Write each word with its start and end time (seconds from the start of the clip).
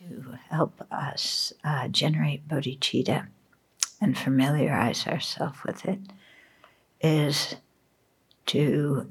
to 0.00 0.38
help 0.48 0.80
us 0.90 1.52
uh, 1.62 1.86
generate 1.88 2.48
bodhicitta 2.48 3.26
and 4.00 4.16
familiarize 4.16 5.06
ourselves 5.06 5.58
with 5.66 5.84
it 5.84 6.00
is 7.02 7.56
to 8.46 9.10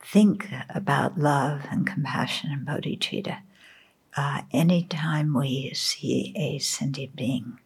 think 0.00 0.48
about 0.68 1.18
love 1.18 1.62
and 1.70 1.86
compassion 1.86 2.50
and 2.50 2.66
bodhicitta 2.66 3.38
uh, 4.16 4.42
anytime 4.52 5.32
we 5.32 5.72
see 5.74 6.32
a 6.34 6.58
sentient 6.58 7.14
being. 7.14 7.60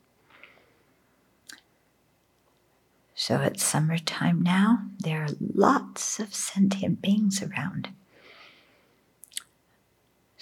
So 3.14 3.40
it's 3.40 3.62
summertime 3.64 4.42
now. 4.42 4.82
There 4.98 5.22
are 5.22 5.28
lots 5.54 6.18
of 6.18 6.34
sentient 6.34 7.00
beings 7.00 7.42
around. 7.42 7.90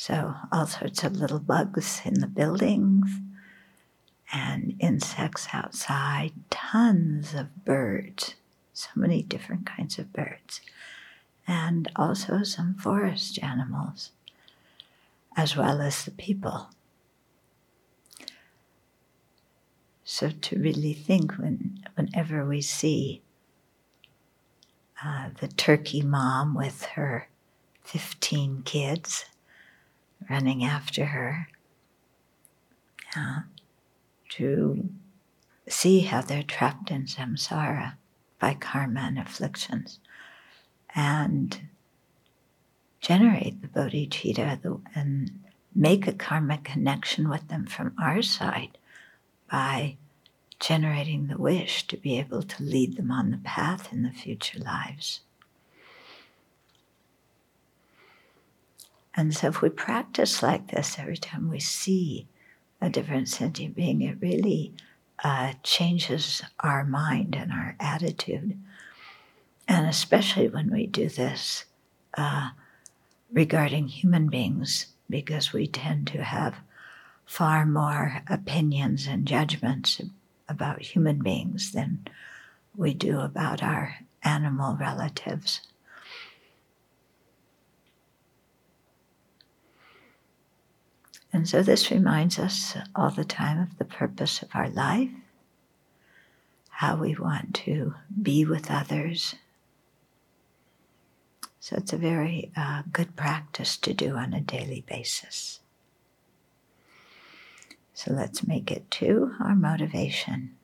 So, 0.01 0.37
all 0.53 0.69
sorts 0.69 1.03
of 1.03 1.17
little 1.17 1.41
bugs 1.41 2.03
in 2.05 2.21
the 2.21 2.29
buildings 2.29 3.11
and 4.33 4.77
insects 4.79 5.49
outside, 5.53 6.31
tons 6.51 7.35
of 7.35 7.65
birds, 7.65 8.37
so 8.73 8.91
many 8.95 9.23
different 9.25 9.67
kinds 9.67 9.99
of 9.99 10.13
birds, 10.13 10.61
and 11.49 11.91
also 11.97 12.45
some 12.45 12.75
forest 12.75 13.43
animals, 13.43 14.13
as 15.37 15.57
well 15.57 15.81
as 15.81 16.05
the 16.05 16.13
people. 16.13 16.69
So, 20.05 20.31
to 20.31 20.61
really 20.61 20.93
think 20.93 21.39
when, 21.39 21.81
whenever 21.97 22.45
we 22.47 22.61
see 22.61 23.21
uh, 25.05 25.31
the 25.41 25.49
turkey 25.49 26.03
mom 26.03 26.55
with 26.55 26.85
her 26.95 27.27
15 27.83 28.63
kids 28.63 29.25
running 30.29 30.65
after 30.65 31.07
her. 31.07 31.49
To 34.31 34.89
see 35.67 36.01
how 36.01 36.21
they're 36.21 36.43
trapped 36.43 36.91
in 36.91 37.07
samsara 37.07 37.95
by 38.39 38.55
karma 38.55 39.01
and 39.01 39.19
afflictions 39.19 39.99
and 40.95 41.61
generate 43.01 43.61
the 43.61 43.69
bodhicitta 43.69 44.81
and 44.95 45.41
make 45.75 46.07
a 46.07 46.13
karmic 46.13 46.65
connection 46.65 47.29
with 47.29 47.49
them 47.49 47.67
from 47.67 47.95
our 48.01 48.23
side 48.23 48.79
by 49.51 49.97
generating 50.61 51.27
the 51.27 51.39
wish 51.39 51.87
to 51.87 51.97
be 51.97 52.19
able 52.19 52.43
to 52.43 52.63
lead 52.63 52.97
them 52.97 53.11
on 53.11 53.31
the 53.31 53.39
path 53.39 53.93
in 53.93 54.03
the 54.03 54.11
future 54.11 54.59
lives. 54.59 55.21
And 59.19 59.35
so, 59.35 59.49
if 59.49 59.63
we 59.63 59.69
practice 59.69 60.45
like 60.45 60.71
this 60.71 60.97
every 60.97 61.17
time 61.17 61.51
we 61.51 61.59
see 61.59 62.29
a 62.81 62.89
different 62.89 63.29
sentient 63.29 63.75
being, 63.75 64.01
it 64.01 64.21
really 64.21 64.75
uh, 65.25 65.55
changes 65.65 66.41
our 66.61 66.85
mind 66.85 67.35
and 67.35 67.51
our 67.51 67.75
attitude. 67.81 68.57
And 69.67 69.89
especially 69.89 70.49
when 70.49 70.71
we 70.71 70.87
do 70.87 71.09
this 71.09 71.65
uh, 72.17 72.51
regarding 73.33 73.89
human 73.89 74.29
beings, 74.29 74.87
because 75.11 75.53
we 75.53 75.67
tend 75.67 76.07
to 76.07 76.23
have 76.23 76.55
far 77.27 77.67
more 77.67 78.23
opinions 78.29 79.09
and 79.09 79.27
judgments 79.27 80.01
about 80.49 80.81
human 80.81 81.25
beings 81.25 81.73
than 81.73 82.07
we 82.77 82.95
do 82.95 83.19
about 83.19 83.65
our 83.65 83.97
animal 84.23 84.77
relatives. 84.77 85.63
And 91.39 91.49
so 91.49 91.63
this 91.63 91.93
reminds 91.93 92.37
us 92.37 92.77
all 92.97 93.11
the 93.11 93.25
time 93.25 93.61
of 93.61 93.79
the 93.79 93.85
purpose 93.85 94.43
of 94.43 94.49
our 94.55 94.69
life, 94.69 95.13
how 96.69 96.97
we 96.97 97.15
want 97.15 97.55
to 97.65 97.95
be 98.21 98.45
with 98.45 98.73
others. 98.73 99.37
So 101.61 101.77
it's 101.77 101.93
a 101.93 101.97
very 101.97 102.51
uh, 102.57 102.83
good 102.91 103.15
practice 103.15 103.77
to 103.77 103.95
do 103.95 104.17
on 104.17 104.35
a 104.35 104.41
daily 104.41 104.83
basis. 104.89 105.61
So 107.95 108.13
let's 108.13 108.45
make 108.45 108.73
it 108.73 108.91
to 108.91 109.37
our 109.39 109.55
motivation 109.55 110.57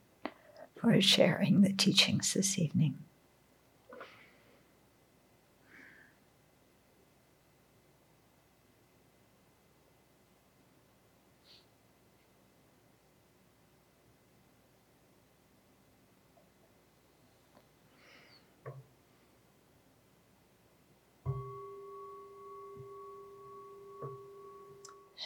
for 0.75 1.01
sharing 1.01 1.61
the 1.61 1.73
teachings 1.73 2.35
this 2.35 2.59
evening. 2.59 2.99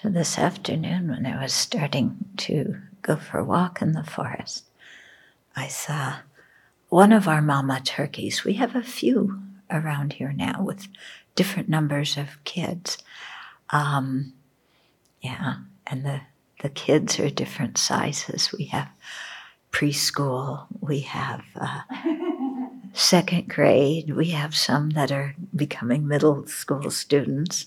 So 0.01 0.11
this 0.11 0.39
afternoon, 0.39 1.09
when 1.09 1.27
I 1.27 1.43
was 1.43 1.53
starting 1.53 2.19
to 2.37 2.77
go 3.03 3.17
for 3.17 3.39
a 3.39 3.45
walk 3.45 3.83
in 3.83 3.95
the 3.95 4.05
forest, 4.05 4.63
I 5.57 5.67
saw 5.67 6.19
one 6.89 7.11
of 7.11 7.27
our 7.27 7.43
mama 7.43 7.81
turkeys. 7.83 8.45
We 8.45 8.53
have 8.55 8.77
a 8.77 8.83
few 8.83 9.41
around 9.69 10.13
here 10.13 10.33
now 10.33 10.63
with 10.63 10.87
different 11.35 11.69
numbers 11.69 12.17
of 12.17 12.45
kids. 12.45 12.99
Um, 13.71 14.35
yeah, 15.21 15.57
and 15.89 16.07
the, 16.07 16.21
the 16.63 16.69
kids 16.69 17.19
are 17.19 17.29
different 17.29 17.77
sizes. 17.77 18.53
We 18.57 18.67
have 18.67 18.91
preschool, 19.73 20.67
we 20.81 21.01
have 21.01 21.43
uh, 21.57 21.81
second 22.93 23.49
grade, 23.49 24.15
we 24.15 24.31
have 24.31 24.55
some 24.55 24.91
that 24.91 25.11
are 25.11 25.35
becoming 25.57 26.07
middle 26.07 26.47
school 26.47 26.89
students. 26.93 27.67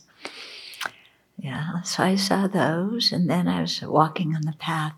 Yeah, 1.41 1.81
so 1.81 2.03
I 2.03 2.17
saw 2.17 2.45
those, 2.45 3.11
and 3.11 3.27
then 3.27 3.47
I 3.47 3.61
was 3.61 3.81
walking 3.81 4.35
on 4.35 4.43
the 4.43 4.53
path. 4.59 4.93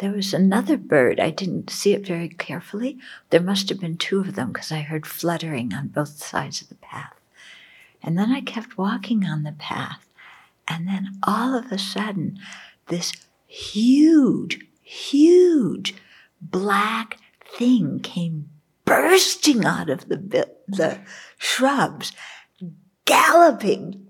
There 0.00 0.12
was 0.12 0.34
another 0.34 0.76
bird. 0.76 1.18
I 1.18 1.30
didn't 1.30 1.70
see 1.70 1.94
it 1.94 2.06
very 2.06 2.28
carefully. 2.28 2.98
There 3.30 3.40
must 3.40 3.70
have 3.70 3.80
been 3.80 3.96
two 3.96 4.20
of 4.20 4.34
them 4.34 4.52
because 4.52 4.70
I 4.70 4.80
heard 4.80 5.06
fluttering 5.06 5.72
on 5.72 5.88
both 5.88 6.22
sides 6.22 6.60
of 6.60 6.68
the 6.68 6.74
path. 6.74 7.14
And 8.02 8.18
then 8.18 8.30
I 8.30 8.42
kept 8.42 8.76
walking 8.76 9.24
on 9.24 9.44
the 9.44 9.52
path, 9.52 10.06
and 10.68 10.86
then 10.86 11.18
all 11.22 11.56
of 11.56 11.72
a 11.72 11.78
sudden, 11.78 12.38
this 12.88 13.12
huge, 13.46 14.60
huge 14.82 15.94
black 16.38 17.16
thing 17.56 18.00
came 18.00 18.50
bursting 18.84 19.64
out 19.64 19.88
of 19.88 20.08
the, 20.10 20.50
the 20.68 20.98
shrubs, 21.38 22.12
galloping 23.06 24.07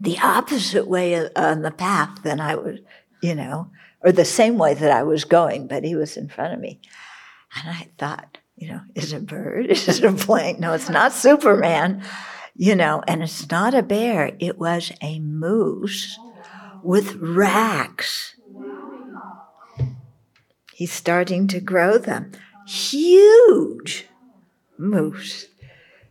the 0.00 0.18
opposite 0.18 0.86
way 0.86 1.28
on 1.34 1.62
the 1.62 1.70
path 1.70 2.22
than 2.22 2.40
I 2.40 2.54
was, 2.54 2.80
you 3.22 3.34
know, 3.34 3.70
or 4.02 4.12
the 4.12 4.24
same 4.24 4.58
way 4.58 4.74
that 4.74 4.90
I 4.90 5.02
was 5.02 5.24
going, 5.24 5.66
but 5.66 5.84
he 5.84 5.94
was 5.94 6.16
in 6.16 6.28
front 6.28 6.54
of 6.54 6.60
me. 6.60 6.80
And 7.56 7.70
I 7.70 7.88
thought, 7.98 8.38
you 8.56 8.68
know, 8.68 8.80
is 8.94 9.12
it 9.12 9.18
a 9.18 9.20
bird? 9.20 9.66
Is 9.70 9.88
it 9.88 10.04
a 10.04 10.12
plane? 10.12 10.60
No, 10.60 10.72
it's 10.72 10.88
not 10.88 11.12
Superman, 11.12 12.02
you 12.54 12.74
know, 12.74 13.02
and 13.06 13.22
it's 13.22 13.50
not 13.50 13.74
a 13.74 13.82
bear. 13.82 14.32
It 14.38 14.58
was 14.58 14.92
a 15.02 15.18
moose 15.20 16.18
with 16.82 17.16
racks. 17.16 18.36
He's 20.72 20.92
starting 20.92 21.48
to 21.48 21.60
grow 21.60 21.98
them. 21.98 22.32
Huge 22.66 24.06
moose, 24.78 25.46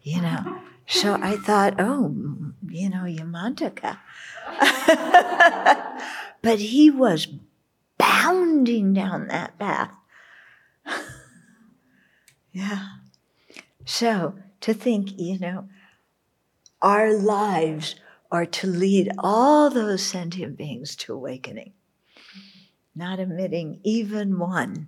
you 0.01 0.21
know. 0.21 0.59
So 0.87 1.17
I 1.21 1.37
thought, 1.37 1.75
oh, 1.79 2.15
you 2.69 2.89
know, 2.89 3.03
Yamantaka. 3.03 3.97
but 6.41 6.59
he 6.59 6.91
was 6.91 7.27
bounding 7.97 8.93
down 8.93 9.27
that 9.27 9.57
path. 9.57 9.91
yeah. 12.51 12.87
So 13.85 14.35
to 14.61 14.73
think, 14.73 15.19
you 15.19 15.39
know, 15.39 15.67
our 16.81 17.13
lives 17.13 17.95
are 18.31 18.45
to 18.45 18.67
lead 18.67 19.11
all 19.17 19.69
those 19.69 20.03
sentient 20.03 20.57
beings 20.57 20.95
to 20.97 21.13
awakening, 21.13 21.73
not 22.95 23.19
omitting 23.19 23.79
even 23.83 24.37
one, 24.37 24.87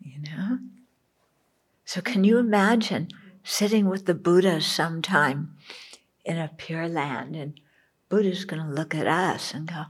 you 0.00 0.20
know? 0.20 0.58
So, 1.84 2.00
can 2.00 2.24
you 2.24 2.38
imagine 2.38 3.08
sitting 3.46 3.88
with 3.88 4.06
the 4.06 4.14
Buddha 4.14 4.60
sometime 4.60 5.56
in 6.24 6.36
a 6.36 6.50
pure 6.56 6.88
land, 6.88 7.36
and 7.36 7.60
Buddha's 8.08 8.44
going 8.44 8.60
to 8.60 8.68
look 8.68 8.92
at 8.92 9.06
us 9.06 9.54
and 9.54 9.68
go, 9.68 9.84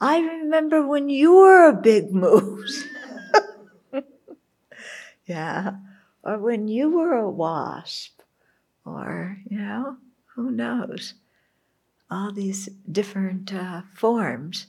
I 0.00 0.20
remember 0.20 0.86
when 0.86 1.08
you 1.08 1.34
were 1.34 1.68
a 1.68 1.72
big 1.72 2.14
moose. 2.14 2.84
yeah. 5.26 5.72
Or 6.22 6.38
when 6.38 6.68
you 6.68 6.88
were 6.90 7.14
a 7.14 7.28
wasp. 7.28 8.20
Or, 8.84 9.38
you 9.50 9.58
know, 9.58 9.96
who 10.36 10.52
knows? 10.52 11.14
All 12.08 12.32
these 12.32 12.68
different 12.90 13.52
uh, 13.52 13.82
forms. 13.92 14.68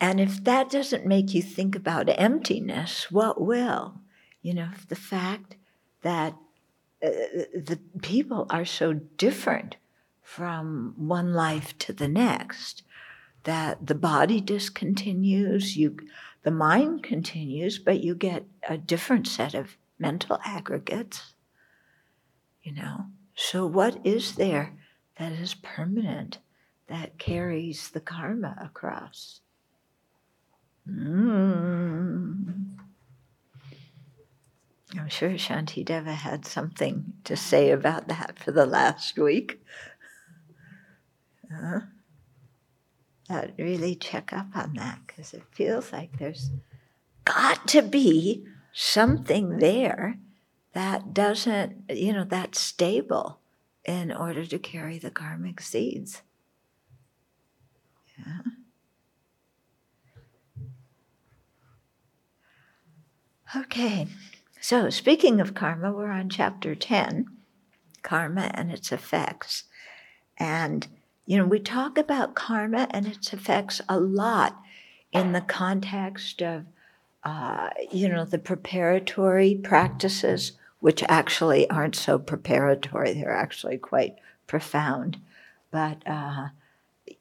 And 0.00 0.20
if 0.20 0.42
that 0.42 0.68
doesn't 0.68 1.06
make 1.06 1.32
you 1.32 1.42
think 1.42 1.76
about 1.76 2.08
emptiness, 2.08 3.10
what 3.12 3.40
will? 3.40 4.00
You 4.42 4.54
know, 4.54 4.70
the 4.88 4.96
fact 4.96 5.56
that 6.02 6.34
uh, 7.02 7.08
the 7.54 7.78
people 8.02 8.46
are 8.50 8.64
so 8.64 8.94
different 8.94 9.76
from 10.22 10.94
one 10.96 11.32
life 11.32 11.76
to 11.78 11.92
the 11.92 12.08
next 12.08 12.82
that 13.44 13.86
the 13.86 13.94
body 13.94 14.40
discontinues, 14.40 15.76
you, 15.76 15.96
the 16.42 16.50
mind 16.50 17.02
continues, 17.02 17.78
but 17.78 18.02
you 18.02 18.14
get 18.14 18.44
a 18.68 18.76
different 18.76 19.28
set 19.28 19.54
of 19.54 19.76
mental 19.98 20.38
aggregates. 20.44 21.34
You 22.62 22.72
know, 22.72 23.06
so 23.36 23.66
what 23.66 24.04
is 24.04 24.34
there 24.34 24.74
that 25.18 25.32
is 25.32 25.54
permanent 25.54 26.38
that 26.88 27.18
carries 27.18 27.90
the 27.90 28.00
karma 28.00 28.56
across? 28.60 29.40
Mm. 30.88 32.76
I'm 34.98 35.08
sure 35.08 35.30
Shantideva 35.30 36.14
had 36.14 36.46
something 36.46 37.12
to 37.24 37.36
say 37.36 37.70
about 37.70 38.08
that 38.08 38.38
for 38.38 38.50
the 38.52 38.66
last 38.66 39.18
week. 39.18 39.60
Uh, 41.54 41.80
that 43.28 43.54
really 43.58 43.94
check 43.94 44.32
up 44.32 44.48
on 44.54 44.74
that 44.74 45.00
because 45.06 45.34
it 45.34 45.42
feels 45.52 45.92
like 45.92 46.18
there's 46.18 46.50
got 47.24 47.66
to 47.68 47.82
be 47.82 48.44
something 48.72 49.58
there 49.58 50.18
that 50.72 51.12
doesn't, 51.14 51.90
you 51.90 52.12
know, 52.12 52.24
that's 52.24 52.60
stable 52.60 53.40
in 53.84 54.12
order 54.12 54.44
to 54.46 54.58
carry 54.58 54.98
the 54.98 55.10
karmic 55.10 55.60
seeds. 55.60 56.22
Yeah. 58.18 58.40
Okay, 63.56 64.06
so 64.66 64.90
speaking 64.90 65.40
of 65.40 65.54
karma, 65.54 65.92
we're 65.92 66.10
on 66.10 66.28
chapter 66.28 66.74
10 66.74 67.26
karma 68.02 68.50
and 68.52 68.72
its 68.72 68.90
effects. 68.90 69.62
And, 70.38 70.88
you 71.24 71.38
know, 71.38 71.46
we 71.46 71.60
talk 71.60 71.96
about 71.96 72.34
karma 72.34 72.88
and 72.90 73.06
its 73.06 73.32
effects 73.32 73.80
a 73.88 74.00
lot 74.00 74.60
in 75.12 75.30
the 75.30 75.40
context 75.40 76.42
of, 76.42 76.64
uh, 77.22 77.70
you 77.92 78.08
know, 78.08 78.24
the 78.24 78.40
preparatory 78.40 79.54
practices, 79.54 80.54
which 80.80 81.04
actually 81.08 81.70
aren't 81.70 81.94
so 81.94 82.18
preparatory, 82.18 83.14
they're 83.14 83.30
actually 83.30 83.78
quite 83.78 84.16
profound. 84.48 85.16
But, 85.70 86.02
uh, 86.04 86.48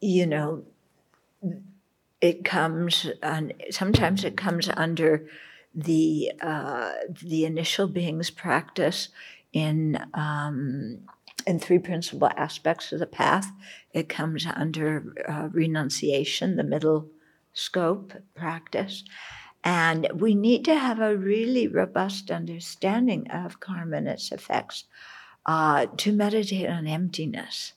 you 0.01 0.25
know, 0.25 0.63
it 2.21 2.44
comes, 2.44 3.06
on, 3.21 3.53
sometimes 3.69 4.24
it 4.24 4.36
comes 4.36 4.68
under 4.75 5.27
the 5.75 6.31
uh, 6.42 6.94
the 7.22 7.45
initial 7.45 7.88
beings 7.88 8.30
practice 8.30 9.10
in 9.51 10.00
um, 10.13 11.00
in 11.45 11.60
three 11.60 11.80
principal 11.80 12.30
aspects 12.38 12.92
of 12.92 13.00
the 13.00 13.06
path. 13.06 13.51
It 13.94 14.10
comes 14.10 14.45
under 14.45 15.13
uh, 15.27 15.50
renunciation, 15.51 16.56
the 16.56 16.63
middle 16.63 17.10
scope 17.54 18.13
practice. 18.33 19.04
And 19.63 20.07
we 20.13 20.36
need 20.36 20.63
to 20.66 20.77
have 20.77 21.00
a 21.00 21.18
really 21.18 21.68
robust 21.68 22.30
understanding 22.30 23.30
of 23.31 23.60
karma 23.60 23.98
and 23.98 24.07
its 24.07 24.31
effects 24.31 24.83
uh, 25.45 25.88
to 25.98 26.12
meditate 26.12 26.69
on 26.69 26.86
emptiness. 26.86 27.74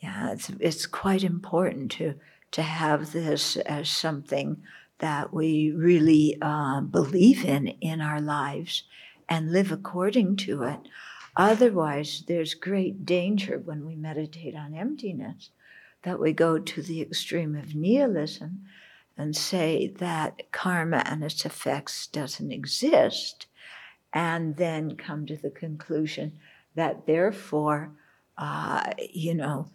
Yeah, 0.00 0.32
it's, 0.32 0.50
it's 0.60 0.86
quite 0.86 1.24
important 1.24 1.90
to, 1.92 2.14
to 2.52 2.62
have 2.62 3.12
this 3.12 3.56
as 3.56 3.90
something 3.90 4.62
that 4.98 5.32
we 5.32 5.70
really 5.70 6.36
uh, 6.42 6.80
believe 6.80 7.44
in 7.44 7.68
in 7.80 8.00
our 8.00 8.20
lives 8.20 8.82
and 9.28 9.52
live 9.52 9.70
according 9.70 10.36
to 10.36 10.62
it. 10.62 10.80
Otherwise, 11.36 12.24
there's 12.26 12.54
great 12.54 13.06
danger 13.06 13.60
when 13.64 13.86
we 13.86 13.94
meditate 13.94 14.56
on 14.56 14.74
emptiness 14.74 15.50
that 16.02 16.18
we 16.18 16.32
go 16.32 16.58
to 16.58 16.82
the 16.82 17.00
extreme 17.00 17.54
of 17.54 17.74
nihilism 17.74 18.64
and 19.16 19.36
say 19.36 19.88
that 19.98 20.50
karma 20.52 21.02
and 21.06 21.22
its 21.24 21.44
effects 21.44 22.06
doesn't 22.06 22.52
exist, 22.52 23.46
and 24.12 24.56
then 24.56 24.96
come 24.96 25.26
to 25.26 25.36
the 25.36 25.50
conclusion 25.50 26.32
that 26.74 27.06
therefore, 27.06 27.90
uh, 28.36 28.92
you 29.12 29.34
know, 29.34 29.68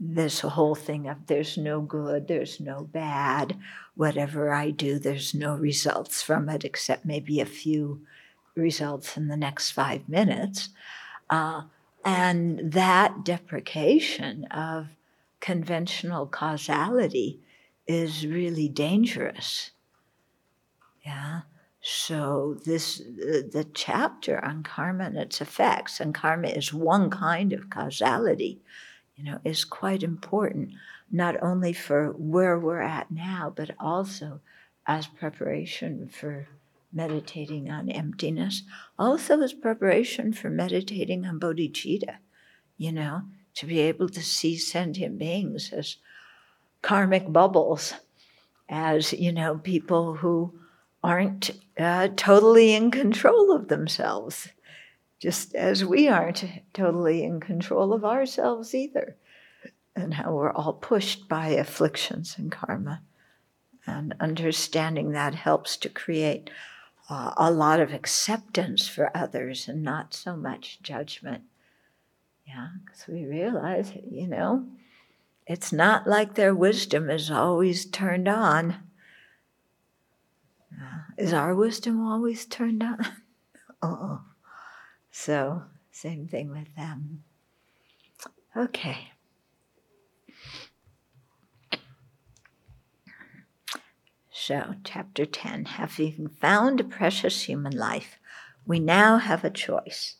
this 0.00 0.40
whole 0.40 0.74
thing 0.74 1.08
of 1.08 1.26
there's 1.26 1.56
no 1.56 1.80
good, 1.80 2.28
there's 2.28 2.60
no 2.60 2.84
bad, 2.84 3.56
whatever 3.94 4.52
I 4.52 4.70
do, 4.70 4.98
there's 4.98 5.34
no 5.34 5.54
results 5.54 6.22
from 6.22 6.48
it 6.48 6.64
except 6.64 7.04
maybe 7.04 7.40
a 7.40 7.46
few 7.46 8.02
results 8.54 9.16
in 9.16 9.28
the 9.28 9.36
next 9.36 9.72
five 9.72 10.08
minutes. 10.08 10.70
Uh, 11.28 11.62
and 12.04 12.72
that 12.72 13.24
deprecation 13.24 14.44
of 14.46 14.88
conventional 15.40 16.26
causality 16.26 17.40
is 17.86 18.26
really 18.26 18.68
dangerous. 18.68 19.72
Yeah. 21.04 21.42
So 21.80 22.58
this 22.64 22.98
the 22.98 23.66
chapter 23.72 24.44
on 24.44 24.62
karma 24.62 25.04
and 25.04 25.16
its 25.16 25.40
effects, 25.40 26.00
and 26.00 26.14
karma 26.14 26.48
is 26.48 26.72
one 26.74 27.08
kind 27.08 27.52
of 27.52 27.70
causality 27.70 28.60
you 29.18 29.24
know, 29.24 29.40
is 29.44 29.64
quite 29.64 30.04
important, 30.04 30.70
not 31.10 31.42
only 31.42 31.72
for 31.72 32.12
where 32.12 32.56
we're 32.56 32.80
at 32.80 33.10
now, 33.10 33.52
but 33.54 33.72
also 33.80 34.40
as 34.86 35.08
preparation 35.08 36.08
for 36.08 36.46
meditating 36.92 37.68
on 37.68 37.90
emptiness, 37.90 38.62
also 38.96 39.40
as 39.40 39.52
preparation 39.52 40.32
for 40.32 40.48
meditating 40.48 41.26
on 41.26 41.40
bodhicitta, 41.40 42.18
you 42.76 42.92
know, 42.92 43.22
to 43.54 43.66
be 43.66 43.80
able 43.80 44.08
to 44.08 44.22
see 44.22 44.56
sentient 44.56 45.18
beings 45.18 45.72
as 45.72 45.96
karmic 46.80 47.30
bubbles, 47.32 47.94
as, 48.68 49.12
you 49.12 49.32
know, 49.32 49.58
people 49.58 50.14
who 50.14 50.52
aren't 51.02 51.50
uh, 51.76 52.08
totally 52.14 52.72
in 52.72 52.92
control 52.92 53.50
of 53.50 53.66
themselves 53.66 54.48
just 55.18 55.54
as 55.54 55.84
we 55.84 56.08
aren't 56.08 56.44
totally 56.72 57.24
in 57.24 57.40
control 57.40 57.92
of 57.92 58.04
ourselves 58.04 58.74
either, 58.74 59.16
and 59.96 60.14
how 60.14 60.32
we're 60.32 60.52
all 60.52 60.72
pushed 60.72 61.28
by 61.28 61.48
afflictions 61.48 62.36
and 62.38 62.52
karma. 62.52 63.02
And 63.86 64.14
understanding 64.20 65.12
that 65.12 65.34
helps 65.34 65.76
to 65.78 65.88
create 65.88 66.50
uh, 67.08 67.32
a 67.36 67.50
lot 67.50 67.80
of 67.80 67.92
acceptance 67.92 68.86
for 68.86 69.16
others 69.16 69.66
and 69.66 69.82
not 69.82 70.12
so 70.12 70.36
much 70.36 70.78
judgment. 70.82 71.42
Yeah, 72.46 72.68
because 72.84 73.06
we 73.08 73.24
realize, 73.24 73.92
you 74.08 74.26
know, 74.26 74.66
it's 75.46 75.72
not 75.72 76.06
like 76.06 76.34
their 76.34 76.54
wisdom 76.54 77.08
is 77.08 77.30
always 77.30 77.86
turned 77.86 78.28
on. 78.28 78.76
Uh, 80.78 80.98
is 81.16 81.32
our 81.32 81.54
wisdom 81.54 82.06
always 82.06 82.44
turned 82.44 82.82
on? 82.82 83.06
oh. 83.82 84.20
So, 85.20 85.64
same 85.90 86.28
thing 86.28 86.50
with 86.50 86.76
them. 86.76 87.24
Okay. 88.56 89.08
So, 94.30 94.76
chapter 94.84 95.26
10 95.26 95.64
Having 95.64 96.28
found 96.40 96.78
a 96.78 96.84
precious 96.84 97.42
human 97.42 97.76
life, 97.76 98.20
we 98.64 98.78
now 98.78 99.18
have 99.18 99.42
a 99.42 99.50
choice. 99.50 100.18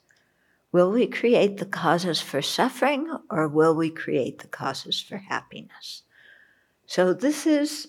Will 0.73 0.91
we 0.91 1.07
create 1.07 1.59
the 1.59 1.65
causes 1.65 2.21
for 2.21 2.43
suffering 2.43 3.09
or 3.31 3.47
will 3.47 3.77
we 3.77 3.91
create 3.91 4.41
the 4.41 4.49
causes 4.49 5.01
for 5.01 5.19
happiness? 5.19 6.03
So, 6.87 7.15
this 7.15 7.47
is 7.47 7.87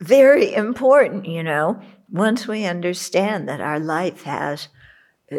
very 0.00 0.52
important, 0.52 1.26
you 1.26 1.44
know, 1.44 1.80
once 2.10 2.48
we 2.48 2.64
understand 2.64 3.48
that 3.48 3.60
our 3.60 3.78
life 3.78 4.24
has 4.24 4.66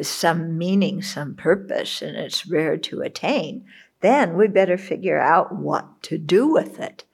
some 0.02 0.58
meaning, 0.58 1.02
some 1.02 1.36
purpose, 1.36 2.02
and 2.02 2.16
it's 2.16 2.48
rare 2.48 2.78
to 2.78 3.02
attain, 3.02 3.66
then 4.02 4.36
we 4.36 4.48
better 4.48 4.78
figure 4.78 5.20
out 5.20 5.56
what 5.56 6.02
to 6.04 6.18
do 6.18 6.48
with 6.48 6.80
it. 6.80 7.06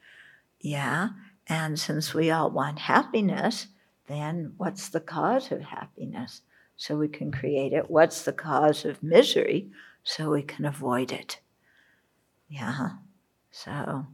Yeah? 0.60 1.10
And 1.46 1.78
since 1.78 2.14
we 2.14 2.30
all 2.30 2.50
want 2.50 2.78
happiness, 2.80 3.68
then 4.06 4.54
what's 4.56 4.88
the 4.88 5.00
cause 5.00 5.52
of 5.52 5.60
happiness? 5.62 6.42
So 6.76 6.96
we 6.96 7.08
can 7.08 7.30
create 7.30 7.72
it. 7.72 7.90
What's 7.90 8.22
the 8.22 8.32
cause 8.32 8.84
of 8.84 9.02
misery? 9.02 9.70
So 10.02 10.30
we 10.30 10.42
can 10.42 10.64
avoid 10.64 11.12
it. 11.12 11.40
Yeah? 12.48 12.90
So, 13.50 14.06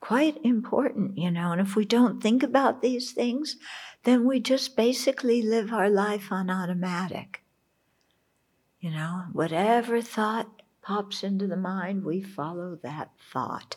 quite 0.00 0.38
important, 0.44 1.18
you 1.18 1.30
know. 1.30 1.52
And 1.52 1.60
if 1.60 1.76
we 1.76 1.84
don't 1.84 2.22
think 2.22 2.42
about 2.42 2.82
these 2.82 3.12
things, 3.12 3.56
then 4.04 4.26
we 4.26 4.40
just 4.40 4.76
basically 4.76 5.42
live 5.42 5.72
our 5.72 5.90
life 5.90 6.30
on 6.30 6.50
automatic. 6.50 7.42
You 8.80 8.90
know, 8.90 9.24
whatever 9.32 10.00
thought 10.00 10.62
pops 10.82 11.24
into 11.24 11.46
the 11.46 11.56
mind, 11.56 12.04
we 12.04 12.22
follow 12.22 12.78
that 12.82 13.10
thought. 13.32 13.76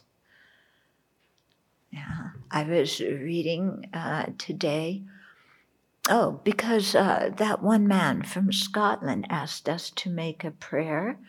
Yeah, 1.92 2.30
I 2.52 2.64
was 2.64 3.00
reading 3.00 3.90
uh, 3.94 4.28
today. 4.38 5.04
Oh, 6.08 6.40
because 6.44 6.96
uh, 6.96 7.32
that 7.38 7.64
one 7.64 7.88
man 7.88 8.24
from 8.24 8.52
Scotland 8.52 9.26
asked 9.30 9.68
us 9.68 9.90
to 9.92 10.10
make 10.10 10.44
a 10.44 10.52
prayer 10.52 11.20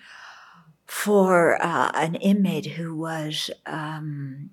for 0.86 1.62
uh, 1.62 1.90
an 1.94 2.16
inmate 2.16 2.66
who 2.66 2.96
was 2.96 3.50
um, 3.64 4.50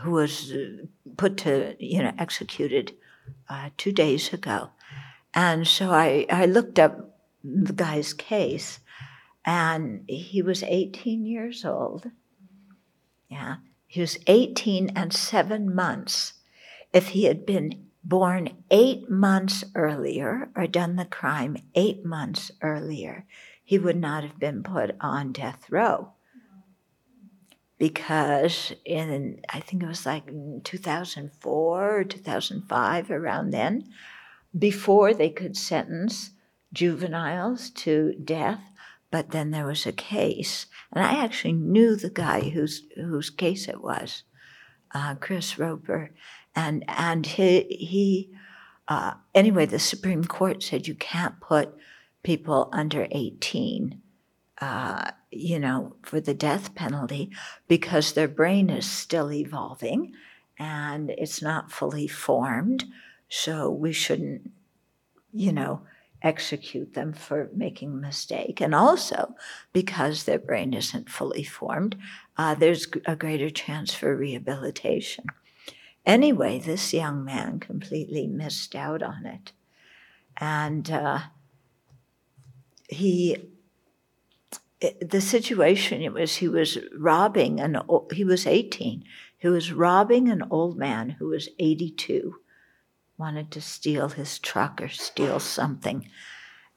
who 0.00 0.12
was 0.12 0.52
uh, 0.52 0.86
put 1.16 1.36
to 1.38 1.76
you 1.78 2.02
know 2.02 2.12
executed 2.18 2.94
uh, 3.48 3.70
two 3.76 3.92
days 3.92 4.32
ago, 4.32 4.70
and 5.34 5.66
so 5.66 5.90
I 5.90 6.26
I 6.30 6.46
looked 6.46 6.78
up 6.78 7.18
the 7.44 7.72
guy's 7.72 8.12
case, 8.12 8.80
and 9.44 10.04
he 10.08 10.42
was 10.42 10.62
18 10.62 11.26
years 11.26 11.64
old. 11.64 12.10
Yeah, 13.28 13.56
he 13.86 14.00
was 14.00 14.18
18 14.26 14.90
and 14.96 15.12
seven 15.12 15.74
months. 15.74 16.34
If 16.92 17.08
he 17.08 17.24
had 17.24 17.46
been 17.46 17.86
born 18.04 18.50
eight 18.70 19.08
months 19.08 19.64
earlier 19.74 20.50
or 20.56 20.66
done 20.66 20.96
the 20.96 21.04
crime 21.04 21.56
eight 21.74 22.04
months 22.04 22.50
earlier, 22.60 23.24
he 23.64 23.78
would 23.78 23.96
not 23.96 24.22
have 24.22 24.38
been 24.38 24.62
put 24.62 24.96
on 25.00 25.32
death 25.32 25.70
row. 25.70 26.12
Because 27.78 28.72
in, 28.84 29.40
I 29.48 29.60
think 29.60 29.82
it 29.82 29.88
was 29.88 30.06
like 30.06 30.26
2004 30.64 31.98
or 31.98 32.04
2005, 32.04 33.10
around 33.10 33.50
then, 33.50 33.88
before 34.56 35.14
they 35.14 35.30
could 35.30 35.56
sentence 35.56 36.30
juveniles 36.72 37.70
to 37.70 38.14
death, 38.24 38.60
but 39.10 39.30
then 39.30 39.50
there 39.50 39.66
was 39.66 39.86
a 39.86 39.92
case, 39.92 40.66
and 40.92 41.04
I 41.04 41.22
actually 41.22 41.52
knew 41.52 41.96
the 41.96 42.10
guy 42.10 42.48
whose 42.48 42.84
whose 42.96 43.28
case 43.28 43.68
it 43.68 43.82
was, 43.82 44.22
uh, 44.94 45.16
Chris 45.16 45.58
Roper, 45.58 46.10
and 46.56 46.82
and 46.88 47.26
he 47.26 47.62
he 47.64 48.30
uh, 48.88 49.14
anyway 49.34 49.66
the 49.66 49.78
Supreme 49.78 50.24
Court 50.24 50.62
said 50.62 50.86
you 50.86 50.94
can't 50.94 51.40
put 51.40 51.74
people 52.22 52.70
under 52.72 53.06
eighteen, 53.10 54.00
uh, 54.62 55.10
you 55.32 55.58
know, 55.58 55.96
for 56.02 56.20
the 56.20 56.34
death 56.34 56.74
penalty 56.74 57.30
because 57.68 58.12
their 58.12 58.28
brain 58.28 58.70
is 58.70 58.88
still 58.88 59.32
evolving, 59.32 60.12
and 60.58 61.10
it's 61.10 61.42
not 61.42 61.72
fully 61.72 62.06
formed, 62.06 62.84
so 63.28 63.70
we 63.70 63.92
shouldn't, 63.92 64.50
you 65.32 65.52
know 65.52 65.82
execute 66.22 66.94
them 66.94 67.12
for 67.12 67.50
making 67.54 67.92
a 67.92 67.96
mistake. 67.96 68.60
And 68.60 68.74
also, 68.74 69.34
because 69.72 70.24
their 70.24 70.38
brain 70.38 70.72
isn't 70.72 71.10
fully 71.10 71.44
formed, 71.44 71.96
uh, 72.36 72.54
there's 72.54 72.86
a 73.06 73.16
greater 73.16 73.50
chance 73.50 73.92
for 73.92 74.16
rehabilitation. 74.16 75.24
Anyway, 76.06 76.58
this 76.58 76.92
young 76.94 77.24
man 77.24 77.60
completely 77.60 78.26
missed 78.26 78.74
out 78.74 79.02
on 79.02 79.26
it. 79.26 79.52
And 80.38 80.90
uh, 80.90 81.18
he, 82.88 83.36
the 85.00 85.20
situation 85.20 86.02
it 86.02 86.12
was 86.12 86.36
he 86.36 86.48
was 86.48 86.78
robbing 86.96 87.60
an 87.60 87.80
he 88.12 88.24
was 88.24 88.46
18 88.46 89.04
he 89.38 89.48
was 89.48 89.72
robbing 89.72 90.28
an 90.28 90.44
old 90.50 90.76
man 90.76 91.10
who 91.10 91.28
was 91.28 91.48
82 91.58 92.36
wanted 93.22 93.50
to 93.52 93.60
steal 93.60 94.08
his 94.10 94.38
truck 94.38 94.80
or 94.82 94.88
steal 94.88 95.38
something. 95.38 96.08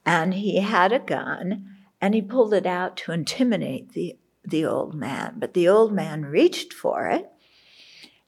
And 0.04 0.34
he 0.34 0.60
had 0.60 0.92
a 0.92 1.00
gun 1.00 1.76
and 2.00 2.14
he 2.14 2.22
pulled 2.22 2.54
it 2.54 2.66
out 2.66 2.96
to 2.98 3.12
intimidate 3.12 3.92
the, 3.92 4.16
the 4.44 4.64
old 4.64 4.94
man. 4.94 5.34
But 5.38 5.54
the 5.54 5.68
old 5.68 5.92
man 5.92 6.24
reached 6.24 6.72
for 6.72 7.08
it. 7.08 7.30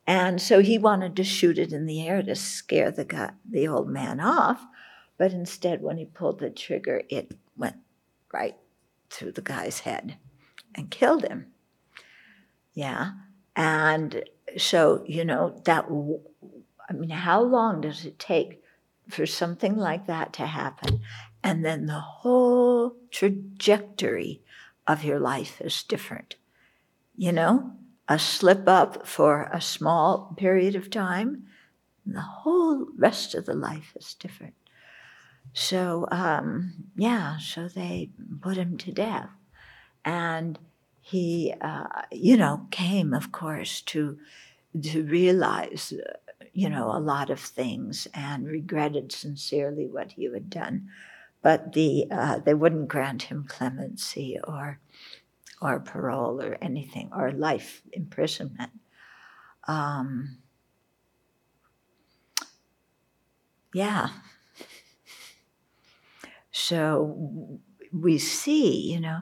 And 0.07 0.41
so 0.41 0.61
he 0.61 0.79
wanted 0.79 1.15
to 1.17 1.25
shoot 1.25 1.59
it 1.59 1.73
in 1.73 1.87
the 1.87 2.07
air 2.09 2.23
to 2.23 2.35
scare 2.35 2.91
the, 2.91 3.05
guy, 3.05 3.33
the 3.49 3.69
old 3.69 3.89
man 3.89 4.19
off. 4.19 4.67
But 5.17 5.33
instead, 5.33 5.83
when 5.83 5.99
he 5.99 6.05
pulled 6.05 6.41
the 6.41 6.51
trigger, 6.51 7.03
it 7.09 7.37
went 7.57 7.77
right 8.33 8.57
through 9.11 9.33
the 9.33 9.43
guy's 9.43 9.81
head 9.81 10.17
and 10.75 10.91
killed 10.91 11.25
him. 11.25 11.47
Yeah. 12.75 13.13
And 13.57 14.25
so, 14.57 15.05
you 15.07 15.25
know, 15.25 15.61
that 15.65 15.87
I 16.89 16.93
mean, 16.93 17.11
how 17.11 17.43
long 17.43 17.81
does 17.81 18.05
it 18.05 18.19
take 18.19 18.63
for 19.09 19.27
something 19.27 19.77
like 19.77 20.07
that 20.07 20.33
to 20.35 20.47
happen? 20.47 21.01
And 21.43 21.65
then 21.65 21.87
the 21.87 22.01
whole 22.01 22.97
trajectory 23.11 24.43
of 24.87 25.05
your 25.05 25.21
life 25.21 25.61
is 25.61 25.83
different. 25.83 26.37
You 27.17 27.33
know, 27.33 27.73
a 28.09 28.19
slip 28.19 28.67
up 28.67 29.07
for 29.07 29.51
a 29.53 29.61
small 29.61 30.35
period 30.37 30.75
of 30.77 30.91
time, 30.91 31.45
the 32.07 32.21
whole 32.21 32.87
rest 32.97 33.35
of 33.35 33.45
the 33.45 33.55
life 33.55 33.93
is 33.97 34.15
different. 34.15 34.55
So, 35.59 36.07
um, 36.13 36.75
yeah, 36.97 37.39
so 37.39 37.69
they 37.69 38.11
put 38.41 38.57
him 38.57 38.77
to 38.79 38.93
death. 38.93 39.31
And 40.05 40.59
he, 41.01 41.55
uh, 41.61 42.03
you 42.13 42.37
know, 42.37 42.67
came, 42.71 43.13
of 43.15 43.33
course, 43.33 43.81
to, 43.83 44.19
to 44.83 45.03
realize 45.05 45.93
you 46.53 46.69
know, 46.69 46.91
a 46.93 46.99
lot 47.01 47.31
of 47.31 47.41
things 47.41 48.09
and 48.15 48.47
regretted 48.47 49.13
sincerely 49.13 49.87
what 49.87 50.13
he 50.13 50.25
had 50.25 50.51
done. 50.51 50.89
But 51.43 51.73
the 51.73 52.07
uh, 52.11 52.39
they 52.41 52.55
wouldn't 52.55 52.89
grant 52.89 53.23
him 53.25 53.45
clemency 53.49 54.39
or 54.45 54.81
or 55.63 55.81
parole 55.81 56.43
or 56.43 56.59
anything 56.63 57.11
or 57.15 57.33
life 57.33 57.83
imprisonment. 57.93 58.73
Um, 59.69 60.39
yeah. 63.75 64.09
So 66.61 67.61
we 67.93 68.19
see, 68.19 68.93
you 68.93 69.01
know, 69.01 69.21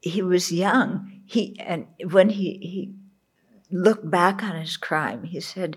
he 0.00 0.22
was 0.22 0.50
young. 0.50 1.20
He 1.26 1.60
and 1.60 1.86
when 2.10 2.30
he 2.30 2.58
he 2.62 2.94
looked 3.70 4.10
back 4.10 4.42
on 4.42 4.56
his 4.56 4.78
crime, 4.78 5.24
he 5.24 5.38
said, 5.38 5.76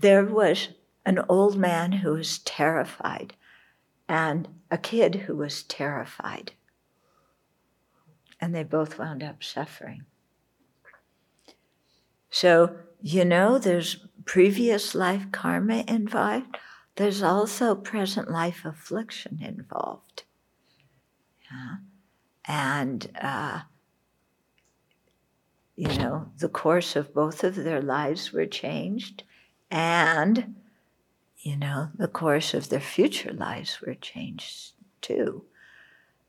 There 0.00 0.24
was 0.24 0.70
an 1.04 1.20
old 1.28 1.58
man 1.58 1.92
who 1.92 2.14
was 2.14 2.38
terrified 2.38 3.34
and 4.08 4.48
a 4.70 4.78
kid 4.78 5.14
who 5.26 5.36
was 5.36 5.62
terrified. 5.62 6.52
And 8.40 8.54
they 8.54 8.64
both 8.64 8.98
wound 8.98 9.22
up 9.22 9.44
suffering. 9.44 10.06
So, 12.30 12.76
you 13.02 13.26
know, 13.26 13.58
there's 13.58 14.06
previous 14.24 14.94
life 14.94 15.26
karma 15.30 15.84
involved, 15.86 16.56
there's 16.98 17.22
also 17.22 17.74
present 17.74 18.30
life 18.30 18.64
affliction 18.64 19.38
involved. 19.42 20.24
Yeah. 21.50 21.76
And 22.44 23.10
uh, 23.20 23.60
you 25.78 25.96
know, 25.96 26.28
the 26.38 26.48
course 26.48 26.96
of 26.96 27.14
both 27.14 27.44
of 27.44 27.54
their 27.54 27.80
lives 27.80 28.32
were 28.32 28.46
changed, 28.46 29.22
and, 29.70 30.56
you 31.38 31.56
know, 31.56 31.90
the 31.94 32.08
course 32.08 32.52
of 32.52 32.68
their 32.68 32.80
future 32.80 33.32
lives 33.32 33.80
were 33.80 33.94
changed 33.94 34.72
too. 35.00 35.44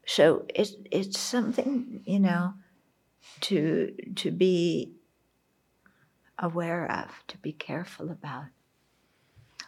So 0.06 0.46
it, 0.54 0.70
it's 0.92 1.20
something, 1.20 2.04
you 2.06 2.20
know, 2.20 2.54
to, 3.42 3.96
to 4.18 4.30
be 4.30 4.94
aware 6.38 6.86
of, 6.92 7.08
to 7.30 7.38
be 7.40 7.52
careful 7.52 8.12
about. 8.12 8.46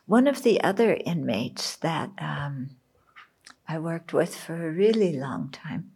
One 0.06 0.28
of 0.28 0.44
the 0.44 0.62
other 0.62 0.98
inmates 1.06 1.76
that 1.78 2.12
um, 2.18 2.72
I 3.68 3.80
worked 3.80 4.14
with 4.14 4.36
for 4.36 4.68
a 4.68 4.72
really 4.72 5.18
long 5.18 5.50
time 5.50 5.92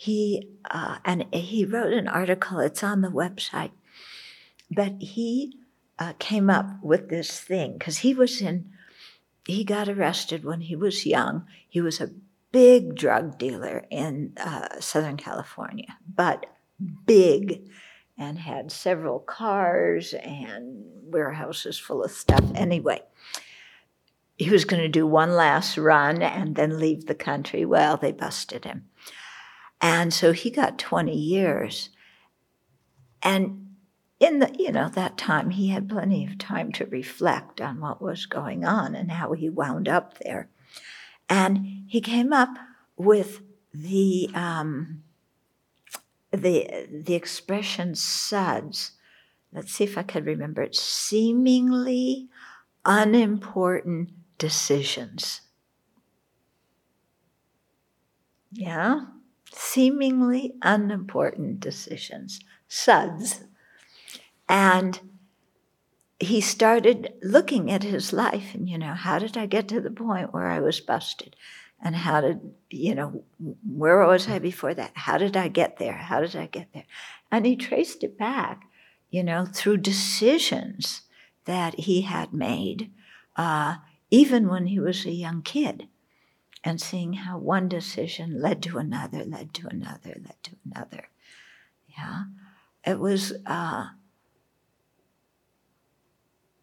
he 0.00 0.48
uh, 0.70 0.96
and 1.04 1.26
he 1.30 1.66
wrote 1.66 1.92
an 1.92 2.08
article. 2.08 2.58
It's 2.58 2.82
on 2.82 3.02
the 3.02 3.10
website, 3.10 3.72
but 4.70 4.94
he 4.98 5.58
uh, 5.98 6.14
came 6.18 6.48
up 6.48 6.82
with 6.82 7.10
this 7.10 7.38
thing 7.38 7.74
because 7.74 7.98
he 7.98 8.14
was 8.14 8.40
in. 8.40 8.72
He 9.44 9.62
got 9.62 9.90
arrested 9.90 10.42
when 10.42 10.62
he 10.62 10.74
was 10.74 11.04
young. 11.04 11.44
He 11.68 11.82
was 11.82 12.00
a 12.00 12.12
big 12.50 12.94
drug 12.94 13.36
dealer 13.36 13.84
in 13.90 14.32
uh, 14.38 14.80
Southern 14.80 15.18
California, 15.18 15.98
but 16.08 16.46
big, 17.04 17.68
and 18.20 18.38
had 18.38 18.70
several 18.70 19.18
cars 19.18 20.12
and 20.12 20.84
warehouses 21.04 21.78
full 21.78 22.04
of 22.04 22.10
stuff. 22.10 22.44
Anyway, 22.54 23.00
he 24.36 24.50
was 24.50 24.66
going 24.66 24.82
to 24.82 24.88
do 24.88 25.06
one 25.06 25.32
last 25.32 25.78
run 25.78 26.20
and 26.22 26.54
then 26.54 26.78
leave 26.78 27.06
the 27.06 27.14
country. 27.14 27.64
Well, 27.64 27.96
they 27.96 28.12
busted 28.12 28.66
him. 28.66 28.84
And 29.80 30.12
so 30.12 30.32
he 30.32 30.50
got 30.50 30.78
20 30.78 31.16
years. 31.16 31.88
And 33.22 33.76
in 34.20 34.40
the, 34.40 34.54
you 34.58 34.70
know, 34.70 34.90
that 34.90 35.16
time 35.16 35.48
he 35.48 35.68
had 35.68 35.88
plenty 35.88 36.26
of 36.26 36.36
time 36.36 36.72
to 36.72 36.84
reflect 36.84 37.62
on 37.62 37.80
what 37.80 38.02
was 38.02 38.26
going 38.26 38.66
on 38.66 38.94
and 38.94 39.10
how 39.10 39.32
he 39.32 39.48
wound 39.48 39.88
up 39.88 40.18
there. 40.18 40.50
And 41.26 41.84
he 41.86 42.02
came 42.02 42.34
up 42.34 42.50
with 42.98 43.40
the 43.72 44.28
um, 44.34 45.04
the 46.32 46.88
the 47.04 47.14
expression 47.14 47.94
suds 47.94 48.92
let's 49.52 49.72
see 49.72 49.84
if 49.84 49.98
I 49.98 50.02
can 50.02 50.24
remember 50.24 50.62
it, 50.62 50.76
seemingly 50.76 52.28
unimportant 52.84 54.10
decisions. 54.38 55.42
Yeah? 58.52 59.06
Seemingly 59.52 60.54
unimportant 60.62 61.60
decisions, 61.60 62.40
suds. 62.68 63.44
And 64.48 65.00
he 66.18 66.40
started 66.40 67.14
looking 67.22 67.70
at 67.70 67.82
his 67.82 68.12
life 68.12 68.54
and, 68.54 68.68
you 68.68 68.78
know, 68.78 68.94
how 68.94 69.18
did 69.18 69.36
I 69.36 69.46
get 69.46 69.68
to 69.68 69.80
the 69.80 69.90
point 69.90 70.32
where 70.32 70.46
I 70.46 70.60
was 70.60 70.80
busted? 70.80 71.34
And 71.82 71.96
how 71.96 72.20
did, 72.20 72.40
you 72.68 72.94
know, 72.94 73.24
where 73.66 74.06
was 74.06 74.28
I 74.28 74.38
before 74.38 74.74
that? 74.74 74.92
How 74.94 75.16
did 75.16 75.36
I 75.36 75.48
get 75.48 75.78
there? 75.78 75.94
How 75.94 76.20
did 76.20 76.36
I 76.36 76.46
get 76.46 76.68
there? 76.74 76.84
And 77.32 77.46
he 77.46 77.56
traced 77.56 78.04
it 78.04 78.18
back, 78.18 78.64
you 79.10 79.22
know, 79.22 79.46
through 79.46 79.78
decisions 79.78 81.02
that 81.46 81.80
he 81.80 82.02
had 82.02 82.34
made, 82.34 82.90
uh, 83.36 83.76
even 84.10 84.48
when 84.48 84.66
he 84.66 84.78
was 84.78 85.06
a 85.06 85.10
young 85.10 85.40
kid, 85.40 85.88
and 86.62 86.80
seeing 86.80 87.14
how 87.14 87.38
one 87.38 87.68
decision 87.68 88.42
led 88.42 88.62
to 88.62 88.76
another, 88.76 89.24
led 89.24 89.54
to 89.54 89.66
another, 89.68 90.10
led 90.22 90.36
to 90.42 90.56
another. 90.70 91.08
Yeah. 91.96 92.24
It 92.84 92.98
was, 92.98 93.32
uh, 93.46 93.88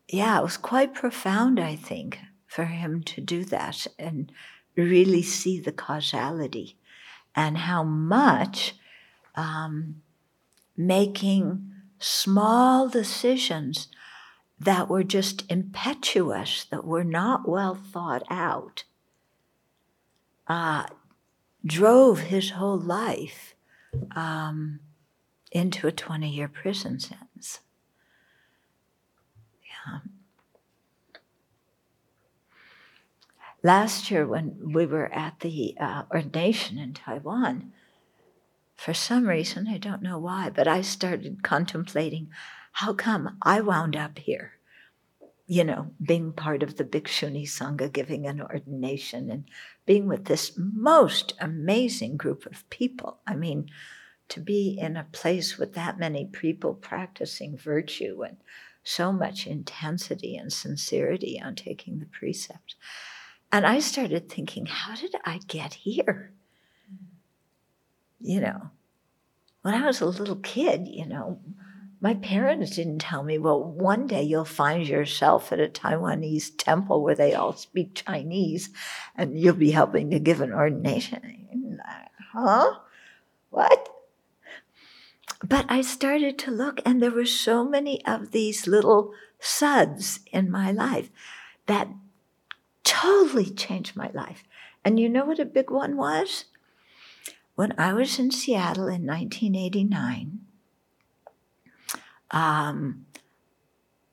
yeah, 0.07 0.39
it 0.39 0.43
was 0.43 0.57
quite 0.57 0.93
profound, 0.93 1.59
I 1.59 1.75
think, 1.75 2.19
for 2.45 2.65
him 2.65 3.01
to 3.03 3.21
do 3.21 3.43
that 3.45 3.87
and 3.97 4.31
really 4.83 5.21
see 5.21 5.59
the 5.59 5.71
causality 5.71 6.77
and 7.35 7.57
how 7.57 7.83
much 7.83 8.75
um, 9.35 10.01
making 10.75 11.71
small 11.99 12.87
decisions 12.87 13.87
that 14.59 14.89
were 14.89 15.03
just 15.03 15.49
impetuous, 15.51 16.65
that 16.65 16.83
were 16.85 17.03
not 17.03 17.47
well 17.47 17.75
thought 17.75 18.23
out, 18.29 18.83
uh, 20.47 20.85
drove 21.65 22.19
his 22.21 22.51
whole 22.51 22.79
life 22.79 23.55
um, 24.15 24.79
into 25.51 25.87
a 25.87 25.91
20 25.91 26.29
year 26.29 26.47
prison 26.47 26.99
sentence. 26.99 27.59
Yeah. 29.63 29.99
Last 33.67 34.09
year, 34.09 34.25
when 34.25 34.71
we 34.71 34.85
were 34.85 35.11
at 35.11 35.41
the 35.41 35.75
uh, 35.77 36.03
ordination 36.09 36.77
in 36.77 36.93
Taiwan, 36.93 37.73
for 38.77 38.93
some 38.93 39.27
reason, 39.27 39.67
I 39.67 39.77
don't 39.77 40.01
know 40.01 40.17
why, 40.17 40.49
but 40.49 40.69
I 40.69 40.79
started 40.79 41.43
contemplating 41.43 42.29
how 42.71 42.93
come 42.93 43.37
I 43.41 43.59
wound 43.59 43.97
up 43.97 44.19
here? 44.19 44.53
You 45.47 45.65
know, 45.65 45.91
being 46.01 46.31
part 46.31 46.63
of 46.63 46.77
the 46.77 46.85
Bhikshuni 46.85 47.43
Sangha, 47.43 47.91
giving 47.91 48.25
an 48.25 48.39
ordination, 48.39 49.29
and 49.29 49.43
being 49.85 50.07
with 50.07 50.23
this 50.27 50.53
most 50.55 51.33
amazing 51.41 52.15
group 52.15 52.45
of 52.45 52.69
people. 52.69 53.17
I 53.27 53.35
mean, 53.35 53.69
to 54.29 54.39
be 54.39 54.77
in 54.79 54.95
a 54.95 55.09
place 55.11 55.57
with 55.57 55.73
that 55.73 55.99
many 55.99 56.23
people 56.23 56.73
practicing 56.73 57.57
virtue 57.57 58.23
and 58.23 58.37
so 58.85 59.11
much 59.11 59.45
intensity 59.45 60.37
and 60.37 60.53
sincerity 60.53 61.41
on 61.43 61.55
taking 61.55 61.99
the 61.99 62.05
precepts. 62.05 62.75
And 63.51 63.65
I 63.65 63.79
started 63.79 64.29
thinking, 64.29 64.65
how 64.65 64.95
did 64.95 65.15
I 65.25 65.39
get 65.47 65.73
here? 65.73 66.33
You 68.19 68.41
know, 68.41 68.71
when 69.61 69.73
I 69.73 69.85
was 69.85 70.01
a 70.01 70.05
little 70.05 70.37
kid, 70.37 70.87
you 70.87 71.05
know, 71.05 71.39
my 71.99 72.13
parents 72.13 72.75
didn't 72.75 72.99
tell 72.99 73.23
me, 73.23 73.37
well, 73.37 73.63
one 73.63 74.05
day 74.05 74.21
you'll 74.21 74.45
find 74.45 74.87
yourself 74.87 75.51
at 75.51 75.59
a 75.59 75.67
Taiwanese 75.67 76.51
temple 76.57 77.01
where 77.01 77.15
they 77.15 77.33
all 77.33 77.53
speak 77.53 77.95
Chinese 77.95 78.69
and 79.15 79.39
you'll 79.39 79.55
be 79.55 79.71
helping 79.71 80.11
to 80.11 80.19
give 80.19 80.41
an 80.41 80.53
ordination. 80.53 81.79
Huh? 82.33 82.75
What? 83.49 83.89
But 85.43 85.65
I 85.69 85.81
started 85.81 86.37
to 86.39 86.51
look, 86.51 86.81
and 86.85 87.01
there 87.01 87.11
were 87.11 87.25
so 87.25 87.63
many 87.63 88.03
of 88.05 88.31
these 88.31 88.67
little 88.67 89.13
suds 89.39 90.19
in 90.31 90.49
my 90.49 90.71
life 90.71 91.09
that 91.67 91.87
totally 92.87 93.49
changed 93.49 93.97
my 93.97 94.09
life. 94.13 94.45
And 94.85 94.97
you 94.97 95.09
know 95.09 95.25
what 95.25 95.39
a 95.39 95.45
big 95.45 95.69
one 95.69 95.97
was? 95.97 96.45
When 97.55 97.73
I 97.77 97.91
was 97.91 98.17
in 98.17 98.31
Seattle 98.31 98.87
in 98.87 99.05
1989, 99.05 100.39
um, 102.31 103.05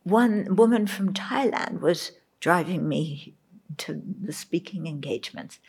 one 0.02 0.56
woman 0.56 0.88
from 0.88 1.14
Thailand 1.14 1.80
was 1.80 2.12
driving 2.40 2.88
me 2.88 3.34
to 3.78 4.02
the 4.20 4.32
speaking 4.32 4.86
engagements. 4.88 5.60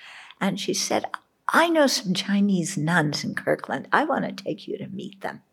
And 0.41 0.59
she 0.59 0.73
said, 0.73 1.05
I 1.47 1.69
know 1.69 1.85
some 1.85 2.15
Chinese 2.15 2.75
nuns 2.75 3.23
in 3.23 3.35
Kirkland. 3.35 3.87
I 3.91 4.03
want 4.05 4.25
to 4.25 4.43
take 4.43 4.67
you 4.67 4.77
to 4.79 4.87
meet 4.87 5.21
them. 5.21 5.43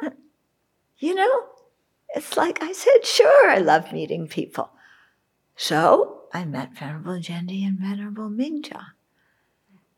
And, 0.00 0.14
you 0.98 1.14
know, 1.14 1.44
it's 2.14 2.36
like 2.36 2.62
I 2.62 2.72
said, 2.72 3.04
sure, 3.04 3.50
I 3.50 3.58
love 3.58 3.92
meeting 3.92 4.26
people. 4.26 4.70
So 5.54 6.22
I 6.36 6.44
met 6.44 6.76
Venerable 6.76 7.18
Jendi 7.18 7.66
and 7.66 7.78
Venerable 7.78 8.28
Mingja. 8.28 8.88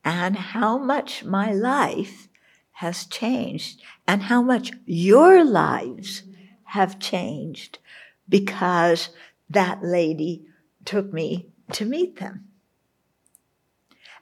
And 0.05 0.37
how 0.37 0.79
much 0.79 1.25
my 1.25 1.53
life 1.53 2.29
has 2.75 3.07
changed, 3.07 3.83
and 4.07 4.23
how 4.23 4.41
much 4.41 4.71
your 4.87 5.45
lives 5.45 6.23
have 6.77 7.01
changed 7.01 7.81
because 8.29 9.09
that 9.51 9.83
lady 9.83 10.47
took 10.85 11.13
me 11.13 11.49
to 11.73 11.85
meet 11.85 12.21
them. 12.21 12.47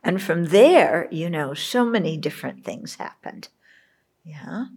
And 0.03 0.23
from 0.23 0.47
there, 0.47 1.09
you 1.11 1.29
know, 1.29 1.53
so 1.53 1.85
many 1.85 2.17
different 2.17 2.65
things 2.65 2.95
happened. 2.95 3.49
Yeah. 4.25 4.69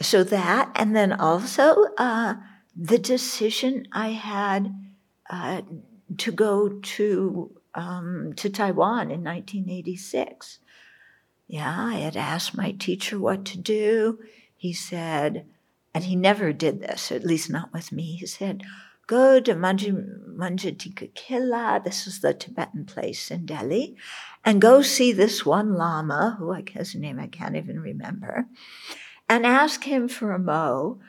So 0.00 0.24
that, 0.24 0.72
and 0.76 0.96
then 0.96 1.12
also 1.12 1.88
uh, 1.98 2.36
the 2.74 2.98
decision 2.98 3.86
I 3.92 4.12
had 4.12 4.74
uh, 5.32 5.62
to 6.18 6.30
go 6.30 6.68
to 6.68 7.50
um, 7.74 8.34
to 8.36 8.50
Taiwan 8.50 9.10
in 9.10 9.24
1986. 9.24 10.58
Yeah, 11.48 11.74
I 11.76 11.94
had 11.94 12.18
asked 12.18 12.56
my 12.56 12.70
teacher 12.72 13.18
what 13.18 13.46
to 13.46 13.58
do. 13.58 14.18
He 14.54 14.74
said, 14.74 15.46
and 15.94 16.04
he 16.04 16.16
never 16.16 16.52
did 16.52 16.80
this, 16.80 17.10
at 17.10 17.24
least 17.24 17.48
not 17.50 17.72
with 17.72 17.90
me. 17.92 18.16
He 18.16 18.26
said, 18.26 18.62
go 19.06 19.40
to 19.40 19.54
Majnu-ka-tilla, 19.54 21.80
this 21.82 22.06
is 22.06 22.20
the 22.20 22.34
Tibetan 22.34 22.84
place 22.84 23.30
in 23.30 23.46
Delhi, 23.46 23.96
and 24.44 24.60
go 24.60 24.82
see 24.82 25.12
this 25.12 25.46
one 25.46 25.72
Lama, 25.74 26.36
who 26.38 26.52
I 26.52 26.62
his 26.68 26.94
name 26.94 27.18
I 27.18 27.26
can't 27.26 27.56
even 27.56 27.80
remember, 27.80 28.46
and 29.28 29.46
ask 29.46 29.84
him 29.84 30.08
for 30.08 30.32
a 30.32 30.38
mo 30.38 31.00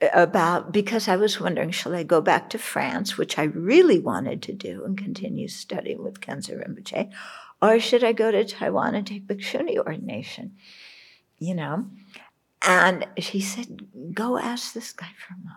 about 0.00 0.72
because 0.72 1.08
I 1.08 1.16
was 1.16 1.40
wondering, 1.40 1.70
shall 1.70 1.94
I 1.94 2.02
go 2.02 2.20
back 2.20 2.50
to 2.50 2.58
France, 2.58 3.18
which 3.18 3.38
I 3.38 3.44
really 3.44 3.98
wanted 3.98 4.42
to 4.42 4.52
do 4.52 4.84
and 4.84 4.96
continue 4.96 5.48
studying 5.48 6.02
with 6.02 6.20
Khensur 6.20 6.64
Rinpoche, 6.64 7.10
or 7.60 7.80
should 7.80 8.04
I 8.04 8.12
go 8.12 8.30
to 8.30 8.44
Taiwan 8.44 8.94
and 8.94 9.06
take 9.06 9.26
Bhikshuni 9.26 9.78
ordination? 9.78 10.56
You 11.38 11.54
know? 11.54 11.86
And 12.62 13.06
she 13.18 13.40
said, 13.40 14.14
go 14.14 14.38
ask 14.38 14.72
this 14.72 14.92
guy 14.92 15.10
for 15.16 15.34
a 15.34 15.38
mo. 15.44 15.52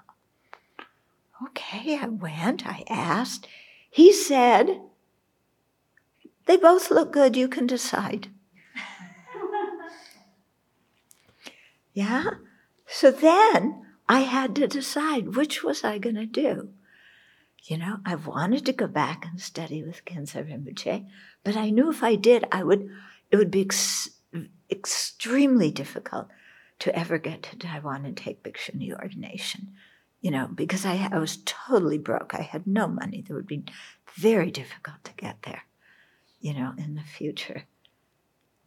Okay, 1.47 1.97
I 1.97 2.07
went, 2.07 2.67
I 2.67 2.83
asked. 2.87 3.47
He 3.89 4.13
said, 4.13 4.79
they 6.45 6.57
both 6.57 6.91
look 6.91 7.11
good, 7.11 7.35
you 7.35 7.47
can 7.47 7.65
decide. 7.65 8.27
yeah? 11.93 12.25
So 12.85 13.09
then 13.09 13.81
I 14.07 14.21
had 14.21 14.55
to 14.55 14.67
decide 14.67 15.35
which 15.35 15.63
was 15.63 15.83
I 15.83 15.97
going 15.97 16.15
to 16.15 16.25
do. 16.25 16.69
You 17.63 17.77
know, 17.77 17.99
I 18.05 18.15
wanted 18.15 18.65
to 18.65 18.73
go 18.73 18.87
back 18.87 19.25
and 19.25 19.39
study 19.39 19.83
with 19.83 20.03
Khensur 20.05 20.49
Rinpoche, 20.49 21.05
but 21.43 21.55
I 21.55 21.69
knew 21.69 21.89
if 21.89 22.03
I 22.03 22.15
did, 22.15 22.45
I 22.51 22.63
would, 22.63 22.89
it 23.29 23.37
would 23.37 23.51
be 23.51 23.61
ex- 23.61 24.09
extremely 24.69 25.69
difficult 25.69 26.27
to 26.79 26.95
ever 26.97 27.19
get 27.19 27.43
to 27.43 27.57
Taiwan 27.57 28.05
and 28.05 28.17
take 28.17 28.43
Bhikshuni 28.43 28.91
ordination 28.91 29.73
you 30.21 30.29
know, 30.29 30.47
because 30.53 30.85
I, 30.85 31.09
I 31.11 31.17
was 31.17 31.39
totally 31.45 31.97
broke. 31.97 32.33
I 32.35 32.43
had 32.43 32.67
no 32.67 32.87
money. 32.87 33.25
It 33.27 33.33
would 33.33 33.47
be 33.47 33.63
very 34.15 34.51
difficult 34.51 35.03
to 35.03 35.13
get 35.13 35.41
there, 35.41 35.63
you 36.39 36.53
know, 36.53 36.73
in 36.77 36.95
the 36.95 37.01
future. 37.01 37.63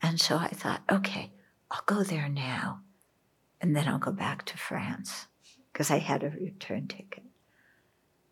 And 0.03 0.21
so 0.21 0.37
I 0.37 0.49
thought, 0.49 0.83
okay, 0.91 1.31
I'll 1.71 1.85
go 1.87 2.03
there 2.03 2.29
now, 2.29 2.81
and 3.65 3.75
then 3.75 3.89
I'll 3.89 3.99
go 3.99 4.13
back 4.13 4.45
to 4.45 4.59
France 4.59 5.27
because 5.73 5.91
I 5.91 5.97
had 5.97 6.23
a 6.23 6.29
return 6.29 6.87
ticket. 6.87 7.23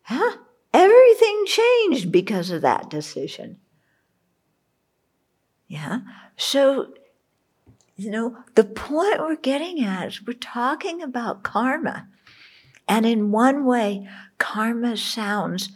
Huh? 0.03 0.37
Everything 0.71 1.45
changed 1.47 2.11
because 2.11 2.51
of 2.51 2.61
that 2.61 2.87
decision. 2.87 3.57
Yeah. 5.67 6.01
So 6.37 6.93
You 7.95 8.09
know, 8.11 8.37
the 8.55 8.63
point 8.63 9.19
we're 9.21 9.35
getting 9.35 9.83
at 9.83 10.07
is 10.07 10.25
we're 10.25 10.33
talking 10.33 11.01
about 11.01 11.43
karma. 11.43 12.07
And 12.87 13.05
in 13.05 13.31
one 13.31 13.65
way, 13.65 14.07
karma 14.37 14.97
sounds 14.97 15.69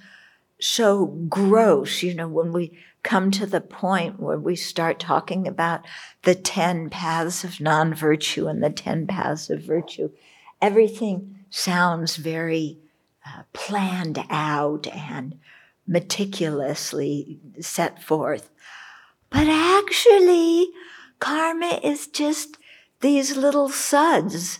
so 0.59 1.05
gross, 1.05 2.03
you 2.03 2.13
know, 2.13 2.27
when 2.27 2.51
we 2.51 2.77
come 3.07 3.31
to 3.31 3.45
the 3.45 3.61
point 3.61 4.19
where 4.19 4.37
we 4.37 4.53
start 4.53 4.99
talking 4.99 5.47
about 5.47 5.79
the 6.23 6.35
10 6.35 6.89
paths 6.89 7.45
of 7.45 7.61
non 7.61 7.93
virtue 7.93 8.47
and 8.47 8.61
the 8.61 8.69
10 8.69 9.07
paths 9.07 9.49
of 9.49 9.61
virtue, 9.61 10.09
everything 10.61 11.39
sounds 11.49 12.17
very 12.17 12.77
uh, 13.25 13.43
planned 13.53 14.21
out 14.29 14.87
and 14.87 15.39
meticulously 15.87 17.39
set 17.61 18.03
forth. 18.03 18.49
But 19.29 19.47
actually, 19.47 20.67
karma 21.21 21.79
is 21.81 22.07
just 22.07 22.57
these 22.99 23.37
little 23.37 23.69
suds, 23.69 24.59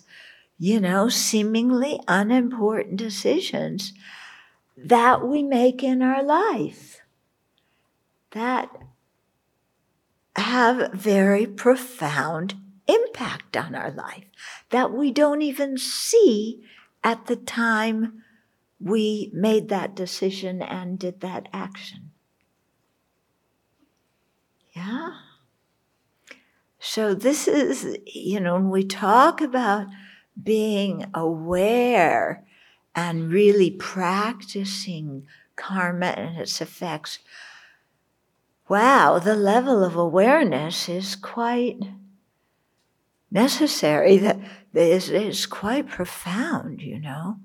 you 0.57 0.79
know, 0.79 1.09
seemingly 1.09 1.99
unimportant 2.07 2.95
decisions 2.95 3.91
that 4.77 5.27
we 5.27 5.43
make 5.43 5.83
in 5.83 6.01
our 6.01 6.23
life 6.23 6.96
that 8.31 8.69
have 10.35 10.93
very 10.93 11.45
profound 11.45 12.55
impact 12.87 13.57
on 13.57 13.75
our 13.75 13.91
life 13.91 14.25
that 14.69 14.93
we 14.93 15.11
don't 15.11 15.41
even 15.41 15.77
see 15.77 16.63
at 17.03 17.25
the 17.25 17.35
time 17.35 18.23
we 18.79 19.31
made 19.33 19.69
that 19.69 19.95
decision 19.95 20.61
and 20.61 20.99
did 20.99 21.21
that 21.21 21.47
action. 21.51 22.11
Yeah? 24.73 25.09
So, 26.79 27.15
this 27.15 27.47
is, 27.47 27.97
you 28.05 28.39
know, 28.39 28.53
when 28.53 28.69
we 28.69 28.83
talk 28.83 29.41
about 29.41 29.87
being 30.41 31.05
aware 31.13 32.45
and 32.95 33.31
really 33.31 33.71
practicing 33.71 35.25
karma 35.55 36.07
and 36.07 36.37
its 36.37 36.61
effects, 36.61 37.19
wow, 38.69 39.19
the 39.19 39.35
level 39.35 39.83
of 39.83 39.95
awareness 39.95 40.89
is 40.89 41.15
quite 41.15 41.79
necessary. 43.31 44.17
That 44.73 44.89
is, 44.89 45.09
is 45.09 45.45
quite 45.47 45.87
profound, 45.87 46.81
you 46.83 46.99
know, 46.99 47.37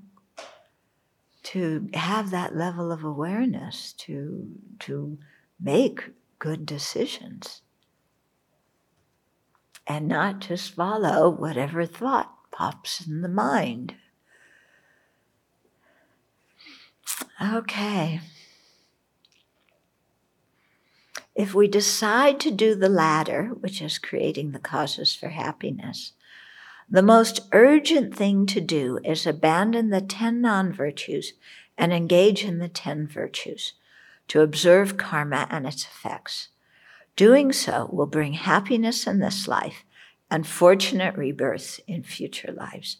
to 1.44 1.88
have 1.94 2.30
that 2.30 2.54
level 2.54 2.92
of 2.92 3.04
awareness 3.04 3.94
to 3.98 4.48
to 4.80 5.18
make 5.58 6.10
good 6.38 6.66
decisions 6.66 7.62
and 9.86 10.08
not 10.08 10.40
just 10.40 10.74
follow 10.74 11.30
whatever 11.30 11.86
thought 11.86 12.34
pops 12.50 13.06
in 13.06 13.22
the 13.22 13.28
mind. 13.28 13.94
Okay. 17.40 18.20
If 21.34 21.54
we 21.54 21.66
decide 21.66 22.38
to 22.40 22.50
do 22.50 22.74
the 22.74 22.88
latter, 22.88 23.48
which 23.60 23.80
is 23.80 23.98
creating 23.98 24.52
the 24.52 24.58
causes 24.58 25.14
for 25.14 25.28
happiness, 25.30 26.12
the 26.90 27.02
most 27.02 27.40
urgent 27.52 28.14
thing 28.14 28.44
to 28.46 28.60
do 28.60 28.98
is 29.02 29.26
abandon 29.26 29.88
the 29.88 30.02
10 30.02 30.42
non 30.42 30.72
virtues 30.72 31.32
and 31.78 31.92
engage 31.92 32.44
in 32.44 32.58
the 32.58 32.68
10 32.68 33.06
virtues 33.06 33.72
to 34.28 34.42
observe 34.42 34.98
karma 34.98 35.46
and 35.50 35.66
its 35.66 35.84
effects. 35.84 36.48
Doing 37.16 37.52
so 37.52 37.88
will 37.90 38.06
bring 38.06 38.34
happiness 38.34 39.06
in 39.06 39.20
this 39.20 39.48
life 39.48 39.84
and 40.30 40.46
fortunate 40.46 41.16
rebirths 41.16 41.80
in 41.86 42.02
future 42.02 42.52
lives, 42.52 42.96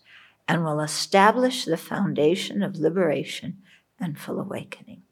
and 0.47 0.63
will 0.65 0.81
establish 0.81 1.65
the 1.65 1.79
foundation 1.79 2.63
of 2.63 2.77
liberation 2.77 3.57
and 3.99 4.19
full 4.19 4.39
awakening. 4.39 5.03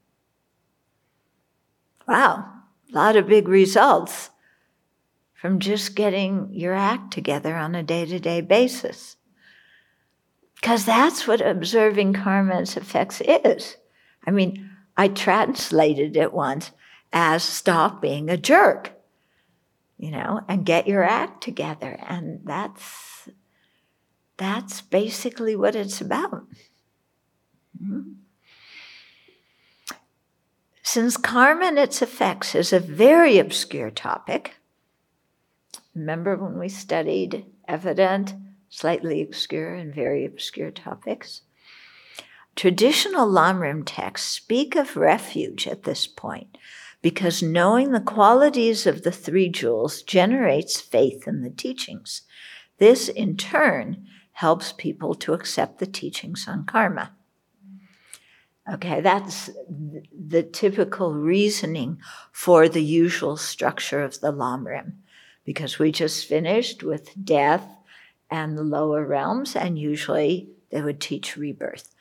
Wow, 2.07 2.60
a 2.91 2.95
lot 2.95 3.17
of 3.17 3.27
big 3.27 3.49
results 3.49 4.31
from 5.35 5.59
just 5.59 5.95
getting 5.95 6.49
your 6.53 6.75
act 6.75 7.13
together 7.13 7.57
on 7.57 7.75
a 7.75 7.83
day 7.83 8.05
to 8.05 8.19
day 8.19 8.41
basis. 8.41 9.17
Because 10.55 10.85
that's 10.85 11.27
what 11.27 11.41
observing 11.41 12.13
karma's 12.13 12.77
effects 12.77 13.23
is. 13.23 13.77
I 14.27 14.31
mean, 14.31 14.71
I 14.97 15.09
translated 15.09 16.17
it 16.17 16.35
once 16.35 16.73
as 17.13 17.43
stop 17.43 18.03
being 18.03 18.29
a 18.29 18.37
jerk, 18.37 18.93
you 19.97 20.11
know, 20.11 20.43
and 20.47 20.67
get 20.67 20.87
your 20.87 21.03
act 21.03 21.43
together. 21.43 21.99
And 22.07 22.41
that's, 22.45 23.31
that's 24.37 24.83
basically 24.83 25.57
what 25.57 25.75
it's 25.75 26.03
about. 26.03 26.45
Mm-hmm. 27.83 28.20
Since 30.93 31.19
karma 31.19 31.67
and 31.67 31.79
its 31.79 32.03
effects 32.03 32.53
is 32.57 32.73
a 32.73 32.81
very 32.81 33.39
obscure 33.39 33.93
topic, 33.93 34.57
remember 35.95 36.35
when 36.37 36.59
we 36.59 36.69
studied 36.69 37.47
evident, 37.69 38.35
slightly 38.69 39.23
obscure, 39.23 39.73
and 39.73 39.95
very 39.95 40.25
obscure 40.25 40.73
topics? 40.73 41.43
Traditional 42.57 43.29
Lamrim 43.31 43.85
texts 43.87 44.33
speak 44.33 44.75
of 44.75 44.97
refuge 44.97 45.69
at 45.69 45.85
this 45.85 46.09
point 46.09 46.59
because 47.03 47.41
knowing 47.41 47.93
the 47.93 48.01
qualities 48.01 48.85
of 48.85 49.05
the 49.05 49.13
three 49.13 49.49
jewels 49.49 50.03
generates 50.03 50.81
faith 50.81 51.29
in 51.29 51.43
the 51.43 51.51
teachings. 51.51 52.23
This, 52.79 53.09
in 53.09 53.37
turn, 53.37 54.09
helps 54.33 54.73
people 54.73 55.15
to 55.15 55.35
accept 55.35 55.79
the 55.79 55.87
teachings 55.87 56.47
on 56.49 56.65
karma. 56.65 57.13
Okay, 58.73 59.01
that's 59.01 59.51
the 59.69 60.43
typical 60.43 61.15
reasoning 61.15 61.99
for 62.31 62.69
the 62.69 62.83
usual 62.83 63.37
structure 63.37 64.03
of 64.03 64.21
the 64.21 64.33
Lamrim, 64.33 64.93
because 65.45 65.79
we 65.79 65.91
just 65.91 66.27
finished 66.27 66.83
with 66.83 67.13
death 67.25 67.67
and 68.31 68.57
the 68.57 68.63
lower 68.63 69.05
realms, 69.05 69.57
and 69.57 69.77
usually 69.77 70.51
they 70.71 70.83
would 70.83 71.01
teach 71.01 71.37
rebirth 71.37 71.95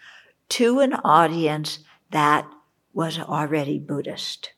to 0.50 0.80
an 0.80 0.94
audience 0.94 1.80
that 2.12 2.46
was 2.94 3.18
already 3.20 3.80
Buddhist. 3.80 4.52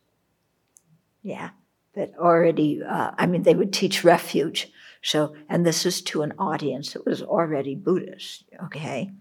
Yeah, 1.22 1.52
that 1.94 2.14
already, 2.18 2.82
uh, 2.84 3.12
I 3.18 3.26
mean, 3.26 3.44
they 3.44 3.56
would 3.56 3.72
teach 3.72 4.04
refuge. 4.04 4.72
So, 5.02 5.34
and 5.48 5.66
this 5.66 5.86
is 5.86 6.02
to 6.04 6.24
an 6.24 6.34
audience 6.38 6.94
that 6.94 7.06
was 7.06 7.22
already 7.22 7.76
Buddhist, 7.76 8.44
okay? 8.66 9.12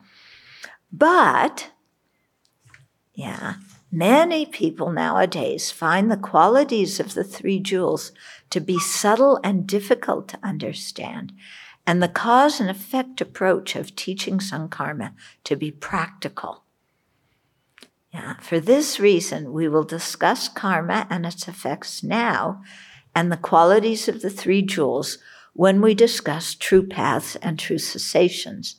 But 0.93 1.71
yeah. 3.21 3.55
Many 3.93 4.47
people 4.47 4.91
nowadays 4.93 5.71
find 5.71 6.11
the 6.11 6.17
qualities 6.17 6.99
of 6.99 7.13
the 7.13 7.25
three 7.25 7.61
jewels 7.61 8.13
to 8.49 8.61
be 8.61 8.79
subtle 8.79 9.39
and 9.45 9.67
difficult 9.67 10.29
to 10.29 10.39
understand, 10.43 11.35
and 11.87 12.03
the 12.03 12.09
cause 12.09 12.61
and 12.61 12.71
effect 12.71 13.21
approach 13.21 13.77
of 13.77 13.95
teaching 13.95 14.39
Sankarma 14.39 15.13
to 15.45 15.55
be 15.55 15.71
practical. 15.71 16.65
Yeah, 18.11 18.39
for 18.41 18.59
this 18.59 18.99
reason, 18.99 19.53
we 19.53 19.69
will 19.69 19.85
discuss 19.85 20.49
karma 20.49 21.07
and 21.11 21.27
its 21.27 21.47
effects 21.47 22.03
now 22.03 22.63
and 23.15 23.31
the 23.31 23.37
qualities 23.37 24.09
of 24.09 24.23
the 24.23 24.31
three 24.31 24.63
jewels 24.63 25.19
when 25.53 25.83
we 25.83 25.95
discuss 25.95 26.55
true 26.55 26.87
paths 26.87 27.37
and 27.37 27.59
true 27.59 27.79
cessations, 27.79 28.77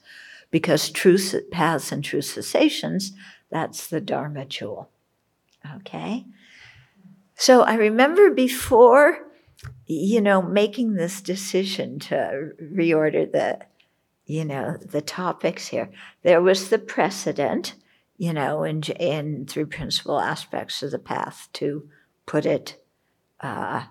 because 0.49 0.89
true 0.89 1.19
paths 1.51 1.91
and 1.91 2.04
true 2.04 2.21
cessations 2.23 3.12
that's 3.52 3.88
the 3.88 4.02
Dharma 4.02 4.46
jewel. 4.46 4.90
Okay? 5.78 6.26
So 7.36 7.62
I 7.62 7.76
remember 7.76 8.32
before, 8.32 9.28
you 9.86 10.22
know, 10.22 10.42
making 10.42 10.94
this 10.94 11.22
decision 11.22 12.00
to 12.00 12.52
reorder 12.62 13.32
the, 13.32 13.60
you 14.26 14.46
know, 14.46 14.78
the 14.78 15.02
topics 15.02 15.68
here, 15.68 15.90
there 16.24 16.42
was 16.42 16.70
the 16.70 16.80
precedent, 16.80 17.76
you 18.18 18.34
know, 18.34 18.64
in, 18.64 18.84
in 18.84 19.46
three 19.46 19.66
principal 19.66 20.20
aspects 20.20 20.82
of 20.84 20.92
the 20.92 21.00
path 21.00 21.50
to 21.54 21.90
put 22.26 22.46
it, 22.46 22.78
uh, 23.42 23.84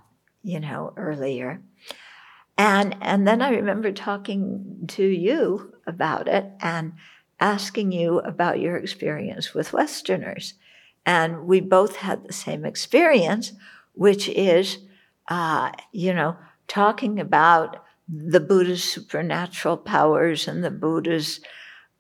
you 0.43 0.61
know, 0.61 0.93
earlier. 0.97 1.61
And, 2.57 2.97
and 3.01 3.27
then 3.27 3.43
I 3.43 3.51
remember 3.51 3.91
talking 3.91 4.85
to 4.89 5.05
you 5.05 5.75
about 5.87 6.29
it 6.29 6.47
and 6.61 6.93
asking 7.41 7.93
you 7.93 8.19
about 8.21 8.61
your 8.61 8.77
experience 8.77 9.55
with 9.55 9.73
Westerners. 9.73 10.55
And 11.07 11.47
we 11.47 11.61
both 11.61 11.97
had 11.97 12.25
the 12.25 12.33
same 12.33 12.65
experience, 12.65 13.53
which 13.95 14.29
is, 14.29 14.79
uh, 15.29 15.73
you 15.93 16.13
know, 16.13 16.37
talking 16.69 17.19
about 17.19 17.83
the 18.09 18.41
Buddha's 18.41 18.85
supernatural 18.85 19.79
powers 19.79 20.47
and 20.47 20.63
the 20.63 20.71
Buddha's, 20.71 21.41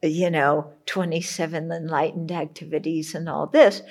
you 0.03 0.31
know, 0.31 0.73
27 0.87 1.73
enlightened 1.73 2.33
activities 2.33 3.15
and 3.15 3.29
all 3.29 3.47
this. 3.47 3.83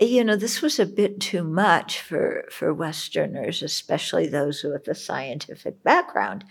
you 0.00 0.22
know, 0.22 0.36
this 0.36 0.62
was 0.62 0.78
a 0.78 0.86
bit 0.86 1.20
too 1.20 1.42
much 1.42 2.00
for, 2.00 2.44
for 2.50 2.72
Westerners, 2.72 3.62
especially 3.62 4.28
those 4.28 4.62
with 4.62 4.86
a 4.86 4.94
scientific 4.94 5.82
background. 5.82 6.44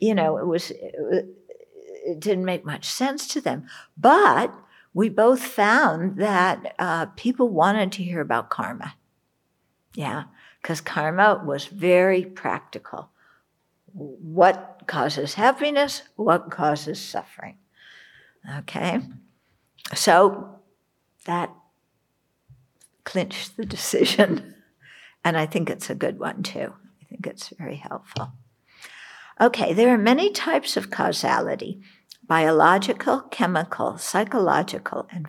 You 0.00 0.14
know, 0.16 0.36
it 0.36 0.46
was, 0.46 0.72
it, 0.72 1.26
it 2.04 2.20
didn't 2.20 2.44
make 2.44 2.64
much 2.64 2.84
sense 2.84 3.26
to 3.28 3.40
them. 3.40 3.66
But 3.96 4.54
we 4.94 5.08
both 5.08 5.42
found 5.42 6.16
that 6.18 6.74
uh, 6.78 7.06
people 7.16 7.48
wanted 7.48 7.92
to 7.92 8.02
hear 8.02 8.20
about 8.20 8.50
karma. 8.50 8.94
Yeah, 9.94 10.24
because 10.60 10.80
karma 10.80 11.42
was 11.44 11.66
very 11.66 12.24
practical. 12.24 13.10
What 13.92 14.82
causes 14.86 15.34
happiness? 15.34 16.02
What 16.16 16.50
causes 16.50 17.00
suffering? 17.00 17.58
Okay, 18.58 19.00
so 19.94 20.58
that 21.26 21.50
clinched 23.04 23.56
the 23.56 23.66
decision. 23.66 24.48
And 25.24 25.36
I 25.36 25.46
think 25.46 25.70
it's 25.70 25.88
a 25.88 25.94
good 25.94 26.18
one 26.18 26.42
too. 26.42 26.72
I 27.00 27.04
think 27.04 27.28
it's 27.28 27.50
very 27.50 27.76
helpful. 27.76 28.32
Okay, 29.40 29.72
there 29.72 29.92
are 29.92 29.98
many 29.98 30.30
types 30.30 30.76
of 30.76 30.90
causality 30.90 31.80
biological, 32.26 33.20
chemical, 33.30 33.98
psychological, 33.98 35.06
and 35.10 35.26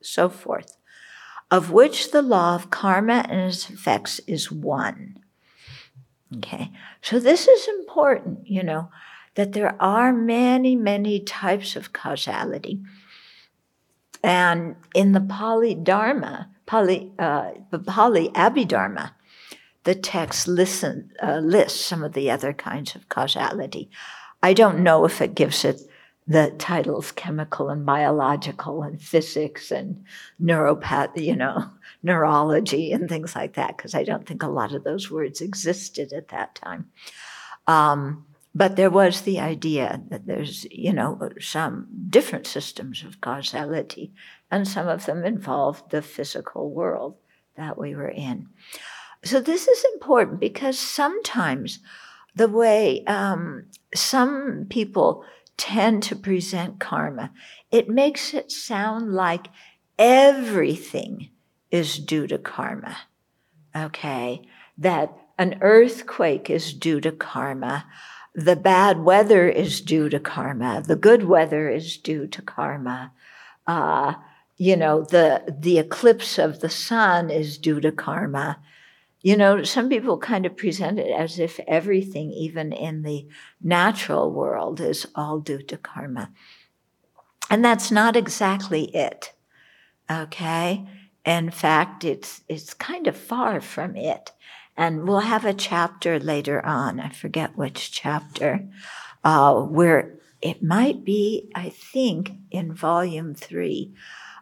so 0.00 0.28
forth, 0.28 0.76
of 1.50 1.70
which 1.70 2.10
the 2.10 2.22
law 2.22 2.54
of 2.54 2.70
karma 2.70 3.24
and 3.28 3.40
its 3.40 3.68
effects 3.68 4.20
is 4.26 4.50
one. 4.50 5.18
Okay, 6.36 6.70
so 7.02 7.18
this 7.18 7.48
is 7.48 7.68
important, 7.68 8.46
you 8.46 8.62
know, 8.62 8.90
that 9.34 9.52
there 9.52 9.76
are 9.80 10.12
many, 10.12 10.76
many 10.76 11.20
types 11.20 11.76
of 11.76 11.92
causality. 11.92 12.80
And 14.22 14.76
in 14.94 15.12
the 15.12 15.20
Pali 15.20 15.74
Dharma, 15.74 16.50
Pali, 16.66 17.12
uh, 17.18 17.52
the 17.70 17.78
Pali 17.78 18.28
Abhidharma, 18.30 19.12
the 19.88 19.94
text 19.94 20.46
listen, 20.46 21.10
uh, 21.22 21.38
lists 21.38 21.80
some 21.80 22.04
of 22.04 22.12
the 22.12 22.30
other 22.30 22.52
kinds 22.52 22.94
of 22.94 23.08
causality. 23.08 23.90
I 24.42 24.52
don't 24.52 24.80
know 24.80 25.06
if 25.06 25.22
it 25.22 25.34
gives 25.34 25.64
it 25.64 25.80
the 26.26 26.54
titles 26.58 27.10
chemical 27.10 27.70
and 27.70 27.86
biological 27.86 28.82
and 28.82 29.00
physics 29.00 29.70
and 29.70 30.04
neuropath, 30.38 31.18
you 31.18 31.34
know, 31.34 31.70
neurology 32.02 32.92
and 32.92 33.08
things 33.08 33.34
like 33.34 33.54
that, 33.54 33.78
because 33.78 33.94
I 33.94 34.04
don't 34.04 34.26
think 34.26 34.42
a 34.42 34.48
lot 34.48 34.74
of 34.74 34.84
those 34.84 35.10
words 35.10 35.40
existed 35.40 36.12
at 36.12 36.28
that 36.28 36.54
time. 36.54 36.90
Um, 37.66 38.26
but 38.54 38.76
there 38.76 38.90
was 38.90 39.22
the 39.22 39.40
idea 39.40 40.02
that 40.10 40.26
there's, 40.26 40.66
you 40.70 40.92
know, 40.92 41.30
some 41.40 41.88
different 42.10 42.46
systems 42.46 43.02
of 43.04 43.22
causality, 43.22 44.12
and 44.50 44.68
some 44.68 44.86
of 44.86 45.06
them 45.06 45.24
involved 45.24 45.90
the 45.90 46.02
physical 46.02 46.70
world 46.70 47.16
that 47.56 47.78
we 47.78 47.94
were 47.94 48.10
in. 48.10 48.50
So 49.24 49.40
this 49.40 49.66
is 49.66 49.84
important 49.94 50.40
because 50.40 50.78
sometimes 50.78 51.80
the 52.34 52.48
way 52.48 53.04
um, 53.06 53.66
some 53.94 54.66
people 54.70 55.24
tend 55.56 56.04
to 56.04 56.16
present 56.16 56.78
karma, 56.78 57.32
it 57.70 57.88
makes 57.88 58.32
it 58.32 58.52
sound 58.52 59.12
like 59.12 59.48
everything 59.98 61.30
is 61.70 61.98
due 61.98 62.26
to 62.28 62.38
karma. 62.38 62.96
Okay? 63.76 64.46
That 64.78 65.12
an 65.36 65.58
earthquake 65.60 66.48
is 66.48 66.72
due 66.72 67.00
to 67.00 67.12
karma. 67.12 67.86
The 68.34 68.56
bad 68.56 69.00
weather 69.00 69.48
is 69.48 69.80
due 69.80 70.08
to 70.08 70.20
karma. 70.20 70.82
The 70.86 70.96
good 70.96 71.24
weather 71.24 71.68
is 71.68 71.96
due 71.96 72.28
to 72.28 72.40
karma. 72.40 73.12
Uh, 73.66 74.14
you 74.56 74.76
know, 74.76 75.02
the, 75.02 75.54
the 75.60 75.78
eclipse 75.78 76.38
of 76.38 76.60
the 76.60 76.68
sun 76.68 77.30
is 77.30 77.58
due 77.58 77.80
to 77.80 77.90
karma. 77.90 78.58
You 79.20 79.36
know, 79.36 79.64
some 79.64 79.88
people 79.88 80.18
kind 80.18 80.46
of 80.46 80.56
present 80.56 80.98
it 80.98 81.10
as 81.10 81.38
if 81.38 81.58
everything, 81.66 82.30
even 82.30 82.72
in 82.72 83.02
the 83.02 83.26
natural 83.60 84.30
world, 84.32 84.80
is 84.80 85.06
all 85.14 85.40
due 85.40 85.62
to 85.62 85.76
karma. 85.76 86.30
And 87.50 87.64
that's 87.64 87.90
not 87.90 88.16
exactly 88.16 88.84
it. 88.94 89.32
Okay? 90.10 90.86
In 91.24 91.50
fact, 91.50 92.04
it's, 92.04 92.42
it's 92.48 92.74
kind 92.74 93.06
of 93.06 93.16
far 93.16 93.60
from 93.60 93.96
it. 93.96 94.32
And 94.76 95.08
we'll 95.08 95.20
have 95.20 95.44
a 95.44 95.52
chapter 95.52 96.20
later 96.20 96.64
on, 96.64 97.00
I 97.00 97.08
forget 97.08 97.58
which 97.58 97.90
chapter, 97.90 98.68
uh, 99.24 99.54
where 99.54 100.14
it 100.40 100.62
might 100.62 101.04
be, 101.04 101.50
I 101.54 101.70
think, 101.70 102.30
in 102.52 102.72
volume 102.72 103.34
three. 103.34 103.94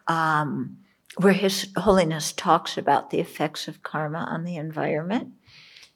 Um, 0.06 0.76
where 1.16 1.32
His 1.32 1.68
Holiness 1.76 2.32
talks 2.32 2.76
about 2.76 3.10
the 3.10 3.20
effects 3.20 3.68
of 3.68 3.82
karma 3.82 4.26
on 4.30 4.44
the 4.44 4.56
environment. 4.56 5.32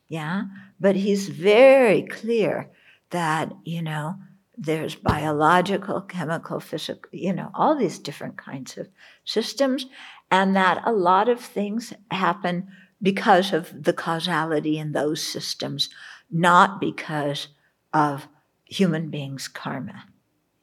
Yeah, 0.08 0.44
but 0.80 0.96
he's 0.96 1.28
very 1.28 2.02
clear 2.02 2.70
that, 3.10 3.52
you 3.64 3.80
know, 3.80 4.16
there's 4.58 4.96
biological, 4.96 6.00
chemical, 6.00 6.58
physical, 6.58 7.08
you 7.12 7.32
know, 7.32 7.50
all 7.54 7.76
these 7.76 7.98
different 7.98 8.36
kinds 8.36 8.76
of 8.76 8.88
systems, 9.24 9.86
and 10.30 10.56
that 10.56 10.82
a 10.84 10.92
lot 10.92 11.28
of 11.28 11.40
things 11.40 11.92
happen 12.10 12.68
because 13.00 13.52
of 13.52 13.84
the 13.84 13.92
causality 13.92 14.78
in 14.78 14.92
those 14.92 15.22
systems, 15.22 15.90
not 16.30 16.80
because 16.80 17.48
of 17.92 18.26
human 18.64 19.10
beings' 19.10 19.48
karma. 19.48 20.04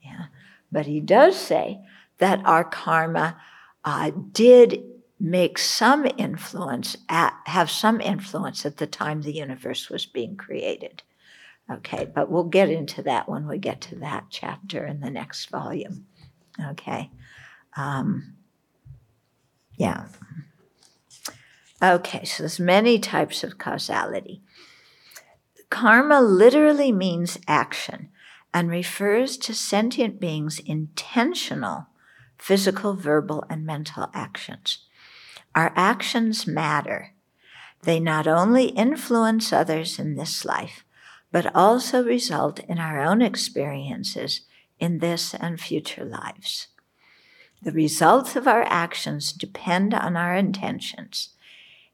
Yeah. 0.02 0.26
But 0.72 0.86
he 0.86 1.00
does 1.00 1.38
say 1.38 1.80
that 2.18 2.46
our 2.46 2.64
karma 2.64 3.38
uh, 3.88 4.12
did 4.34 4.84
make 5.18 5.58
some 5.58 6.06
influence 6.18 6.98
at, 7.08 7.34
have 7.46 7.72
some 7.72 8.02
influence 8.02 8.66
at 8.66 8.76
the 8.76 8.86
time 8.86 9.22
the 9.22 9.32
universe 9.32 9.90
was 9.90 10.06
being 10.06 10.36
created. 10.36 11.04
Okay, 11.72 12.06
but 12.14 12.30
we'll 12.30 12.44
get 12.44 12.70
into 12.70 13.02
that 13.04 13.30
when 13.30 13.48
we 13.48 13.58
get 13.58 13.80
to 13.80 13.96
that 13.96 14.26
chapter 14.30 14.86
in 14.86 15.00
the 15.00 15.10
next 15.10 15.46
volume. 15.50 16.06
Okay. 16.72 17.12
Um, 17.78 18.36
yeah. 19.78 20.08
Okay, 21.82 22.26
so 22.26 22.44
there's 22.44 22.60
many 22.60 23.00
types 23.00 23.42
of 23.42 23.58
causality. 23.58 24.42
Karma 25.70 26.20
literally 26.20 26.92
means 26.92 27.40
action 27.48 28.10
and 28.54 28.70
refers 28.70 29.38
to 29.38 29.54
sentient 29.54 30.20
beings' 30.20 30.60
intentional 30.60 31.88
physical, 32.38 32.94
verbal, 32.94 33.44
and 33.50 33.66
mental 33.66 34.10
actions. 34.14 34.80
Our 35.56 35.74
actions 35.76 36.46
matter. 36.46 37.14
They 37.84 38.00
not 38.00 38.28
only 38.28 38.66
influence 38.66 39.54
others 39.54 40.00
in 40.00 40.16
this 40.16 40.46
life, 40.46 40.84
but 41.32 41.54
also 41.56 42.04
result 42.04 42.60
in 42.62 42.80
our 42.80 43.02
own 43.02 43.22
experiences 43.22 44.42
in 44.80 45.00
this 45.00 45.34
and 45.34 45.60
future 45.60 46.06
lives. 46.06 46.68
The 47.62 47.72
results 47.72 48.36
of 48.36 48.48
our 48.48 48.64
actions 48.64 49.34
depend 49.34 49.94
on 49.94 50.16
our 50.16 50.36
intentions. 50.36 51.30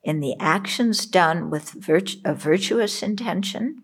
In 0.04 0.20
the 0.20 0.36
actions 0.40 1.06
done 1.06 1.50
with 1.50 1.72
virtu- 1.72 2.20
a 2.26 2.34
virtuous 2.34 3.02
intention, 3.02 3.84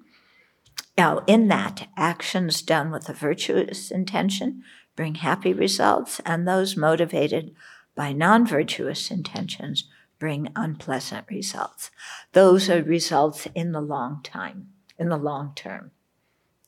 now, 1.00 1.24
in 1.28 1.48
that, 1.48 1.88
actions 1.96 2.62
done 2.62 2.92
with 2.92 3.08
a 3.08 3.14
virtuous 3.14 3.90
intention 3.90 4.64
bring 5.00 5.16
happy 5.16 5.54
results, 5.54 6.20
and 6.26 6.46
those 6.46 6.76
motivated 6.76 7.56
by 7.96 8.12
non 8.12 8.46
virtuous 8.46 9.10
intentions 9.10 9.86
bring 10.20 10.50
unpleasant 10.58 11.26
results. 11.30 11.90
Those 12.34 12.70
are 12.70 12.84
results 12.84 13.48
in 13.56 13.72
the 13.72 13.80
long 13.80 14.20
time, 14.24 14.68
in 14.98 15.08
the 15.08 15.16
long 15.16 15.54
term. 15.56 15.92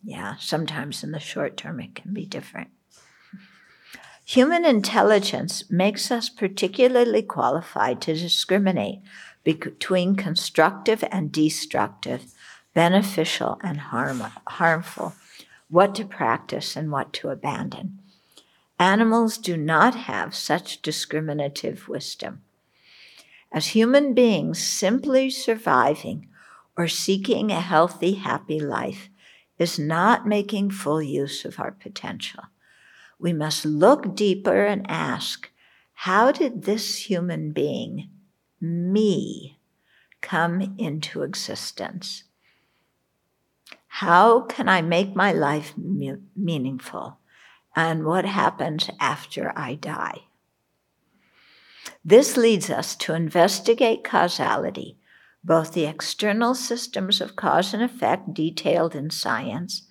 Yeah, 0.01 0.35
sometimes 0.39 1.03
in 1.03 1.11
the 1.11 1.19
short 1.19 1.57
term 1.57 1.81
it 1.81 1.93
can 1.93 2.13
be 2.13 2.25
different. 2.25 2.69
Human 4.23 4.63
intelligence 4.63 5.69
makes 5.69 6.09
us 6.09 6.29
particularly 6.29 7.23
qualified 7.23 7.99
to 8.03 8.13
discriminate 8.13 8.99
between 9.43 10.15
constructive 10.15 11.03
and 11.11 11.33
destructive, 11.33 12.33
beneficial 12.73 13.59
and 13.61 13.77
harm, 13.77 14.23
harmful, 14.47 15.15
what 15.67 15.93
to 15.95 16.05
practice 16.05 16.77
and 16.77 16.93
what 16.93 17.11
to 17.11 17.27
abandon. 17.27 17.97
Animals 18.81 19.37
do 19.37 19.57
not 19.57 19.93
have 19.93 20.33
such 20.33 20.81
discriminative 20.81 21.87
wisdom. 21.87 22.41
As 23.51 23.67
human 23.67 24.15
beings, 24.15 24.57
simply 24.57 25.29
surviving 25.29 26.27
or 26.75 26.87
seeking 26.87 27.51
a 27.51 27.61
healthy, 27.61 28.15
happy 28.15 28.59
life 28.59 29.09
is 29.59 29.77
not 29.77 30.25
making 30.25 30.71
full 30.71 30.99
use 30.99 31.45
of 31.45 31.59
our 31.59 31.69
potential. 31.69 32.45
We 33.19 33.33
must 33.33 33.65
look 33.65 34.15
deeper 34.15 34.65
and 34.65 34.89
ask 34.89 35.51
how 35.93 36.31
did 36.31 36.63
this 36.63 37.07
human 37.07 37.51
being, 37.51 38.09
me, 38.59 39.59
come 40.21 40.73
into 40.79 41.21
existence? 41.21 42.23
How 43.85 44.41
can 44.41 44.67
I 44.67 44.81
make 44.81 45.15
my 45.15 45.31
life 45.31 45.75
meaningful? 45.77 47.19
And 47.75 48.05
what 48.05 48.25
happens 48.25 48.89
after 48.99 49.53
I 49.55 49.75
die. 49.75 50.23
This 52.03 52.37
leads 52.37 52.69
us 52.69 52.95
to 52.97 53.13
investigate 53.13 54.03
causality, 54.03 54.97
both 55.43 55.73
the 55.73 55.85
external 55.85 56.53
systems 56.53 57.21
of 57.21 57.35
cause 57.35 57.73
and 57.73 57.81
effect 57.81 58.33
detailed 58.33 58.95
in 58.95 59.09
science, 59.09 59.87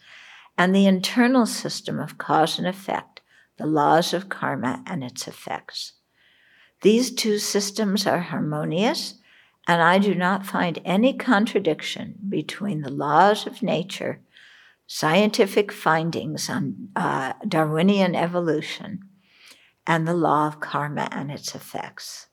and 0.57 0.75
the 0.75 0.87
internal 0.87 1.47
system 1.47 1.99
of 1.99 2.19
cause 2.19 2.59
and 2.59 2.67
effect, 2.67 3.21
the 3.57 3.67
laws 3.67 4.13
of 4.13 4.29
karma 4.29 4.83
and 4.87 5.03
its 5.03 5.27
effects. 5.27 5.95
These 6.83 7.13
two 7.13 7.39
systems 7.39 8.07
are 8.07 8.21
harmonious, 8.21 9.15
and 9.67 9.83
I 9.83 9.99
do 9.99 10.15
not 10.15 10.47
find 10.47 10.81
any 10.85 11.13
contradiction 11.13 12.19
between 12.29 12.81
the 12.81 12.91
laws 12.91 13.47
of 13.47 13.63
nature, 13.63 14.21
scientific 14.93 15.71
findings 15.71 16.51
on 16.51 16.89
uh, 16.97 17.33
Darwinian 17.47 18.17
evolution, 18.17 18.99
and 19.87 20.07
the 20.07 20.13
law 20.13 20.49
of 20.49 20.59
karma 20.59 21.09
and 21.13 21.31
its 21.31 21.55
effects. 21.55 22.27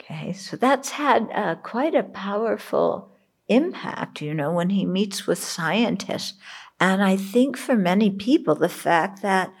Okay, 0.00 0.32
so 0.32 0.56
that's 0.56 0.92
had 0.92 1.28
uh, 1.30 1.56
quite 1.56 1.94
a 1.94 2.02
powerful 2.02 3.12
impact, 3.48 4.22
you 4.22 4.32
know, 4.32 4.50
when 4.50 4.70
he 4.70 4.86
meets 4.86 5.26
with 5.26 5.44
scientists. 5.44 6.38
And 6.80 7.02
I 7.02 7.16
think 7.18 7.58
for 7.58 7.76
many 7.76 8.08
people, 8.08 8.54
the 8.54 8.70
fact 8.70 9.20
that 9.20 9.52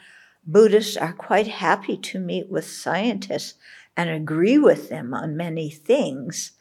Buddhists 0.46 0.96
are 0.96 1.12
quite 1.12 1.46
happy 1.46 1.98
to 1.98 2.18
meet 2.18 2.48
with 2.48 2.66
scientists 2.66 3.58
and 3.94 4.08
agree 4.08 4.56
with 4.56 4.88
them 4.88 5.12
on 5.12 5.36
many 5.36 5.68
things 5.68 6.52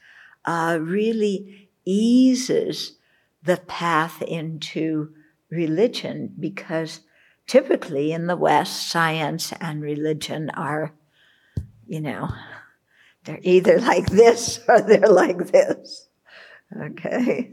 uh, 0.43 0.77
really 0.81 1.69
eases 1.85 2.97
the 3.45 3.58
path 3.58 4.21
into 4.21 5.13
religion 5.49 6.34
because 6.39 7.01
typically 7.47 8.12
in 8.12 8.27
the 8.27 8.36
West, 8.36 8.89
science 8.89 9.53
and 9.62 9.81
religion 9.81 10.49
are, 10.51 10.93
you 11.88 12.01
know, 12.01 12.29
they're 13.23 13.39
either 13.41 13.79
like 13.91 14.08
this 14.08 14.60
or 14.67 14.81
they're 14.81 15.08
like 15.08 15.47
this. 15.51 16.08
Okay. 16.75 17.51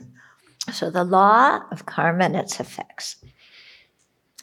So 0.72 0.90
the 0.90 1.05
law 1.05 1.61
of 1.70 1.87
karma 1.87 2.24
and 2.24 2.37
its 2.37 2.61
effects. 2.61 3.16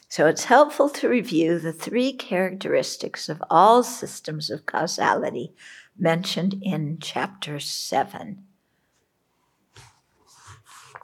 So 0.08 0.26
it's 0.26 0.44
helpful 0.44 0.90
to 0.90 1.08
review 1.08 1.58
the 1.58 1.72
three 1.72 2.12
characteristics 2.12 3.28
of 3.28 3.42
all 3.48 3.82
systems 3.82 4.50
of 4.50 4.66
causality 4.66 5.54
mentioned 5.96 6.60
in 6.62 6.98
chapter 7.00 7.60
7. 7.60 8.44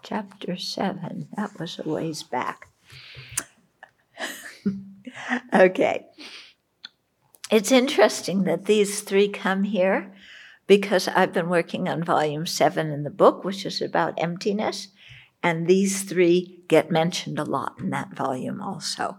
Chapter 0.07 0.57
7, 0.57 1.27
that 1.37 1.59
was 1.59 1.81
a 1.85 1.88
ways 1.88 2.23
back. 2.23 2.69
okay. 5.53 6.07
It's 7.51 7.73
interesting 7.73 8.45
that 8.45 8.66
these 8.66 9.01
three 9.01 9.29
come 9.29 9.64
here 9.64 10.14
because 10.69 11.09
I've 11.09 11.33
been 11.33 11.49
working 11.49 11.88
on 11.88 12.05
volume 12.05 12.47
7 12.47 12.88
in 12.88 13.03
the 13.03 13.11
book, 13.11 13.42
which 13.42 13.66
is 13.66 13.83
about 13.83 14.14
emptiness. 14.16 14.88
And 15.42 15.66
these 15.66 16.05
three 16.05 16.62
get 16.69 16.88
mentioned 16.88 17.40
a 17.40 17.45
lot 17.45 17.75
in 17.81 17.90
that 17.90 18.14
volume 18.14 18.62
also. 18.62 19.16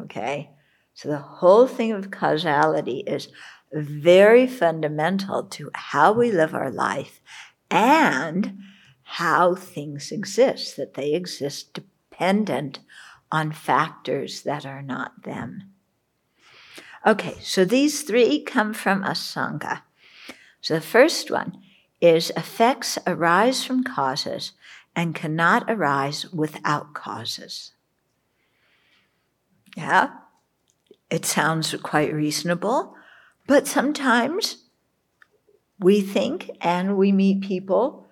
Okay? 0.00 0.50
So 0.94 1.08
the 1.08 1.18
whole 1.18 1.68
thing 1.68 1.92
of 1.92 2.10
causality 2.10 3.04
is 3.06 3.28
very 3.72 4.48
fundamental 4.48 5.44
to 5.44 5.70
how 5.72 6.10
we 6.10 6.32
live 6.32 6.52
our 6.52 6.72
life 6.72 7.20
and 7.70 8.58
how 9.12 9.54
things 9.54 10.12
exist, 10.12 10.76
that 10.76 10.92
they 10.92 11.14
exist 11.14 11.72
dependent 11.72 12.78
on 13.32 13.50
factors 13.50 14.42
that 14.42 14.66
are 14.66 14.82
not 14.82 15.22
them. 15.22 15.72
Okay, 17.06 17.36
so 17.40 17.64
these 17.64 18.02
three 18.02 18.42
come 18.42 18.74
from 18.74 19.02
Asanga. 19.02 19.80
So 20.60 20.74
the 20.74 20.82
first 20.82 21.30
one 21.30 21.56
is 22.02 22.30
effects 22.36 22.98
arise 23.06 23.64
from 23.64 23.82
causes 23.82 24.52
and 24.94 25.14
cannot 25.14 25.64
arise 25.70 26.30
without 26.30 26.92
causes. 26.92 27.72
Yeah, 29.74 30.10
it 31.10 31.24
sounds 31.24 31.74
quite 31.82 32.12
reasonable, 32.12 32.94
but 33.46 33.66
sometimes 33.66 34.64
we 35.80 36.02
think 36.02 36.50
and 36.60 36.98
we 36.98 37.10
meet 37.10 37.40
people 37.40 38.04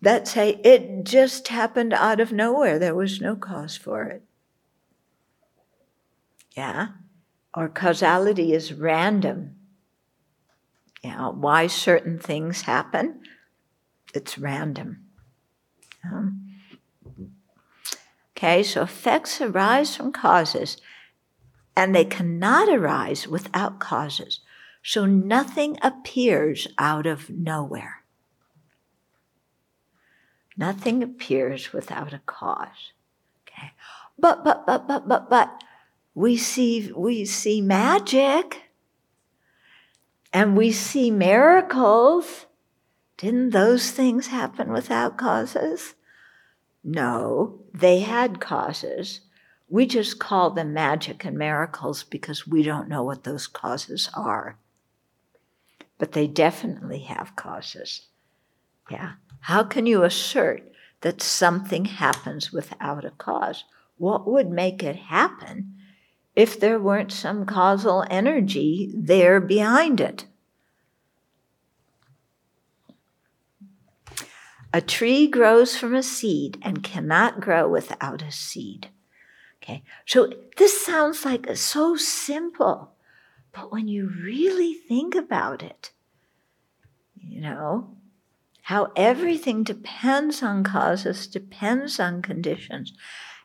that 0.00 0.28
say 0.28 0.60
it 0.62 1.04
just 1.04 1.48
happened 1.48 1.92
out 1.92 2.20
of 2.20 2.32
nowhere, 2.32 2.78
there 2.78 2.94
was 2.94 3.20
no 3.20 3.36
cause 3.36 3.76
for 3.76 4.04
it. 4.04 4.22
Yeah, 6.56 6.88
or 7.54 7.68
causality 7.68 8.52
is 8.52 8.72
random 8.72 9.56
know, 11.16 11.32
why 11.36 11.66
certain 11.66 12.18
things 12.18 12.62
happen. 12.62 13.20
It's 14.14 14.38
random. 14.38 15.04
Um, 16.04 16.54
okay, 18.36 18.62
so 18.62 18.82
effects 18.82 19.40
arise 19.40 19.96
from 19.96 20.12
causes, 20.12 20.76
and 21.76 21.94
they 21.94 22.04
cannot 22.04 22.68
arise 22.68 23.26
without 23.26 23.80
causes. 23.80 24.40
So 24.82 25.04
nothing 25.04 25.78
appears 25.82 26.68
out 26.78 27.06
of 27.06 27.28
nowhere. 27.28 27.95
Nothing 30.56 31.02
appears 31.02 31.72
without 31.72 32.12
a 32.12 32.20
cause. 32.26 32.92
Okay. 33.46 33.72
But 34.18 34.42
but 34.44 34.66
but 34.66 34.88
but 34.88 35.08
but 35.08 35.30
but 35.30 35.62
we 36.14 36.36
see 36.36 36.90
we 36.96 37.24
see 37.26 37.60
magic 37.60 38.62
and 40.32 40.56
we 40.56 40.72
see 40.72 41.10
miracles. 41.10 42.46
Didn't 43.18 43.50
those 43.50 43.90
things 43.90 44.28
happen 44.28 44.72
without 44.72 45.16
causes? 45.16 45.94
No, 46.84 47.60
they 47.74 48.00
had 48.00 48.40
causes. 48.40 49.20
We 49.68 49.86
just 49.86 50.18
call 50.18 50.50
them 50.50 50.72
magic 50.72 51.24
and 51.24 51.36
miracles 51.36 52.04
because 52.04 52.46
we 52.46 52.62
don't 52.62 52.88
know 52.88 53.02
what 53.02 53.24
those 53.24 53.46
causes 53.46 54.08
are. 54.14 54.58
But 55.98 56.12
they 56.12 56.26
definitely 56.26 57.00
have 57.00 57.34
causes. 57.34 58.06
Yeah. 58.90 59.14
How 59.40 59.62
can 59.62 59.86
you 59.86 60.02
assert 60.02 60.62
that 61.02 61.22
something 61.22 61.84
happens 61.84 62.52
without 62.52 63.04
a 63.04 63.10
cause? 63.10 63.64
What 63.98 64.26
would 64.26 64.50
make 64.50 64.82
it 64.82 64.96
happen 64.96 65.76
if 66.36 66.60
there 66.60 66.78
weren't 66.78 67.10
some 67.10 67.46
causal 67.46 68.04
energy 68.10 68.92
there 68.94 69.40
behind 69.40 70.00
it. 70.00 70.26
A 74.72 74.82
tree 74.82 75.26
grows 75.26 75.76
from 75.78 75.94
a 75.94 76.02
seed 76.02 76.58
and 76.60 76.84
cannot 76.84 77.40
grow 77.40 77.66
without 77.66 78.20
a 78.20 78.30
seed. 78.30 78.90
Okay, 79.62 79.82
so 80.04 80.30
this 80.58 80.84
sounds 80.84 81.24
like 81.24 81.56
so 81.56 81.96
simple, 81.96 82.92
but 83.52 83.72
when 83.72 83.88
you 83.88 84.12
really 84.22 84.74
think 84.74 85.14
about 85.14 85.62
it, 85.62 85.92
you 87.16 87.40
know, 87.40 87.95
how 88.66 88.90
everything 88.96 89.62
depends 89.62 90.42
on 90.42 90.64
causes, 90.64 91.28
depends 91.28 92.00
on 92.00 92.20
conditions. 92.20 92.92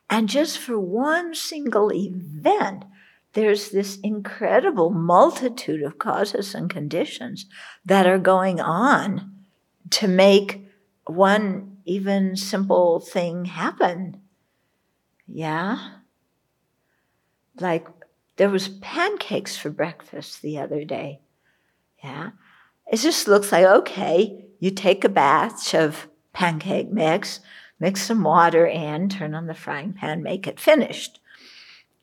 And 0.10 0.28
just 0.28 0.58
for 0.58 0.80
one 0.80 1.36
single 1.36 1.94
event, 1.94 2.86
there's 3.34 3.70
this 3.70 4.00
incredible 4.00 4.90
multitude 4.90 5.84
of 5.84 6.00
causes 6.00 6.56
and 6.56 6.72
conditions 6.72 7.46
that 7.86 8.08
are 8.08 8.18
going 8.18 8.60
on 8.60 9.32
to 9.92 10.08
make 10.08 10.66
one 11.06 11.78
even 11.86 12.36
simple 12.36 13.00
thing 13.00 13.46
happen. 13.46 14.22
Yeah? 15.28 15.98
Like 17.60 17.88
there 18.38 18.50
was 18.50 18.70
pancakes 18.70 19.56
for 19.56 19.70
breakfast 19.70 20.42
the 20.42 20.58
other 20.58 20.84
day. 20.84 21.22
Yeah? 22.04 22.32
It 22.92 22.98
just 22.98 23.28
looks 23.28 23.52
like 23.52 23.66
okay, 23.66 24.48
you 24.62 24.70
take 24.72 25.04
a 25.04 25.10
batch 25.10 25.74
of 25.74 26.08
pancake 26.34 26.92
mix, 26.92 27.42
mix 27.80 28.04
some 28.04 28.24
water 28.24 28.66
in, 28.66 29.10
turn 29.10 29.34
on 29.34 29.48
the 29.48 29.56
frying 29.56 29.92
pan, 29.92 30.22
make 30.22 30.48
it 30.48 30.60
finished. 30.60 31.20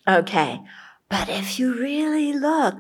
Okay. 0.06 0.60
But 1.08 1.28
if 1.28 1.58
you 1.58 1.72
really 1.72 2.32
look, 2.32 2.74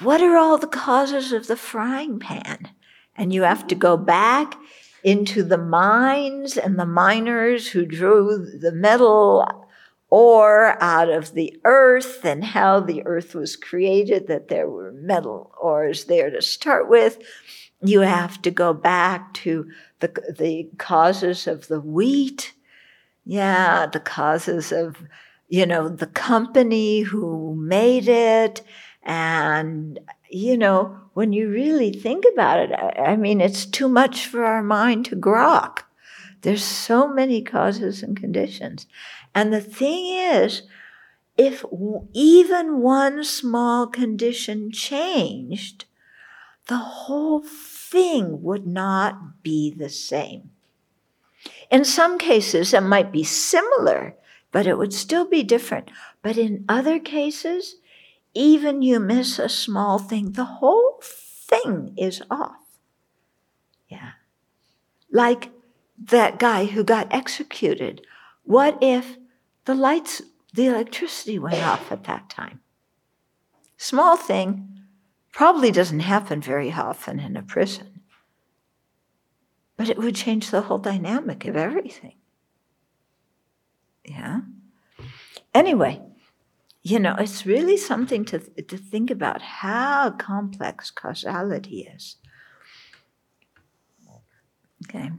what 0.00 0.20
are 0.20 0.36
all 0.36 0.58
the 0.58 0.66
causes 0.66 1.32
of 1.32 1.46
the 1.46 1.56
frying 1.56 2.20
pan? 2.20 2.68
And 3.16 3.32
you 3.32 3.42
have 3.42 3.66
to 3.68 3.74
go 3.74 3.96
back 3.96 4.54
into 5.02 5.42
the 5.42 5.58
mines 5.58 6.58
and 6.58 6.78
the 6.78 6.86
miners 6.86 7.68
who 7.68 7.86
drew 7.86 8.46
the 8.60 8.72
metal 8.72 9.66
ore 10.10 10.76
out 10.82 11.08
of 11.08 11.32
the 11.32 11.58
earth 11.64 12.24
and 12.24 12.44
how 12.44 12.80
the 12.80 13.02
earth 13.06 13.34
was 13.34 13.56
created, 13.56 14.26
that 14.26 14.48
there 14.48 14.68
were 14.68 14.92
metal 14.92 15.50
ores 15.58 16.04
there 16.04 16.28
to 16.30 16.42
start 16.42 16.90
with. 16.90 17.18
You 17.82 18.00
have 18.00 18.42
to 18.42 18.50
go 18.50 18.74
back 18.74 19.32
to 19.34 19.70
the, 20.00 20.08
the 20.38 20.68
causes 20.78 21.46
of 21.46 21.68
the 21.68 21.80
wheat. 21.80 22.52
Yeah, 23.24 23.86
the 23.86 24.00
causes 24.00 24.72
of, 24.72 24.96
you 25.48 25.66
know, 25.66 25.88
the 25.88 26.06
company 26.06 27.00
who 27.00 27.54
made 27.54 28.08
it. 28.08 28.62
And, 29.02 29.98
you 30.28 30.56
know, 30.56 30.98
when 31.14 31.32
you 31.32 31.48
really 31.48 31.92
think 31.92 32.24
about 32.32 32.58
it, 32.58 32.72
I, 32.72 33.12
I 33.12 33.16
mean, 33.16 33.40
it's 33.40 33.66
too 33.66 33.88
much 33.88 34.26
for 34.26 34.44
our 34.44 34.62
mind 34.62 35.06
to 35.06 35.16
grok. 35.16 35.80
There's 36.42 36.64
so 36.64 37.08
many 37.08 37.42
causes 37.42 38.02
and 38.02 38.16
conditions. 38.16 38.86
And 39.34 39.52
the 39.52 39.60
thing 39.60 40.06
is, 40.06 40.62
if 41.36 41.64
even 42.12 42.80
one 42.80 43.24
small 43.24 43.86
condition 43.86 44.72
changed, 44.72 45.84
the 46.66 46.78
whole 46.78 47.40
thing 47.90 48.42
would 48.42 48.66
not 48.66 49.42
be 49.42 49.70
the 49.70 49.88
same. 49.88 50.50
In 51.70 51.84
some 51.84 52.18
cases, 52.18 52.72
it 52.72 52.82
might 52.82 53.12
be 53.12 53.24
similar, 53.24 54.16
but 54.52 54.66
it 54.66 54.78
would 54.78 54.92
still 54.92 55.28
be 55.28 55.42
different. 55.42 55.90
But 56.22 56.36
in 56.36 56.64
other 56.68 56.98
cases, 56.98 57.76
even 58.34 58.82
you 58.82 59.00
miss 59.00 59.38
a 59.38 59.48
small 59.48 59.98
thing, 59.98 60.32
the 60.32 60.44
whole 60.44 61.00
thing 61.02 61.94
is 61.96 62.22
off. 62.30 62.56
Yeah. 63.88 64.12
Like 65.10 65.50
that 66.02 66.38
guy 66.38 66.66
who 66.66 66.84
got 66.84 67.12
executed. 67.12 68.06
What 68.44 68.78
if 68.80 69.16
the 69.64 69.74
lights, 69.74 70.22
the 70.54 70.66
electricity 70.66 71.38
went 71.38 71.62
off 71.62 71.90
at 71.90 72.04
that 72.04 72.30
time? 72.30 72.60
Small 73.76 74.16
thing, 74.16 74.79
probably 75.32 75.70
doesn't 75.70 76.00
happen 76.00 76.40
very 76.40 76.72
often 76.72 77.20
in 77.20 77.36
a 77.36 77.42
prison, 77.42 78.00
but 79.76 79.88
it 79.88 79.98
would 79.98 80.14
change 80.14 80.50
the 80.50 80.62
whole 80.62 80.78
dynamic 80.78 81.46
of 81.46 81.56
everything. 81.56 82.16
Yeah. 84.04 84.40
Anyway, 85.54 86.00
you 86.82 86.98
know, 86.98 87.14
it's 87.18 87.46
really 87.46 87.76
something 87.76 88.24
to, 88.26 88.38
to 88.38 88.76
think 88.76 89.10
about 89.10 89.42
how 89.42 90.10
complex 90.10 90.90
causality 90.90 91.88
is. 91.94 92.16
Okay. 94.88 95.10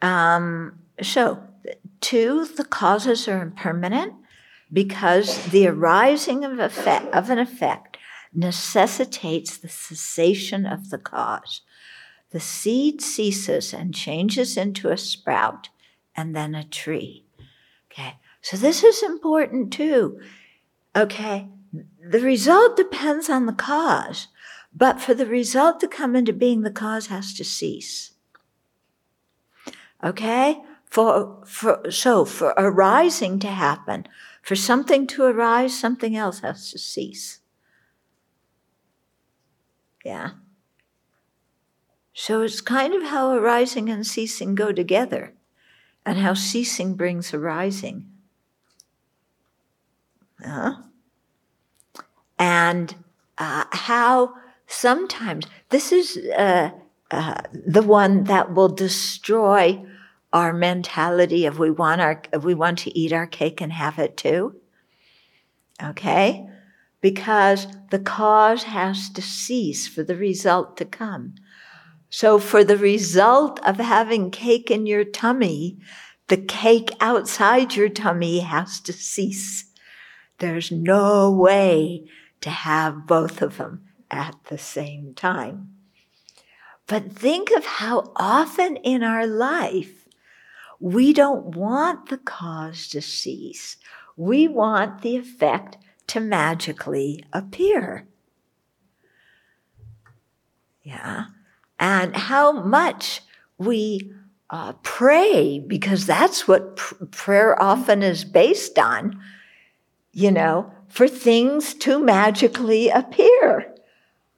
Um, 0.00 0.78
so, 1.02 1.42
two, 2.00 2.46
the 2.46 2.64
causes 2.64 3.26
are 3.28 3.42
impermanent 3.42 4.14
because 4.72 5.46
the 5.46 5.66
arising 5.66 6.44
of, 6.44 6.58
effect, 6.58 7.12
of 7.12 7.28
an 7.28 7.38
effect 7.38 7.89
necessitates 8.32 9.56
the 9.56 9.68
cessation 9.68 10.66
of 10.66 10.90
the 10.90 10.98
cause. 10.98 11.62
The 12.30 12.40
seed 12.40 13.00
ceases 13.00 13.74
and 13.74 13.94
changes 13.94 14.56
into 14.56 14.88
a 14.88 14.96
sprout 14.96 15.68
and 16.16 16.34
then 16.34 16.54
a 16.54 16.64
tree. 16.64 17.24
Okay, 17.90 18.16
so 18.40 18.56
this 18.56 18.84
is 18.84 19.02
important 19.02 19.72
too. 19.72 20.20
Okay, 20.94 21.48
the 22.04 22.20
result 22.20 22.76
depends 22.76 23.28
on 23.28 23.46
the 23.46 23.52
cause, 23.52 24.28
but 24.72 25.00
for 25.00 25.14
the 25.14 25.26
result 25.26 25.80
to 25.80 25.88
come 25.88 26.14
into 26.14 26.32
being, 26.32 26.62
the 26.62 26.70
cause 26.70 27.08
has 27.08 27.34
to 27.34 27.44
cease. 27.44 28.12
Okay? 30.02 30.62
For, 30.86 31.42
for, 31.46 31.90
so 31.90 32.24
for 32.24 32.52
arising 32.56 33.38
to 33.40 33.48
happen, 33.48 34.06
for 34.42 34.56
something 34.56 35.06
to 35.08 35.24
arise, 35.24 35.78
something 35.78 36.16
else 36.16 36.40
has 36.40 36.70
to 36.72 36.78
cease. 36.78 37.39
Yeah. 40.04 40.30
So 42.14 42.42
it's 42.42 42.60
kind 42.60 42.94
of 42.94 43.02
how 43.02 43.32
arising 43.32 43.88
and 43.88 44.06
ceasing 44.06 44.54
go 44.54 44.72
together, 44.72 45.34
and 46.06 46.18
how 46.18 46.34
ceasing 46.34 46.94
brings 46.94 47.34
arising. 47.34 48.08
Huh? 50.42 50.82
And 52.38 52.94
uh, 53.38 53.64
how 53.70 54.34
sometimes 54.66 55.46
this 55.68 55.92
is 55.92 56.16
uh, 56.36 56.70
uh, 57.10 57.40
the 57.52 57.82
one 57.82 58.24
that 58.24 58.54
will 58.54 58.68
destroy 58.68 59.84
our 60.32 60.52
mentality 60.52 61.44
of 61.44 61.58
we 61.58 61.70
want 61.70 62.00
our 62.00 62.22
we 62.40 62.54
want 62.54 62.78
to 62.78 62.98
eat 62.98 63.12
our 63.12 63.26
cake 63.26 63.60
and 63.60 63.72
have 63.72 63.98
it 63.98 64.16
too. 64.16 64.56
Okay? 65.82 66.49
Because 67.00 67.66
the 67.90 67.98
cause 67.98 68.64
has 68.64 69.08
to 69.10 69.22
cease 69.22 69.88
for 69.88 70.02
the 70.02 70.16
result 70.16 70.76
to 70.78 70.84
come. 70.84 71.34
So 72.10 72.38
for 72.38 72.64
the 72.64 72.76
result 72.76 73.60
of 73.66 73.76
having 73.76 74.30
cake 74.30 74.70
in 74.70 74.86
your 74.86 75.04
tummy, 75.04 75.78
the 76.28 76.36
cake 76.36 76.90
outside 77.00 77.74
your 77.74 77.88
tummy 77.88 78.40
has 78.40 78.80
to 78.80 78.92
cease. 78.92 79.72
There's 80.38 80.70
no 80.70 81.30
way 81.30 82.04
to 82.40 82.50
have 82.50 83.06
both 83.06 83.42
of 83.42 83.58
them 83.58 83.82
at 84.10 84.36
the 84.48 84.58
same 84.58 85.14
time. 85.14 85.74
But 86.86 87.12
think 87.12 87.50
of 87.56 87.64
how 87.64 88.12
often 88.16 88.76
in 88.76 89.02
our 89.02 89.26
life 89.26 90.08
we 90.80 91.12
don't 91.12 91.54
want 91.54 92.08
the 92.08 92.18
cause 92.18 92.88
to 92.88 93.02
cease. 93.02 93.76
We 94.16 94.48
want 94.48 95.02
the 95.02 95.16
effect 95.16 95.76
to 96.10 96.20
magically 96.20 97.24
appear. 97.32 98.06
Yeah. 100.82 101.26
And 101.78 102.16
how 102.16 102.50
much 102.50 103.22
we 103.58 104.12
uh, 104.50 104.72
pray, 104.82 105.60
because 105.64 106.06
that's 106.06 106.48
what 106.48 106.76
pr- 106.76 107.04
prayer 107.06 107.62
often 107.62 108.02
is 108.02 108.24
based 108.24 108.76
on, 108.76 109.20
you 110.12 110.32
know, 110.32 110.72
for 110.88 111.06
things 111.06 111.74
to 111.74 112.02
magically 112.02 112.88
appear, 112.88 113.72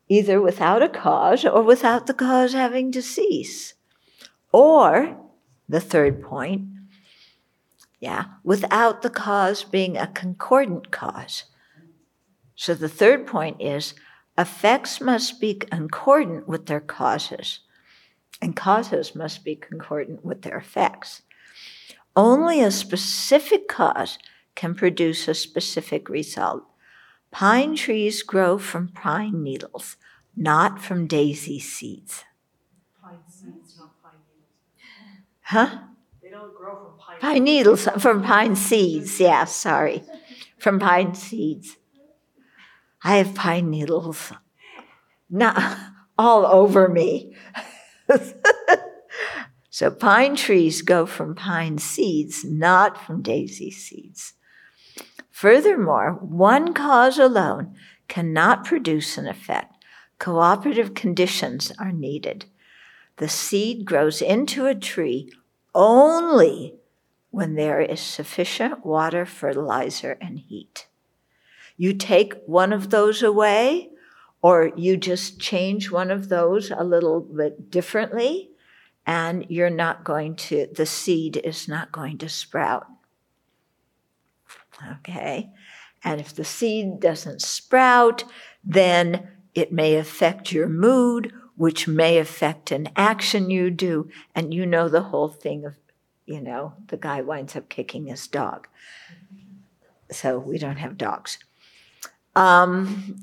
either 0.08 0.42
without 0.42 0.82
a 0.82 0.88
cause 0.90 1.44
or 1.46 1.62
without 1.62 2.06
the 2.06 2.12
cause 2.12 2.52
having 2.52 2.92
to 2.92 3.00
cease. 3.00 3.72
Or 4.52 5.16
the 5.70 5.80
third 5.80 6.22
point. 6.22 6.68
Yeah, 7.98 8.24
without 8.44 9.00
the 9.00 9.08
cause 9.08 9.64
being 9.64 9.96
a 9.96 10.08
concordant 10.08 10.90
cause. 10.90 11.44
So 12.54 12.74
the 12.74 12.88
third 12.88 13.26
point 13.26 13.60
is 13.60 13.94
effects 14.38 15.00
must 15.00 15.40
be 15.40 15.54
concordant 15.54 16.48
with 16.48 16.66
their 16.66 16.80
causes, 16.80 17.60
and 18.40 18.56
causes 18.56 19.14
must 19.14 19.44
be 19.44 19.56
concordant 19.56 20.24
with 20.24 20.42
their 20.42 20.56
effects. 20.56 21.22
Only 22.14 22.60
a 22.60 22.70
specific 22.70 23.68
cause 23.68 24.18
can 24.54 24.74
produce 24.74 25.28
a 25.28 25.34
specific 25.34 26.08
result. 26.08 26.64
Pine 27.30 27.74
trees 27.76 28.22
grow 28.22 28.58
from 28.58 28.88
pine 28.88 29.42
needles, 29.42 29.96
not 30.36 30.80
from 30.80 31.06
daisy 31.06 31.58
seeds. 31.58 32.24
Pine 33.02 33.18
seeds, 33.26 33.78
not 33.78 34.02
pine 34.02 34.12
needles. 34.28 34.50
Huh? 35.42 35.78
They 36.22 36.28
don't 36.28 36.54
grow 36.54 36.76
from 36.76 36.98
pine, 36.98 37.18
pine 37.20 37.44
needles, 37.44 37.88
from 37.98 38.22
pine 38.22 38.54
seeds. 38.54 39.18
Yeah, 39.18 39.44
sorry. 39.44 40.02
From 40.58 40.78
pine 40.78 41.14
seeds. 41.14 41.78
I 43.04 43.16
have 43.16 43.34
pine 43.34 43.70
needles 43.70 44.32
not 45.32 45.78
all 46.18 46.46
over 46.46 46.88
me. 46.88 47.34
so 49.70 49.90
pine 49.90 50.36
trees 50.36 50.82
go 50.82 51.06
from 51.06 51.34
pine 51.34 51.78
seeds, 51.78 52.44
not 52.44 53.02
from 53.04 53.22
daisy 53.22 53.70
seeds. 53.70 54.34
Furthermore, 55.30 56.18
one 56.20 56.74
cause 56.74 57.18
alone 57.18 57.74
cannot 58.06 58.64
produce 58.64 59.16
an 59.16 59.26
effect. 59.26 59.74
Cooperative 60.18 60.94
conditions 60.94 61.72
are 61.78 61.92
needed. 61.92 62.44
The 63.16 63.28
seed 63.28 63.86
grows 63.86 64.20
into 64.20 64.66
a 64.66 64.74
tree 64.74 65.32
only 65.74 66.74
when 67.30 67.54
there 67.54 67.80
is 67.80 68.00
sufficient 68.00 68.84
water, 68.84 69.24
fertilizer, 69.24 70.18
and 70.20 70.38
heat. 70.38 70.86
You 71.76 71.94
take 71.94 72.34
one 72.46 72.72
of 72.72 72.90
those 72.90 73.22
away, 73.22 73.90
or 74.40 74.72
you 74.76 74.96
just 74.96 75.40
change 75.40 75.90
one 75.90 76.10
of 76.10 76.28
those 76.28 76.70
a 76.70 76.84
little 76.84 77.20
bit 77.20 77.70
differently, 77.70 78.50
and 79.06 79.46
you're 79.48 79.70
not 79.70 80.04
going 80.04 80.36
to, 80.36 80.68
the 80.72 80.86
seed 80.86 81.36
is 81.36 81.68
not 81.68 81.92
going 81.92 82.18
to 82.18 82.28
sprout. 82.28 82.86
Okay? 84.98 85.50
And 86.04 86.20
if 86.20 86.34
the 86.34 86.44
seed 86.44 87.00
doesn't 87.00 87.42
sprout, 87.42 88.24
then 88.64 89.28
it 89.54 89.72
may 89.72 89.96
affect 89.96 90.52
your 90.52 90.68
mood 90.68 91.32
which 91.56 91.86
may 91.86 92.18
affect 92.18 92.72
an 92.72 92.88
action 92.96 93.50
you 93.50 93.70
do, 93.70 94.08
and 94.34 94.54
you 94.54 94.66
know 94.66 94.88
the 94.88 95.02
whole 95.02 95.28
thing 95.28 95.64
of, 95.64 95.74
you 96.26 96.40
know, 96.40 96.72
the 96.88 96.96
guy 96.96 97.20
winds 97.20 97.54
up 97.54 97.68
kicking 97.68 98.06
his 98.06 98.26
dog. 98.26 98.66
So 100.10 100.38
we 100.38 100.58
don't 100.58 100.78
have 100.78 100.96
dogs. 100.98 101.38
Um, 102.34 103.16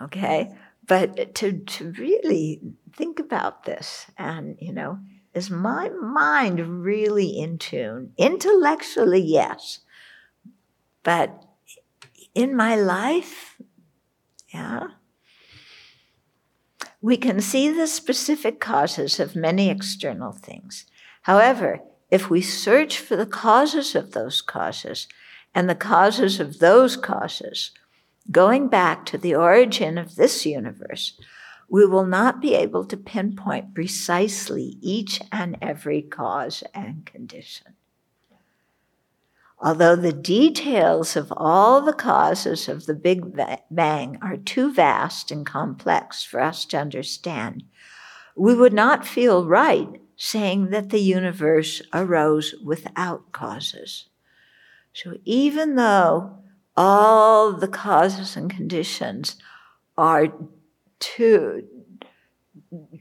okay, 0.00 0.52
but 0.86 1.34
to, 1.36 1.52
to 1.52 1.92
really 1.92 2.60
think 2.92 3.18
about 3.18 3.64
this, 3.64 4.06
and, 4.18 4.56
you 4.60 4.72
know, 4.72 4.98
is 5.34 5.50
my 5.50 5.90
mind 5.90 6.82
really 6.82 7.38
in 7.38 7.58
tune? 7.58 8.12
Intellectually, 8.16 9.20
yes, 9.20 9.80
but 11.02 11.44
in 12.34 12.56
my 12.56 12.74
life, 12.74 13.60
yeah, 14.52 14.88
we 17.00 17.16
can 17.16 17.40
see 17.40 17.70
the 17.70 17.86
specific 17.86 18.58
causes 18.60 19.20
of 19.20 19.36
many 19.36 19.70
external 19.70 20.32
things. 20.32 20.86
However, 21.22 21.80
if 22.10 22.30
we 22.30 22.40
search 22.40 22.98
for 22.98 23.16
the 23.16 23.26
causes 23.26 23.94
of 23.94 24.12
those 24.12 24.40
causes 24.40 25.06
and 25.54 25.68
the 25.68 25.74
causes 25.74 26.40
of 26.40 26.58
those 26.58 26.96
causes, 26.96 27.72
going 28.30 28.68
back 28.68 29.06
to 29.06 29.18
the 29.18 29.34
origin 29.34 29.98
of 29.98 30.16
this 30.16 30.44
universe, 30.46 31.18
we 31.68 31.84
will 31.84 32.06
not 32.06 32.40
be 32.40 32.54
able 32.54 32.84
to 32.84 32.96
pinpoint 32.96 33.74
precisely 33.74 34.76
each 34.80 35.20
and 35.32 35.56
every 35.60 36.02
cause 36.02 36.62
and 36.74 37.04
condition. 37.04 37.74
Although 39.58 39.96
the 39.96 40.12
details 40.12 41.16
of 41.16 41.32
all 41.34 41.80
the 41.80 41.94
causes 41.94 42.68
of 42.68 42.86
the 42.86 42.94
Big 42.94 43.40
Bang 43.70 44.18
are 44.20 44.36
too 44.36 44.72
vast 44.72 45.30
and 45.30 45.46
complex 45.46 46.22
for 46.22 46.40
us 46.40 46.66
to 46.66 46.78
understand, 46.78 47.64
we 48.36 48.54
would 48.54 48.74
not 48.74 49.06
feel 49.06 49.46
right 49.46 49.88
saying 50.16 50.70
that 50.70 50.90
the 50.90 51.00
universe 51.00 51.80
arose 51.92 52.54
without 52.62 53.32
causes. 53.32 54.08
So 54.92 55.16
even 55.24 55.76
though 55.76 56.38
all 56.76 57.52
the 57.52 57.68
causes 57.68 58.36
and 58.36 58.50
conditions 58.50 59.36
are 59.96 60.28
too 60.98 61.66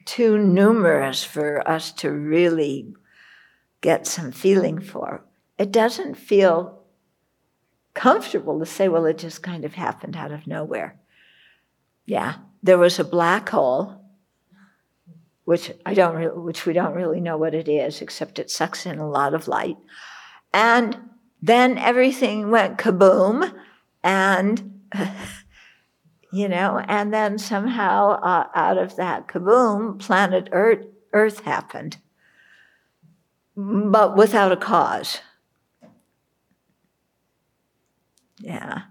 too 0.05 0.37
numerous 0.37 1.23
for 1.23 1.67
us 1.67 1.91
to 1.91 2.11
really 2.11 2.93
get 3.81 4.05
some 4.05 4.31
feeling 4.31 4.79
for. 4.79 5.25
It 5.57 5.71
doesn't 5.71 6.15
feel 6.15 6.83
comfortable 7.93 8.59
to 8.59 8.65
say, 8.65 8.87
well, 8.87 9.05
it 9.05 9.17
just 9.17 9.41
kind 9.41 9.65
of 9.65 9.73
happened 9.73 10.15
out 10.15 10.31
of 10.31 10.45
nowhere. 10.45 10.99
Yeah, 12.05 12.35
there 12.61 12.77
was 12.77 12.99
a 12.99 13.03
black 13.03 13.49
hole, 13.49 14.01
which 15.45 15.71
I 15.85 15.93
don't, 15.93 16.15
re- 16.15 16.27
which 16.27 16.65
we 16.65 16.73
don't 16.73 16.93
really 16.93 17.21
know 17.21 17.37
what 17.37 17.55
it 17.55 17.67
is, 17.67 18.01
except 18.01 18.37
it 18.37 18.51
sucks 18.51 18.85
in 18.85 18.99
a 18.99 19.09
lot 19.09 19.33
of 19.33 19.47
light, 19.47 19.77
and 20.53 20.97
then 21.45 21.77
everything 21.77 22.49
went 22.49 22.77
kaboom, 22.77 23.53
and 24.03 24.81
you 26.33 26.49
know, 26.49 26.83
and 26.87 27.13
then 27.13 27.37
somehow 27.37 28.19
uh, 28.19 28.47
out 28.55 28.77
of 28.77 28.95
that 28.95 29.27
kaboom, 29.27 29.99
planet 29.99 30.49
Earth, 30.51 30.85
Earth 31.13 31.41
happened, 31.41 31.97
but 33.55 34.15
without 34.17 34.51
a 34.51 34.57
cause. 34.57 35.21
Yeah. 38.39 38.83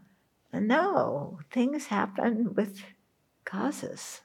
No, 0.52 1.40
things 1.50 1.86
happen 1.86 2.54
with 2.54 2.82
causes. 3.44 4.20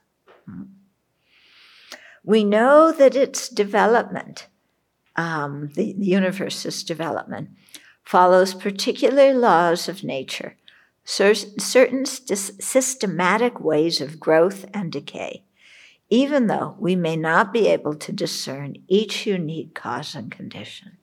We 2.22 2.44
know 2.44 2.92
that 2.92 3.16
its 3.16 3.48
development, 3.48 4.46
um, 5.16 5.70
the, 5.74 5.94
the 5.94 6.06
universe's 6.06 6.84
development, 6.84 7.50
follows 8.10 8.54
particular 8.54 9.32
laws 9.32 9.88
of 9.88 10.02
nature 10.02 10.56
certain 11.04 12.04
systematic 12.04 13.60
ways 13.60 14.00
of 14.00 14.18
growth 14.18 14.66
and 14.74 14.90
decay, 14.90 15.44
even 16.08 16.48
though 16.48 16.74
we 16.80 16.96
may 16.96 17.14
not 17.14 17.52
be 17.52 17.68
able 17.68 17.94
to 17.94 18.10
discern 18.10 18.74
each 18.88 19.26
unique 19.26 19.76
cause 19.76 20.16
and 20.16 20.32
condition. 20.32 20.98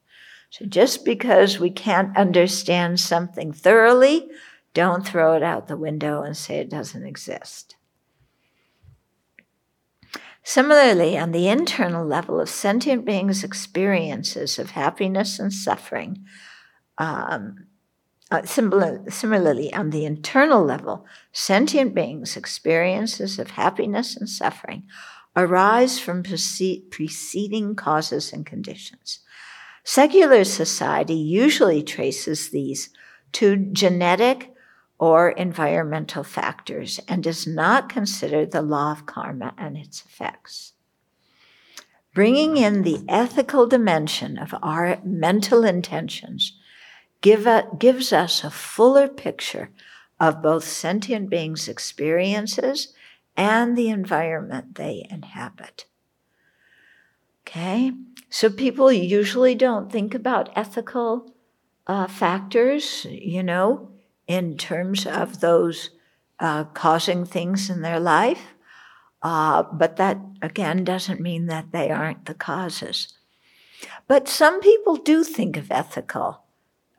So 0.50 0.66
just 0.66 1.06
because 1.06 1.60
we 1.60 1.70
can't 1.70 2.16
understand 2.18 3.00
something 3.00 3.54
thoroughly, 3.54 4.30
don't 4.74 5.08
throw 5.08 5.34
it 5.34 5.44
out 5.44 5.70
the 5.70 5.78
window 5.78 6.24
and 6.24 6.36
say 6.36 6.58
it 6.58 6.70
doesn't 6.70 7.06
exist. 7.06 7.78
Similarly, 10.44 11.18
on 11.18 11.32
the 11.32 11.48
internal 11.48 12.06
level 12.06 12.42
of 12.42 12.50
sentient 12.50 13.06
beings' 13.06 13.46
experiences 13.46 14.60
of 14.60 14.72
happiness 14.72 15.40
and 15.40 15.54
suffering, 15.54 16.26
um, 16.98 17.68
uh, 18.30 18.44
similar, 18.44 19.04
similarly, 19.10 19.74
on 19.74 19.92
the 19.92 20.06
internal 20.06 20.64
level, 20.64 21.06
sentient 21.32 21.96
beings' 21.96 22.36
experiences 22.36 23.40
of 23.40 23.52
happiness 23.52 24.18
and 24.18 24.30
suffering 24.30 24.84
arise 25.36 26.00
from 26.00 26.24
preceding 26.24 27.76
causes 27.76 28.34
and 28.34 28.46
conditions. 28.46 29.20
Secular 29.84 30.44
society 30.44 31.14
usually 31.14 31.84
traces 31.84 32.50
these 32.50 32.90
to 33.34 33.56
genetic 33.56 34.54
or 35.00 35.30
environmental 35.30 36.24
factors 36.24 37.00
and 37.08 37.24
does 37.24 37.46
not 37.46 37.88
consider 37.88 38.46
the 38.46 38.62
law 38.62 38.92
of 38.92 39.06
karma 39.06 39.54
and 39.58 39.78
its 39.78 40.04
effects. 40.04 40.74
Bringing 42.14 42.58
in 42.58 42.82
the 42.82 43.06
ethical 43.08 43.68
dimension 43.68 44.40
of 44.40 44.56
our 44.64 45.00
mental 45.04 45.64
intentions 45.64 46.58
give 47.22 47.48
a, 47.48 47.68
gives 47.78 48.14
us 48.14 48.44
a 48.44 48.50
fuller 48.50 49.08
picture 49.08 49.72
of 50.20 50.42
both 50.42 50.64
sentient 50.64 51.30
beings' 51.30 51.68
experiences 51.68 52.94
and 53.36 53.78
the 53.78 53.90
environment 53.90 54.76
they 54.76 55.06
inhabit. 55.10 55.86
Okay? 57.48 57.92
So 58.30 58.50
people 58.50 58.92
usually 58.92 59.56
don't 59.56 59.92
think 59.92 60.14
about 60.14 60.50
ethical 60.56 61.34
uh, 61.86 62.08
factors, 62.08 63.06
you 63.10 63.44
know, 63.44 63.92
in 64.28 64.58
terms 64.58 65.06
of 65.06 65.40
those 65.40 65.92
uh, 66.40 66.66
causing 66.66 67.26
things 67.26 67.70
in 67.70 67.82
their 67.82 68.00
life. 68.00 68.42
Uh, 69.22 69.64
but 69.64 69.96
that, 69.96 70.20
again, 70.42 70.84
doesn't 70.84 71.22
mean 71.22 71.48
that 71.48 71.72
they 71.72 71.90
aren't 71.90 72.26
the 72.26 72.34
causes. 72.34 73.14
But 74.08 74.28
some 74.28 74.60
people 74.60 74.96
do 74.96 75.24
think 75.24 75.58
of 75.58 75.72
ethical 75.72 76.44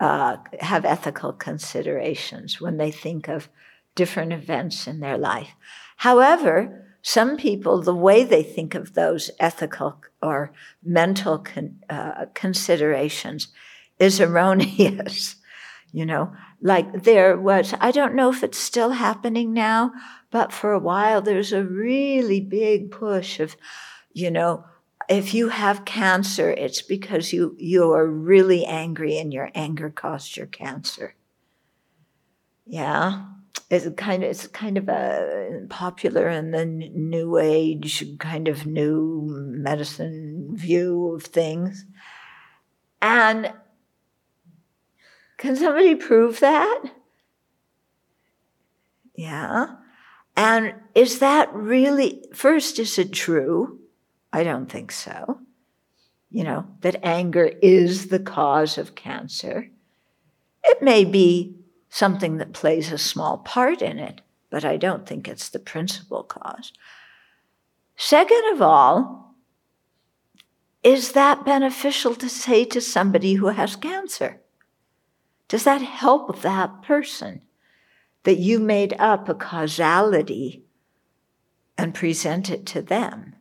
uh, 0.01 0.37
have 0.61 0.85
ethical 0.85 1.33
considerations 1.33 2.61
when 2.61 2.77
they 2.77 2.91
think 2.91 3.29
of 3.29 3.49
different 3.95 4.33
events 4.33 4.87
in 4.87 5.01
their 5.01 5.19
life. 5.19 5.51
However, 5.97 6.85
some 7.03 7.37
people, 7.37 7.83
the 7.83 7.95
way 7.95 8.25
they 8.25 8.43
think 8.43 8.75
of 8.75 8.95
those 8.95 9.31
ethical 9.41 10.01
or 10.23 10.53
mental 10.83 11.39
con- 11.39 11.81
uh, 11.89 12.27
considerations 12.35 13.49
is 13.99 14.21
erroneous. 14.21 15.37
you 15.93 16.05
know, 16.05 16.33
like 16.61 17.05
there 17.05 17.37
was, 17.37 17.75
I 17.81 17.91
don't 17.91 18.15
know 18.15 18.31
if 18.31 18.43
it's 18.43 18.59
still 18.59 18.91
happening 18.91 19.53
now, 19.53 19.93
but 20.31 20.53
for 20.53 20.73
a 20.73 20.79
while 20.79 21.23
there's 21.23 21.53
a 21.53 21.65
really 21.65 22.41
big 22.41 22.91
push 22.91 23.41
of, 23.41 23.57
you 24.13 24.31
know, 24.31 24.65
if 25.09 25.33
you 25.35 25.49
have 25.49 25.85
cancer, 25.85 26.51
it's 26.51 26.83
because 26.83 27.33
you, 27.33 27.57
you 27.59 27.93
are 27.93 28.07
really 28.07 28.65
angry 28.65 29.19
and 29.19 29.33
your 29.33 29.51
anger 29.55 29.91
caused 29.91 30.37
your 30.37 30.47
cancer. 30.47 31.15
Yeah. 32.67 33.25
It's 33.71 33.89
kind 33.97 34.23
of 34.23 34.31
it's 34.31 34.47
kind 34.47 34.79
of 34.79 34.89
a 34.89 35.67
popular 35.69 36.29
in 36.29 36.53
the 36.53 36.65
new 36.65 37.37
age 37.39 38.05
kind 38.19 38.49
of 38.49 38.67
new 38.67 39.27
medicine 39.29 40.51
view 40.57 41.15
of 41.15 41.25
things. 41.25 41.85
And 43.03 43.53
can 45.37 45.57
somebody 45.57 45.95
prove 45.95 46.41
that? 46.41 46.85
Yeah. 49.15 49.77
And 50.37 50.75
is 50.95 51.19
that 51.19 51.53
really, 51.53 52.25
first, 52.33 52.79
is 52.79 52.99
it 52.99 53.13
true? 53.13 53.78
I 54.33 54.45
don't 54.45 54.71
think 54.71 54.93
so. 54.93 55.41
You 56.31 56.45
know, 56.45 56.67
that 56.81 57.03
anger 57.03 57.51
is 57.63 58.09
the 58.09 58.19
cause 58.19 58.77
of 58.77 58.95
cancer. 58.95 59.71
It 60.65 60.83
may 60.83 61.05
be 61.05 61.57
something 61.89 62.37
that 62.37 62.53
plays 62.53 62.93
a 62.93 62.99
small 62.99 63.39
part 63.39 63.81
in 63.81 63.99
it, 63.99 64.21
but 64.51 64.65
I 64.65 64.77
don't 64.77 65.07
think 65.07 65.27
it's 65.27 65.49
the 65.49 65.59
principal 65.59 66.23
cause. 66.23 66.73
Second 67.97 68.43
of 68.53 68.63
all, 68.63 69.35
is 70.83 71.13
that 71.13 71.45
beneficial 71.45 72.15
to 72.17 72.29
say 72.29 72.65
to 72.67 72.81
somebody 72.81 73.35
who 73.35 73.49
has 73.49 73.75
cancer? 73.75 74.41
Does 75.49 75.65
that 75.65 75.83
help 75.83 76.43
that 76.43 76.83
person 76.83 77.41
that 78.25 78.39
you 78.39 78.59
made 78.59 78.95
up 78.99 79.29
a 79.29 79.35
causality 79.35 80.63
and 81.77 81.95
present 81.95 82.51
it 82.51 82.67
to 82.67 82.83
them? 82.83 83.35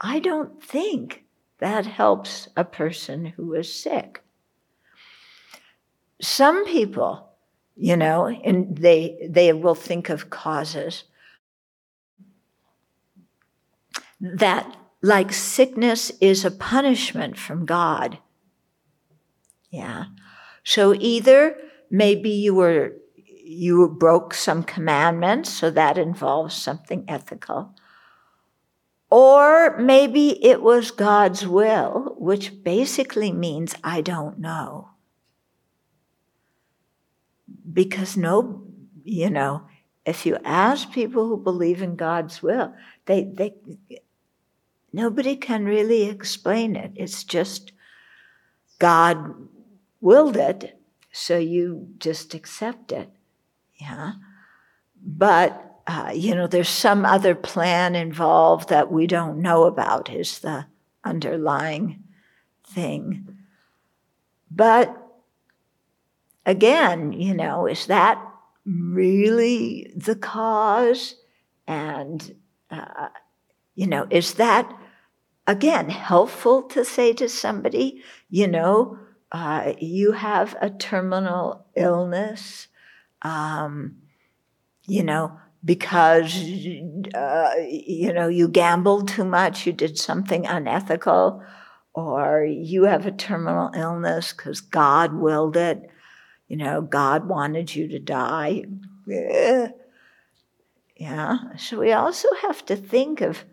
I 0.00 0.18
don't 0.18 0.62
think 0.62 1.24
that 1.58 1.86
helps 1.86 2.48
a 2.56 2.64
person 2.64 3.26
who 3.26 3.54
is 3.54 3.72
sick. 3.72 4.22
Some 6.20 6.66
people, 6.66 7.30
you 7.76 7.96
know, 7.96 8.26
and 8.26 8.76
they 8.76 9.28
they 9.28 9.52
will 9.52 9.74
think 9.74 10.08
of 10.08 10.30
causes 10.30 11.04
that 14.20 14.76
like 15.02 15.32
sickness 15.32 16.10
is 16.20 16.44
a 16.44 16.50
punishment 16.50 17.38
from 17.38 17.66
God. 17.66 18.18
Yeah. 19.70 20.06
So 20.64 20.94
either 20.98 21.56
maybe 21.90 22.30
you 22.30 22.54
were 22.54 22.92
you 23.48 23.88
broke 23.88 24.34
some 24.34 24.64
commandments, 24.64 25.52
so 25.52 25.70
that 25.70 25.96
involves 25.96 26.54
something 26.54 27.04
ethical. 27.06 27.75
Or 29.10 29.78
maybe 29.78 30.44
it 30.44 30.62
was 30.62 30.90
God's 30.90 31.46
will, 31.46 32.16
which 32.18 32.62
basically 32.64 33.32
means 33.32 33.74
I 33.84 34.00
don't 34.00 34.38
know. 34.38 34.90
Because 37.72 38.16
no, 38.16 38.62
you 39.04 39.30
know, 39.30 39.62
if 40.04 40.26
you 40.26 40.38
ask 40.44 40.92
people 40.92 41.26
who 41.28 41.36
believe 41.36 41.82
in 41.82 41.96
God's 41.96 42.42
will, 42.42 42.74
they, 43.06 43.24
they, 43.24 43.54
nobody 44.92 45.36
can 45.36 45.64
really 45.64 46.08
explain 46.08 46.74
it. 46.74 46.92
It's 46.96 47.22
just 47.22 47.72
God 48.78 49.48
willed 50.00 50.36
it, 50.36 50.78
so 51.12 51.38
you 51.38 51.88
just 51.98 52.34
accept 52.34 52.92
it. 52.92 53.10
Yeah. 53.76 54.12
But 55.04 55.65
uh, 55.86 56.10
you 56.14 56.34
know, 56.34 56.46
there's 56.46 56.68
some 56.68 57.04
other 57.04 57.34
plan 57.34 57.94
involved 57.94 58.68
that 58.70 58.90
we 58.90 59.06
don't 59.06 59.40
know 59.40 59.64
about, 59.64 60.10
is 60.10 60.40
the 60.40 60.66
underlying 61.04 62.02
thing. 62.66 63.36
But 64.50 64.96
again, 66.44 67.12
you 67.12 67.34
know, 67.34 67.66
is 67.66 67.86
that 67.86 68.20
really 68.64 69.92
the 69.94 70.16
cause? 70.16 71.14
And, 71.68 72.34
uh, 72.70 73.08
you 73.74 73.86
know, 73.86 74.06
is 74.10 74.34
that, 74.34 74.72
again, 75.46 75.88
helpful 75.90 76.62
to 76.62 76.84
say 76.84 77.12
to 77.14 77.28
somebody, 77.28 78.02
you 78.28 78.48
know, 78.48 78.98
uh, 79.30 79.74
you 79.78 80.12
have 80.12 80.56
a 80.60 80.70
terminal 80.70 81.66
illness? 81.76 82.68
Um, 83.22 83.98
you 84.84 85.02
know, 85.02 85.38
because 85.66 86.36
uh, 87.14 87.54
you 87.68 88.12
know 88.12 88.28
you 88.28 88.48
gambled 88.48 89.08
too 89.08 89.24
much, 89.24 89.66
you 89.66 89.72
did 89.72 89.98
something 89.98 90.46
unethical, 90.46 91.42
or 91.92 92.44
you 92.44 92.84
have 92.84 93.04
a 93.04 93.10
terminal 93.10 93.72
illness 93.74 94.32
because 94.32 94.60
God 94.60 95.12
willed 95.12 95.56
it. 95.56 95.90
You 96.46 96.56
know, 96.56 96.80
God 96.80 97.28
wanted 97.28 97.74
you 97.74 97.88
to 97.88 97.98
die. 97.98 98.62
Yeah. 100.96 101.38
So 101.58 101.80
we 101.80 101.92
also 101.92 102.28
have 102.42 102.64
to 102.66 102.76
think 102.76 103.20
of, 103.20 103.44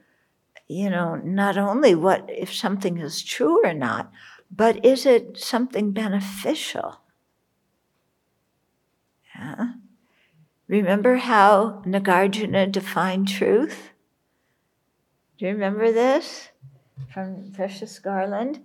you 0.68 0.92
know, 0.92 1.16
not 1.16 1.58
only 1.58 1.96
what 1.96 2.30
if 2.30 2.54
something 2.54 3.00
is 3.00 3.24
true 3.24 3.66
or 3.66 3.74
not, 3.74 4.12
but 4.56 4.86
is 4.86 5.08
it 5.08 5.38
something 5.38 5.92
beneficial? 5.92 7.00
Remember 10.68 11.18
how 11.18 11.84
Nagarjuna 11.86 12.72
defined 12.72 13.28
truth? 13.28 13.90
Do 15.38 15.46
you 15.46 15.52
remember 15.52 15.92
this 15.92 16.50
from 17.14 17.52
Precious 17.54 18.00
Garland? 18.00 18.62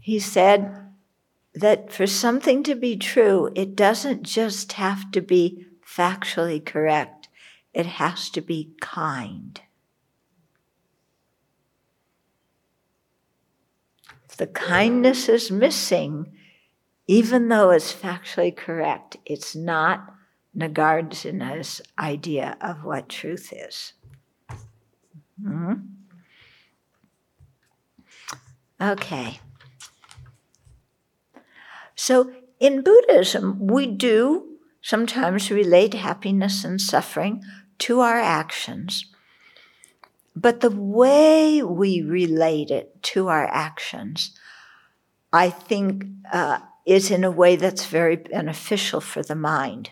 He 0.00 0.18
said 0.18 0.92
that 1.54 1.92
for 1.92 2.06
something 2.06 2.62
to 2.64 2.74
be 2.74 2.96
true, 2.96 3.50
it 3.54 3.76
doesn't 3.76 4.24
just 4.24 4.72
have 4.72 5.10
to 5.12 5.20
be 5.20 5.66
factually 5.86 6.64
correct, 6.64 7.28
it 7.72 7.86
has 7.86 8.30
to 8.30 8.40
be 8.40 8.72
kind. 8.80 9.60
If 14.28 14.36
the 14.38 14.46
kindness 14.46 15.28
is 15.28 15.50
missing, 15.50 16.32
even 17.06 17.48
though 17.48 17.70
it's 17.70 17.92
factually 17.92 18.56
correct, 18.56 19.18
it's 19.26 19.54
not 19.54 20.14
Nagarjuna's 20.56 21.80
idea 21.98 22.56
of 22.60 22.84
what 22.84 23.08
truth 23.08 23.52
is. 23.52 23.94
hmm 25.42 25.74
Okay. 28.80 29.38
So 31.94 32.32
in 32.58 32.82
Buddhism, 32.82 33.66
we 33.68 33.86
do 33.86 34.58
sometimes 34.80 35.50
relate 35.50 35.94
happiness 35.94 36.64
and 36.64 36.80
suffering 36.80 37.42
to 37.78 38.00
our 38.00 38.18
actions. 38.18 39.06
But 40.34 40.60
the 40.60 40.70
way 40.70 41.62
we 41.62 42.02
relate 42.02 42.70
it 42.70 43.02
to 43.14 43.28
our 43.28 43.46
actions, 43.46 44.36
I 45.32 45.50
think, 45.50 46.06
uh, 46.32 46.60
is 46.86 47.10
in 47.10 47.22
a 47.22 47.30
way 47.30 47.54
that's 47.56 47.86
very 47.86 48.16
beneficial 48.16 49.00
for 49.00 49.22
the 49.22 49.36
mind. 49.36 49.90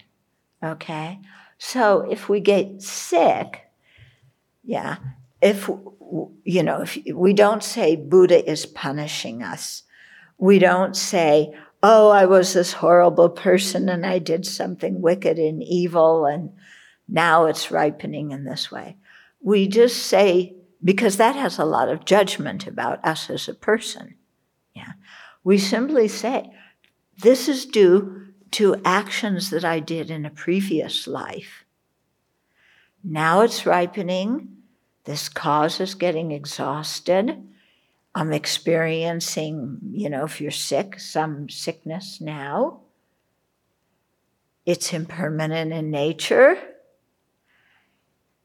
Okay? 0.62 1.20
So 1.58 2.06
if 2.10 2.28
we 2.28 2.40
get 2.40 2.82
sick, 2.82 3.66
yeah, 4.64 4.96
if, 5.42 5.68
you 6.44 6.62
know, 6.62 6.82
if 6.82 6.98
we 7.14 7.32
don't 7.32 7.62
say 7.62 7.96
Buddha 7.96 8.48
is 8.48 8.66
punishing 8.66 9.42
us, 9.42 9.82
we 10.38 10.58
don't 10.58 10.96
say, 10.96 11.54
oh, 11.82 12.10
I 12.10 12.26
was 12.26 12.52
this 12.52 12.74
horrible 12.74 13.28
person 13.28 13.88
and 13.88 14.04
I 14.04 14.18
did 14.18 14.46
something 14.46 15.00
wicked 15.00 15.38
and 15.38 15.62
evil 15.62 16.26
and 16.26 16.50
now 17.08 17.46
it's 17.46 17.70
ripening 17.70 18.30
in 18.30 18.44
this 18.44 18.70
way. 18.70 18.96
We 19.42 19.66
just 19.68 19.96
say, 19.96 20.54
because 20.82 21.16
that 21.16 21.36
has 21.36 21.58
a 21.58 21.64
lot 21.64 21.88
of 21.88 22.04
judgment 22.04 22.66
about 22.66 23.04
us 23.04 23.28
as 23.30 23.48
a 23.48 23.54
person. 23.54 24.14
Yeah. 24.74 24.92
We 25.42 25.58
simply 25.58 26.08
say, 26.08 26.50
this 27.18 27.48
is 27.48 27.66
due 27.66 28.19
to 28.52 28.80
actions 28.84 29.50
that 29.50 29.64
I 29.64 29.80
did 29.80 30.10
in 30.10 30.26
a 30.26 30.30
previous 30.30 31.06
life. 31.06 31.64
Now 33.02 33.40
it's 33.42 33.66
ripening. 33.66 34.56
This 35.04 35.28
cause 35.28 35.80
is 35.80 35.94
getting 35.94 36.32
exhausted. 36.32 37.42
I'm 38.14 38.32
experiencing, 38.32 39.78
you 39.92 40.10
know, 40.10 40.24
if 40.24 40.40
you're 40.40 40.50
sick, 40.50 40.98
some 40.98 41.48
sickness 41.48 42.20
now. 42.20 42.80
It's 44.66 44.92
impermanent 44.92 45.72
in 45.72 45.90
nature, 45.90 46.58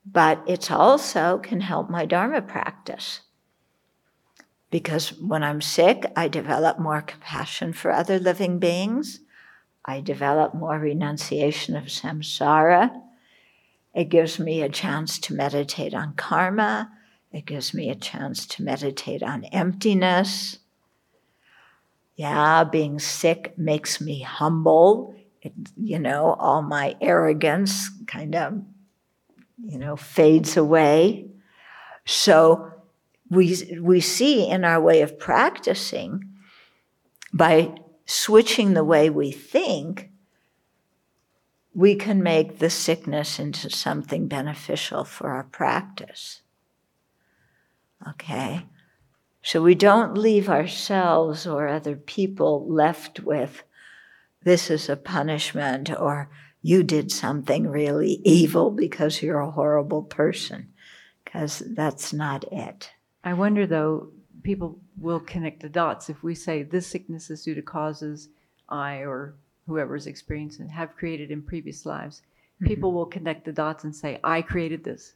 but 0.06 0.44
it's 0.48 0.72
also 0.72 1.40
can 1.40 1.62
help 1.62 1.90
my 1.90 2.06
Dharma 2.06 2.42
practice. 2.42 3.22
Because 4.70 5.10
when 5.20 5.44
I'm 5.44 5.62
sick, 5.62 6.06
I 6.16 6.28
develop 6.28 6.80
more 6.80 7.02
compassion 7.02 7.74
for 7.74 7.92
other 7.92 8.20
living 8.20 8.60
beings. 8.60 9.20
I 9.86 10.02
develop 10.02 10.56
more 10.56 10.80
renunciation 10.80 11.76
of 11.76 11.86
samsara. 11.86 13.02
It 13.94 14.10
gives 14.10 14.40
me 14.40 14.62
a 14.62 14.70
chance 14.70 15.20
to 15.20 15.36
meditate 15.36 15.94
on 15.94 16.16
karma. 16.16 16.92
It 17.32 17.46
gives 17.46 17.74
me 17.74 17.90
a 17.90 17.96
chance 17.96 18.48
to 18.48 18.64
meditate 18.64 19.22
on 19.22 19.46
emptiness. 19.46 20.58
Yeah, 22.16 22.64
being 22.64 22.98
sick 22.98 23.58
makes 23.58 24.02
me 24.02 24.22
humble. 24.22 25.16
It, 25.42 25.54
you 25.78 26.00
know, 26.00 26.34
all 26.40 26.64
my 26.64 26.96
arrogance 27.00 27.90
kind 28.08 28.36
of, 28.36 28.62
you 29.64 29.78
know, 29.78 29.96
fades 29.96 30.58
away. 30.58 31.28
So 32.06 32.72
we, 33.30 33.80
we 33.80 34.00
see 34.00 34.50
in 34.50 34.66
our 34.66 34.82
way 34.82 35.02
of 35.02 35.20
practicing 35.20 36.24
by 37.32 37.76
switching 38.06 38.74
the 38.74 38.84
way 38.84 39.10
we 39.10 39.32
think, 39.32 40.12
we 41.74 41.96
can 41.96 42.24
make 42.24 42.60
the 42.60 42.70
sickness 42.70 43.38
into 43.40 43.70
something 43.70 44.28
beneficial 44.28 45.04
for 45.04 45.32
our 45.32 45.44
practice. 45.44 46.42
Okay? 48.08 48.66
So 49.42 49.62
we 49.62 49.76
don't 49.76 50.18
leave 50.18 50.50
ourselves 50.50 51.46
or 51.46 51.68
other 51.68 51.96
people 51.96 52.66
left 52.68 53.20
with 53.20 53.64
this 54.46 54.70
is 54.70 54.88
a 54.88 54.96
punishment 54.96 55.90
or 56.00 56.30
you 56.62 56.84
did 56.84 57.12
something 57.12 57.68
really 57.68 58.22
evil 58.24 58.72
because 58.72 59.22
you're 59.22 59.40
a 59.40 59.52
horrible 59.52 60.04
person, 60.04 60.72
because 61.24 61.62
that's 61.66 62.14
not 62.14 62.46
it. 62.52 62.92
I 63.24 63.34
wonder 63.34 63.68
though, 63.68 64.12
people 64.46 64.80
will 64.98 65.20
connect 65.20 65.62
the 65.62 65.70
dots. 65.70 66.10
If 66.10 66.24
we 66.24 66.36
say 66.36 66.62
this 66.62 66.88
sickness 66.88 67.30
is 67.30 67.44
due 67.44 67.56
to 67.56 67.62
causes 67.62 68.30
I 68.70 68.98
or 68.98 69.34
whoever's 69.66 70.06
experiencing 70.06 70.70
have 70.70 70.96
created 70.96 71.32
in 71.32 71.42
previous 71.42 71.86
lives, 71.86 72.22
mm-hmm. 72.22 72.68
people 72.68 72.94
will 72.94 73.08
connect 73.08 73.44
the 73.44 73.52
dots 73.52 73.84
and 73.84 73.94
say, 73.94 74.20
I 74.24 74.42
created 74.44 74.84
this. 74.84 75.16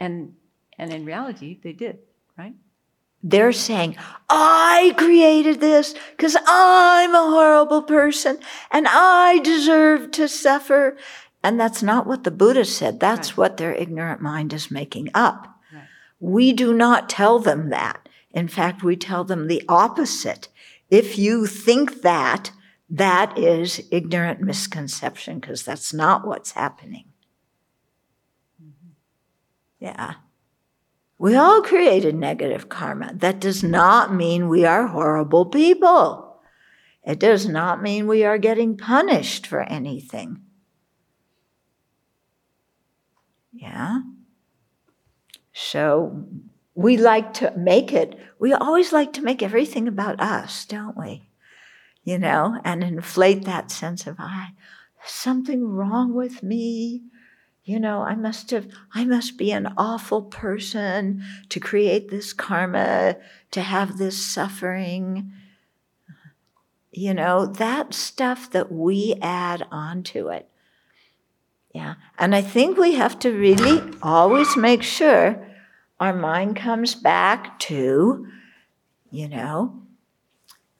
And 0.00 0.34
and 0.78 0.92
in 0.92 1.04
reality, 1.04 1.60
they 1.62 1.72
did, 1.72 1.98
right? 2.36 2.54
They're 3.22 3.52
saying, 3.52 3.96
I 4.28 4.94
created 4.98 5.60
this 5.60 5.94
because 6.10 6.36
I'm 6.44 7.14
a 7.14 7.30
horrible 7.30 7.82
person 7.82 8.40
and 8.72 8.86
I 8.88 9.38
deserve 9.38 10.10
to 10.12 10.26
suffer. 10.26 10.96
And 11.44 11.60
that's 11.60 11.82
not 11.82 12.06
what 12.06 12.24
the 12.24 12.32
Buddha 12.32 12.64
said. 12.64 12.98
That's 12.98 13.32
right. 13.32 13.38
what 13.38 13.56
their 13.58 13.74
ignorant 13.74 14.20
mind 14.20 14.52
is 14.52 14.72
making 14.72 15.10
up. 15.14 15.46
Right. 15.72 15.84
We 16.18 16.52
do 16.52 16.72
not 16.74 17.08
tell 17.08 17.38
them 17.38 17.70
that. 17.70 18.08
In 18.32 18.48
fact, 18.48 18.82
we 18.82 18.96
tell 18.96 19.24
them 19.24 19.46
the 19.46 19.62
opposite. 19.68 20.48
If 20.90 21.18
you 21.18 21.46
think 21.46 22.02
that, 22.02 22.52
that 22.88 23.38
is 23.38 23.86
ignorant 23.90 24.40
misconception 24.40 25.38
because 25.38 25.62
that's 25.62 25.92
not 25.94 26.26
what's 26.26 26.52
happening. 26.52 27.06
Mm-hmm. 28.62 28.90
Yeah. 29.78 30.14
We 31.18 31.36
all 31.36 31.62
created 31.62 32.14
negative 32.14 32.68
karma. 32.68 33.12
That 33.14 33.40
does 33.40 33.62
not 33.62 34.12
mean 34.12 34.48
we 34.48 34.64
are 34.64 34.88
horrible 34.88 35.46
people. 35.46 36.40
It 37.04 37.18
does 37.18 37.48
not 37.48 37.82
mean 37.82 38.06
we 38.06 38.24
are 38.24 38.38
getting 38.38 38.76
punished 38.76 39.46
for 39.46 39.60
anything. 39.62 40.40
Yeah. 43.52 44.00
So 45.52 46.26
we 46.74 46.96
like 46.96 47.34
to 47.34 47.52
make 47.56 47.92
it, 47.92 48.18
we 48.38 48.52
always 48.52 48.92
like 48.92 49.12
to 49.14 49.22
make 49.22 49.42
everything 49.42 49.86
about 49.86 50.20
us, 50.20 50.64
don't 50.64 50.96
we? 50.96 51.28
You 52.04 52.18
know, 52.18 52.58
and 52.64 52.82
inflate 52.82 53.44
that 53.44 53.70
sense 53.70 54.06
of, 54.06 54.16
ah, 54.18 54.48
I, 54.48 54.54
something 55.04 55.68
wrong 55.68 56.14
with 56.14 56.42
me. 56.42 57.02
You 57.64 57.78
know, 57.78 58.02
I 58.02 58.16
must 58.16 58.50
have, 58.50 58.66
I 58.92 59.04
must 59.04 59.38
be 59.38 59.52
an 59.52 59.72
awful 59.76 60.22
person 60.22 61.22
to 61.48 61.60
create 61.60 62.10
this 62.10 62.32
karma, 62.32 63.16
to 63.52 63.60
have 63.60 63.98
this 63.98 64.16
suffering. 64.16 65.32
You 66.90 67.14
know, 67.14 67.46
that 67.46 67.94
stuff 67.94 68.50
that 68.50 68.72
we 68.72 69.14
add 69.22 69.66
onto 69.70 70.28
it. 70.28 70.48
Yeah. 71.72 71.94
And 72.18 72.34
I 72.34 72.42
think 72.42 72.76
we 72.76 72.94
have 72.94 73.18
to 73.20 73.30
really 73.30 73.80
always 74.02 74.56
make 74.56 74.82
sure 74.82 75.46
our 76.02 76.12
mind 76.12 76.56
comes 76.56 76.96
back 76.96 77.60
to, 77.60 78.26
you 79.12 79.28
know, 79.28 79.80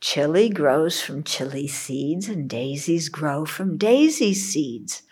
chili 0.00 0.48
grows 0.48 1.00
from 1.00 1.22
chili 1.22 1.68
seeds 1.68 2.28
and 2.28 2.50
daisies 2.50 3.08
grow 3.08 3.44
from 3.44 3.76
daisy 3.76 4.34
seeds. 4.34 5.02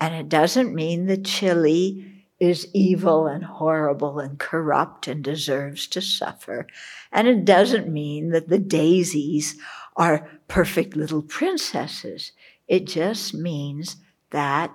And 0.00 0.12
it 0.12 0.28
doesn't 0.28 0.74
mean 0.74 1.06
that 1.06 1.24
chili 1.24 2.24
is 2.40 2.66
evil 2.74 3.28
and 3.28 3.44
horrible 3.44 4.18
and 4.18 4.40
corrupt 4.40 5.06
and 5.06 5.22
deserves 5.22 5.86
to 5.86 6.00
suffer. 6.00 6.66
And 7.12 7.28
it 7.28 7.44
doesn't 7.44 7.86
mean 7.86 8.30
that 8.30 8.48
the 8.48 8.58
daisies 8.58 9.56
are 9.96 10.28
perfect 10.48 10.96
little 10.96 11.22
princesses. 11.22 12.32
It 12.66 12.88
just 12.88 13.34
means 13.34 13.98
that 14.30 14.74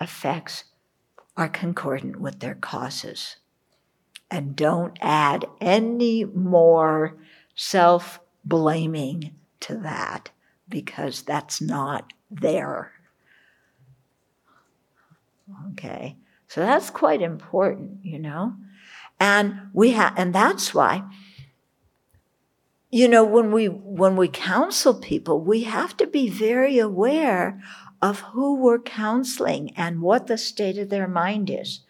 effects 0.00 0.64
are 1.36 1.50
concordant 1.50 2.18
with 2.18 2.40
their 2.40 2.54
causes. 2.54 3.36
And 4.30 4.56
don't 4.56 4.98
add 5.00 5.44
any 5.60 6.24
more 6.24 7.16
self 7.54 8.20
blaming 8.44 9.34
to 9.60 9.76
that 9.76 10.30
because 10.68 11.22
that's 11.22 11.60
not 11.60 12.12
there. 12.30 12.92
Okay, 15.72 16.16
so 16.48 16.60
that's 16.60 16.90
quite 16.90 17.22
important, 17.22 18.04
you 18.04 18.18
know? 18.18 18.54
And 19.20 19.68
we 19.72 19.90
have, 19.92 20.14
and 20.16 20.34
that's 20.34 20.74
why 20.74 21.04
you 22.94 23.08
know 23.08 23.24
when 23.24 23.50
we 23.50 23.66
when 23.66 24.14
we 24.14 24.28
counsel 24.28 24.94
people 24.94 25.40
we 25.40 25.64
have 25.64 25.96
to 25.96 26.06
be 26.06 26.28
very 26.28 26.78
aware 26.78 27.60
of 28.00 28.20
who 28.20 28.54
we're 28.54 28.78
counseling 28.78 29.72
and 29.76 30.00
what 30.00 30.28
the 30.28 30.38
state 30.38 30.78
of 30.78 30.90
their 30.90 31.08
mind 31.08 31.50
is. 31.50 31.80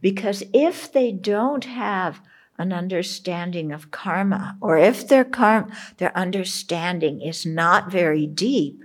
Because 0.00 0.42
if 0.52 0.92
they 0.92 1.12
don't 1.12 1.64
have 1.64 2.20
an 2.58 2.72
understanding 2.72 3.72
of 3.72 3.90
karma, 3.90 4.56
or 4.60 4.76
if 4.76 5.06
their 5.06 5.24
karma, 5.24 5.68
their 5.98 6.16
understanding 6.16 7.20
is 7.20 7.46
not 7.46 7.90
very 7.90 8.26
deep, 8.26 8.82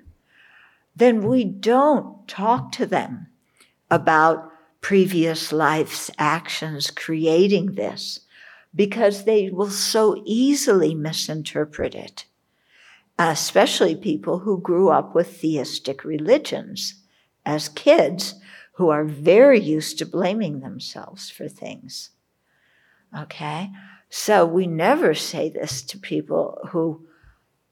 then 0.95 1.28
we 1.28 1.43
don't 1.43 2.28
talk 2.28 2.72
to 2.74 2.86
them 2.86 3.28
about 3.89 4.51
previous 4.82 5.51
life's 5.51 6.11
actions 6.20 6.91
creating 6.91 7.74
this 7.74 8.20
because 8.76 9.24
they 9.24 9.49
will 9.49 9.70
so 9.70 10.22
easily 10.26 10.93
misinterpret 10.93 11.95
it. 11.95 12.26
Especially 13.18 13.95
people 13.95 14.39
who 14.39 14.59
grew 14.59 14.89
up 14.89 15.16
with 15.16 15.38
theistic 15.38 16.03
religions 16.03 16.95
as 17.45 17.70
kids 17.70 18.36
who 18.74 18.90
are 18.90 19.04
very 19.04 19.60
used 19.60 20.00
to 20.00 20.06
blaming 20.06 20.60
themselves 20.60 21.30
for 21.30 21.48
things. 21.48 22.12
Okay? 23.18 23.72
So 24.10 24.46
we 24.46 24.68
never 24.68 25.14
say 25.14 25.50
this 25.50 25.82
to 25.84 25.98
people 25.98 26.60
who 26.70 27.08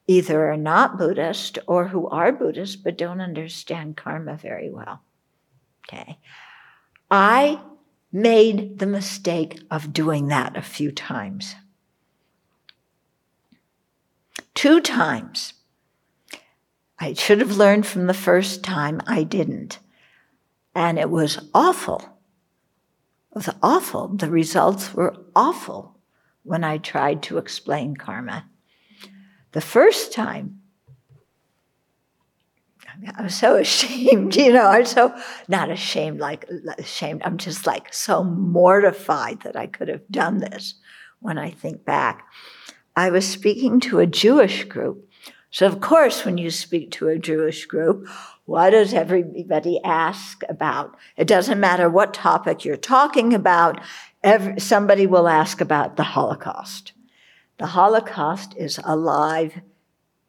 either 0.08 0.52
are 0.52 0.58
not 0.58 0.97
Buddhist 0.97 1.58
or 1.68 1.88
who 1.88 2.08
are 2.10 2.32
Buddhist 2.32 2.84
but 2.84 2.97
don't 2.97 3.22
understand 3.22 3.97
karma 3.97 4.38
very 4.38 4.70
well. 4.70 5.02
Okay? 5.88 6.20
I 7.10 7.62
made 8.12 8.80
the 8.80 8.86
mistake 8.86 9.60
of 9.72 9.93
doing 9.93 10.28
that 10.28 10.56
a 10.58 10.62
few 10.62 10.91
times. 10.91 11.56
Two 14.54 14.82
times. 14.82 15.54
I 16.99 17.14
should 17.14 17.39
have 17.39 17.58
learned 17.58 17.88
from 17.88 18.06
the 18.06 18.14
first 18.14 18.64
time, 18.64 19.02
I 19.08 19.24
didn't. 19.24 19.80
And 20.74 20.97
it 20.97 21.09
was 21.09 21.39
awful. 21.53 21.99
It 23.32 23.36
was 23.36 23.49
awful. 23.61 24.09
The 24.09 24.30
results 24.30 24.93
were 24.93 25.15
awful 25.36 25.97
when 26.43 26.63
I 26.63 26.78
tried 26.78 27.24
to 27.24 27.38
explain 27.38 27.95
karma. 27.95 28.45
The 29.51 29.61
first 29.61 30.13
time, 30.13 30.61
I 33.17 33.24
was 33.24 33.36
so 33.36 33.55
ashamed, 33.57 34.36
you 34.36 34.53
know, 34.53 34.67
I'm 34.67 34.86
so 34.86 35.15
not 35.47 35.69
ashamed, 35.69 36.19
like 36.19 36.45
ashamed. 36.78 37.22
I'm 37.24 37.38
just 37.38 37.65
like 37.65 37.93
so 37.93 38.24
mortified 38.24 39.41
that 39.41 39.55
I 39.55 39.67
could 39.67 39.88
have 39.88 40.07
done 40.09 40.39
this 40.39 40.76
when 41.19 41.38
I 41.38 41.51
think 41.51 41.86
back. 41.86 42.26
I 42.95 43.09
was 43.09 43.28
speaking 43.28 43.80
to 43.82 43.99
a 43.99 44.07
Jewish 44.07 44.65
group. 44.65 45.07
So, 45.49 45.65
of 45.65 45.82
course, 45.82 46.26
when 46.26 46.38
you 46.38 46.49
speak 46.49 46.91
to 46.91 47.09
a 47.09 47.19
Jewish 47.19 47.65
group, 47.65 48.07
what 48.52 48.72
does 48.72 48.93
everybody 48.93 49.82
ask 49.82 50.43
about? 50.49 50.97
It 51.16 51.26
doesn't 51.26 51.58
matter 51.58 51.89
what 51.89 52.14
topic 52.14 52.66
you're 52.66 52.76
talking 52.76 53.34
about, 53.34 53.80
every, 54.24 54.60
somebody 54.60 55.08
will 55.08 55.30
ask 55.30 55.62
about 55.62 55.95
the 55.95 56.04
Holocaust. 56.04 56.91
The 57.60 57.68
Holocaust 57.68 58.54
is 58.58 58.78
alive 58.84 59.62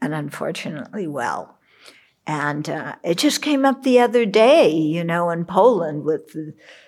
and 0.01 0.15
unfortunately 0.15 1.09
well. 1.09 1.59
And 2.25 2.71
uh, 2.71 2.95
it 3.03 3.19
just 3.19 3.43
came 3.43 3.65
up 3.65 3.83
the 3.83 3.99
other 3.99 4.25
day, 4.25 4.71
you 4.71 5.03
know, 5.03 5.31
in 5.31 5.45
Poland 5.45 6.05
with 6.05 6.37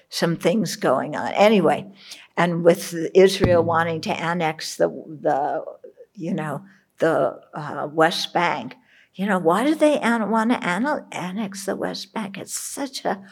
some 0.08 0.36
things 0.36 0.76
going 0.76 1.16
on. 1.16 1.32
Anyway, 1.32 1.90
and 2.36 2.62
with 2.62 2.94
Israel 3.12 3.64
wanting 3.64 4.02
to 4.02 4.12
annex 4.12 4.76
the 4.76 4.86
the 4.88 5.64
you 6.14 6.32
know 6.32 6.64
the 6.98 7.40
uh, 7.52 7.88
West 7.90 8.32
Bank, 8.32 8.76
you 9.14 9.26
know 9.26 9.38
why 9.38 9.64
do 9.64 9.74
they 9.74 9.98
an- 10.00 10.30
want 10.30 10.50
to 10.50 10.64
an- 10.66 11.06
annex 11.12 11.66
the 11.66 11.76
West 11.76 12.12
Bank? 12.12 12.36
It's 12.38 12.58
such 12.58 13.04
a 13.04 13.24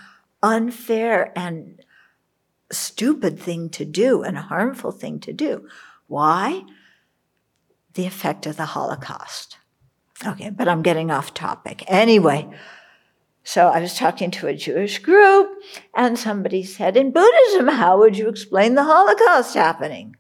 unfair 0.43 1.33
and 1.37 1.81
stupid 2.71 3.39
thing 3.39 3.69
to 3.71 3.85
do 3.85 4.23
and 4.23 4.37
a 4.37 4.43
harmful 4.43 4.93
thing 4.93 5.21
to 5.21 5.33
do. 5.33 5.69
Why? 6.07 6.63
The 7.95 8.07
effect 8.07 8.47
of 8.47 8.57
the 8.57 8.67
Holocaust. 8.67 9.59
Okay, 10.25 10.51
but 10.51 10.69
I'm 10.69 10.83
getting 10.83 11.11
off 11.11 11.35
topic. 11.35 11.85
Anyway, 11.89 12.49
so 13.43 13.69
I 13.69 13.81
was 13.81 13.97
talking 13.97 14.31
to 14.33 14.47
a 14.47 14.55
Jewish 14.55 15.01
group, 15.01 15.51
and 15.97 16.17
somebody 16.19 16.63
said, 16.63 16.97
In 16.97 17.11
Buddhism, 17.11 17.69
how 17.69 17.99
would 17.99 18.17
you 18.17 18.29
explain 18.29 18.77
the 18.77 18.85
Holocaust 18.85 19.55
happening? 19.55 20.17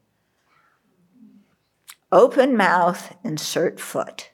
Open 2.10 2.56
mouth, 2.56 3.16
insert 3.24 3.78
foot. 3.78 4.30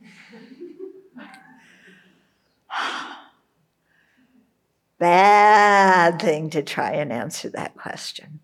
Bad 4.99 6.21
thing 6.21 6.51
to 6.51 6.63
try 6.63 6.93
and 6.93 7.13
answer 7.13 7.49
that 7.51 7.77
question. 7.77 8.41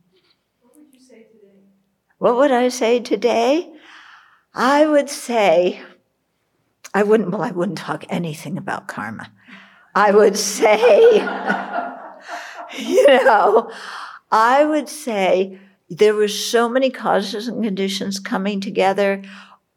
What 0.62 0.76
would 0.76 0.92
you 0.92 1.00
say 1.00 1.24
today? 1.24 1.60
What 2.18 2.36
would 2.36 2.52
I 2.52 2.68
say 2.68 3.00
today? 3.00 3.72
I 4.54 4.86
would 4.86 5.10
say, 5.10 5.82
I 6.92 7.02
wouldn't, 7.02 7.30
well, 7.30 7.42
I 7.42 7.50
wouldn't 7.50 7.78
talk 7.78 8.04
anything 8.08 8.56
about 8.56 8.86
karma. 8.86 9.32
I 9.94 10.12
would 10.12 10.36
say, 10.36 10.78
you 12.78 13.24
know, 13.24 13.70
I 14.30 14.64
would 14.64 14.88
say 14.88 15.58
there 15.88 16.14
were 16.14 16.28
so 16.28 16.68
many 16.68 16.90
causes 16.90 17.48
and 17.48 17.62
conditions 17.62 18.18
coming 18.18 18.60
together. 18.60 19.22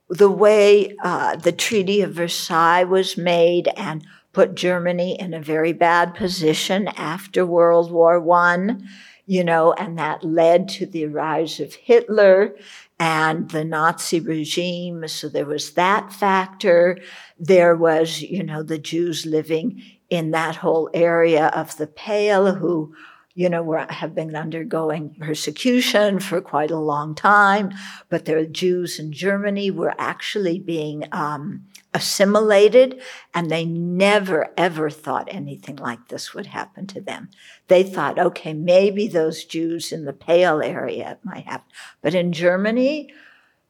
The 0.09 0.31
way 0.31 0.95
uh, 1.03 1.35
the 1.35 1.51
Treaty 1.51 2.01
of 2.01 2.13
Versailles 2.13 2.83
was 2.83 3.17
made 3.17 3.69
and 3.75 4.05
put 4.37 4.53
Germany 4.53 5.19
in 5.19 5.33
a 5.33 5.41
very 5.41 5.73
bad 5.73 6.13
position 6.13 6.87
after 6.89 7.43
World 7.43 7.91
War 7.91 8.19
One, 8.19 8.87
you 9.25 9.43
know, 9.43 9.73
and 9.73 9.97
that 9.97 10.23
led 10.23 10.69
to 10.69 10.85
the 10.85 11.07
rise 11.07 11.59
of 11.59 11.73
Hitler 11.73 12.55
and 12.99 13.49
the 13.49 13.65
Nazi 13.65 14.19
regime. 14.19 15.07
So 15.07 15.27
there 15.27 15.47
was 15.47 15.71
that 15.71 16.13
factor. 16.13 16.99
There 17.39 17.75
was, 17.75 18.21
you 18.21 18.43
know, 18.43 18.61
the 18.61 18.77
Jews 18.77 19.25
living 19.25 19.81
in 20.07 20.29
that 20.29 20.57
whole 20.57 20.91
area 20.93 21.47
of 21.47 21.75
the 21.77 21.87
Pale 21.87 22.53
who, 22.57 22.93
you 23.37 23.49
know, 23.49 23.61
were, 23.61 23.85
have 23.91 24.15
been 24.15 24.35
undergoing 24.35 25.15
persecution 25.19 26.19
for 26.19 26.41
quite 26.41 26.71
a 26.71 26.79
long 26.79 27.13
time. 27.13 27.71
But 28.09 28.25
the 28.25 28.47
Jews 28.47 28.97
in 28.97 29.11
Germany 29.11 29.69
were 29.69 29.93
actually 29.99 30.57
being 30.57 31.03
um, 31.11 31.65
assimilated, 31.93 32.99
and 33.35 33.51
they 33.51 33.63
never 33.63 34.51
ever 34.57 34.89
thought 34.89 35.27
anything 35.29 35.75
like 35.75 36.07
this 36.07 36.33
would 36.33 36.47
happen 36.47 36.87
to 36.87 36.99
them. 36.99 37.29
They 37.67 37.83
thought, 37.83 38.17
okay, 38.17 38.53
maybe 38.53 39.07
those 39.07 39.45
Jews 39.45 39.91
in 39.91 40.05
the 40.05 40.13
Pale 40.13 40.63
area 40.63 41.19
might 41.23 41.45
happen, 41.45 41.71
but 42.01 42.15
in 42.15 42.33
Germany, 42.33 43.13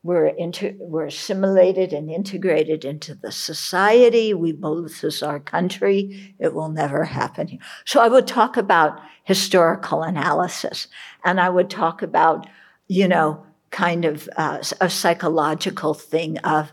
we're, 0.07 0.31
we're 0.79 1.07
assimilated 1.07 1.91
and 1.91 2.09
integrated 2.09 2.85
into 2.85 3.13
the 3.13 3.29
society. 3.29 4.33
We 4.33 4.53
believe 4.53 4.83
this 4.83 5.03
is 5.03 5.21
our 5.21 5.41
country. 5.41 6.33
It 6.39 6.53
will 6.53 6.69
never 6.69 7.03
happen. 7.03 7.59
So 7.83 7.99
I 7.99 8.07
would 8.07 8.25
talk 8.25 8.55
about 8.55 9.01
historical 9.25 10.03
analysis, 10.03 10.87
and 11.25 11.41
I 11.41 11.49
would 11.49 11.69
talk 11.69 12.01
about, 12.01 12.47
you 12.87 13.05
know, 13.09 13.45
kind 13.69 14.05
of 14.05 14.29
uh, 14.37 14.63
a 14.79 14.89
psychological 14.89 15.93
thing 15.93 16.37
of 16.39 16.71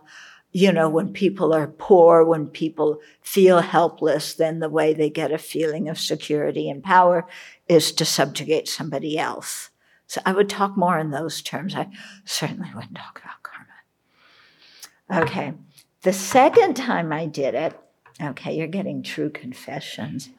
you 0.57 0.70
know, 0.70 0.89
when 0.89 1.12
people 1.12 1.53
are 1.53 1.66
poor, 1.66 2.24
when 2.24 2.47
people 2.47 3.01
feel 3.20 3.61
helpless, 3.61 4.35
then 4.35 4.61
the 4.61 4.68
way 4.68 4.95
they 4.95 5.11
get 5.11 5.32
a 5.32 5.39
feeling 5.39 5.89
of 5.89 5.99
security 5.99 6.70
and 6.70 6.80
power 6.80 7.26
is 7.66 7.91
to 7.91 8.05
subjugate 8.05 8.68
somebody 8.68 9.18
else. 9.18 9.70
So 10.14 10.20
I 10.24 10.30
would 10.30 10.48
talk 10.48 10.76
more 10.76 10.96
in 10.96 11.10
those 11.10 11.42
terms. 11.42 11.74
I 11.74 11.88
certainly 12.24 12.68
wouldn't 12.72 12.94
talk 12.94 13.20
about 13.20 13.42
karma. 13.42 15.26
Okay. 15.26 15.54
The 16.02 16.12
second 16.12 16.74
time 16.74 17.12
I 17.12 17.26
did 17.26 17.56
it, 17.56 17.76
okay, 18.22 18.56
you're 18.56 18.68
getting 18.68 19.02
true 19.02 19.28
confessions. 19.28 20.30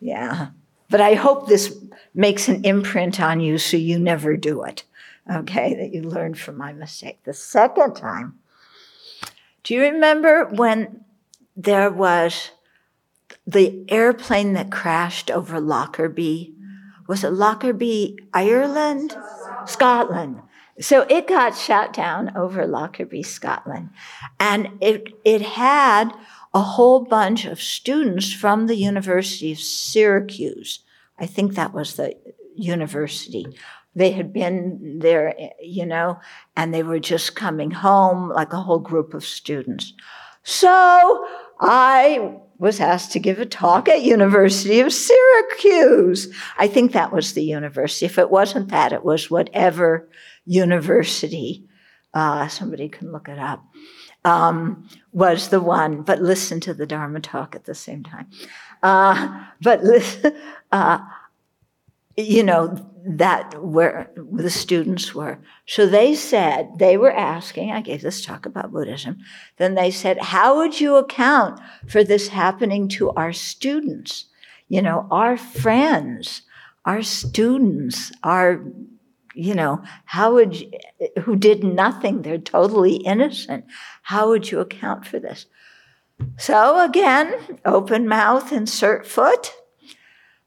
Yeah. 0.00 0.48
But 0.88 1.02
I 1.02 1.16
hope 1.16 1.48
this 1.48 1.78
makes 2.14 2.48
an 2.48 2.64
imprint 2.64 3.20
on 3.20 3.40
you 3.40 3.58
so 3.58 3.76
you 3.76 3.98
never 3.98 4.38
do 4.38 4.62
it. 4.62 4.84
Okay, 5.30 5.74
that 5.74 5.92
you 5.92 6.00
learn 6.00 6.32
from 6.32 6.56
my 6.56 6.72
mistake. 6.72 7.24
The 7.24 7.34
second 7.34 7.96
time, 7.96 8.38
do 9.64 9.74
you 9.74 9.82
remember 9.82 10.46
when 10.46 11.04
there 11.54 11.90
was 11.90 12.52
the 13.46 13.84
airplane 13.90 14.54
that 14.54 14.72
crashed 14.72 15.30
over 15.30 15.60
Lockerbie? 15.60 16.54
Was 17.06 17.24
it 17.24 17.30
Lockerbie, 17.30 18.18
Ireland? 18.32 19.16
Scotland. 19.66 20.40
So 20.80 21.02
it 21.08 21.28
got 21.28 21.56
shot 21.56 21.92
down 21.92 22.36
over 22.36 22.66
Lockerbie, 22.66 23.22
Scotland. 23.22 23.90
And 24.40 24.70
it, 24.80 25.08
it 25.24 25.42
had 25.42 26.12
a 26.52 26.60
whole 26.60 27.04
bunch 27.04 27.44
of 27.44 27.60
students 27.60 28.32
from 28.32 28.66
the 28.66 28.76
University 28.76 29.52
of 29.52 29.58
Syracuse. 29.58 30.80
I 31.18 31.26
think 31.26 31.54
that 31.54 31.72
was 31.72 31.94
the 31.94 32.16
university 32.56 33.46
they 33.94 34.10
had 34.10 34.32
been 34.32 34.98
there, 35.00 35.34
you 35.62 35.86
know, 35.86 36.18
and 36.56 36.74
they 36.74 36.82
were 36.82 36.98
just 36.98 37.36
coming 37.36 37.70
home, 37.70 38.28
like 38.28 38.52
a 38.52 38.60
whole 38.60 38.80
group 38.80 39.14
of 39.14 39.24
students. 39.24 39.92
So 40.42 41.26
I 41.60 42.36
was 42.64 42.80
asked 42.80 43.12
to 43.12 43.18
give 43.18 43.38
a 43.38 43.44
talk 43.44 43.90
at 43.90 44.00
University 44.00 44.80
of 44.80 44.90
Syracuse. 44.90 46.34
I 46.56 46.66
think 46.66 46.92
that 46.92 47.12
was 47.12 47.34
the 47.34 47.44
university. 47.44 48.06
If 48.06 48.16
it 48.16 48.30
wasn't 48.30 48.70
that, 48.70 48.90
it 48.90 49.04
was 49.04 49.30
whatever 49.30 50.08
university. 50.46 51.68
Uh, 52.14 52.48
somebody 52.48 52.88
can 52.88 53.12
look 53.12 53.28
it 53.28 53.38
up. 53.38 53.62
Um, 54.24 54.88
was 55.12 55.50
the 55.50 55.60
one, 55.60 56.00
but 56.00 56.22
listen 56.22 56.58
to 56.60 56.72
the 56.72 56.86
Dharma 56.86 57.20
talk 57.20 57.54
at 57.54 57.66
the 57.66 57.74
same 57.74 58.02
time. 58.02 58.30
Uh, 58.82 59.44
but 59.60 59.84
listen, 59.84 60.34
uh, 60.72 61.00
you 62.16 62.42
know, 62.42 62.90
that 63.06 63.62
where 63.62 64.10
the 64.16 64.50
students 64.50 65.14
were. 65.14 65.38
So 65.66 65.86
they 65.86 66.14
said, 66.14 66.78
they 66.78 66.96
were 66.96 67.12
asking, 67.12 67.70
I 67.70 67.82
gave 67.82 68.00
this 68.00 68.24
talk 68.24 68.46
about 68.46 68.72
Buddhism, 68.72 69.18
then 69.58 69.74
they 69.74 69.90
said, 69.90 70.18
how 70.18 70.56
would 70.56 70.80
you 70.80 70.96
account 70.96 71.60
for 71.86 72.02
this 72.02 72.28
happening 72.28 72.88
to 72.88 73.10
our 73.10 73.32
students? 73.32 74.26
You 74.68 74.80
know, 74.80 75.06
our 75.10 75.36
friends, 75.36 76.42
our 76.86 77.02
students, 77.02 78.10
our, 78.22 78.64
you 79.34 79.54
know, 79.54 79.82
how 80.06 80.32
would 80.32 80.58
you, 80.58 80.70
who 81.22 81.36
did 81.36 81.62
nothing, 81.62 82.22
they're 82.22 82.38
totally 82.38 82.96
innocent. 82.96 83.66
How 84.02 84.28
would 84.28 84.50
you 84.50 84.60
account 84.60 85.06
for 85.06 85.18
this? 85.18 85.44
So 86.38 86.82
again, 86.82 87.34
open 87.66 88.08
mouth, 88.08 88.50
insert 88.50 89.06
foot. 89.06 89.52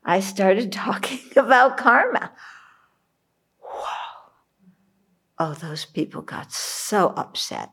I 0.07 0.21
started 0.21 0.71
talking 0.71 1.19
about 1.35 1.77
karma. 1.77 2.31
Whoa. 3.59 4.31
Oh, 5.37 5.53
those 5.53 5.85
people 5.85 6.21
got 6.21 6.51
so 6.51 7.09
upset. 7.09 7.71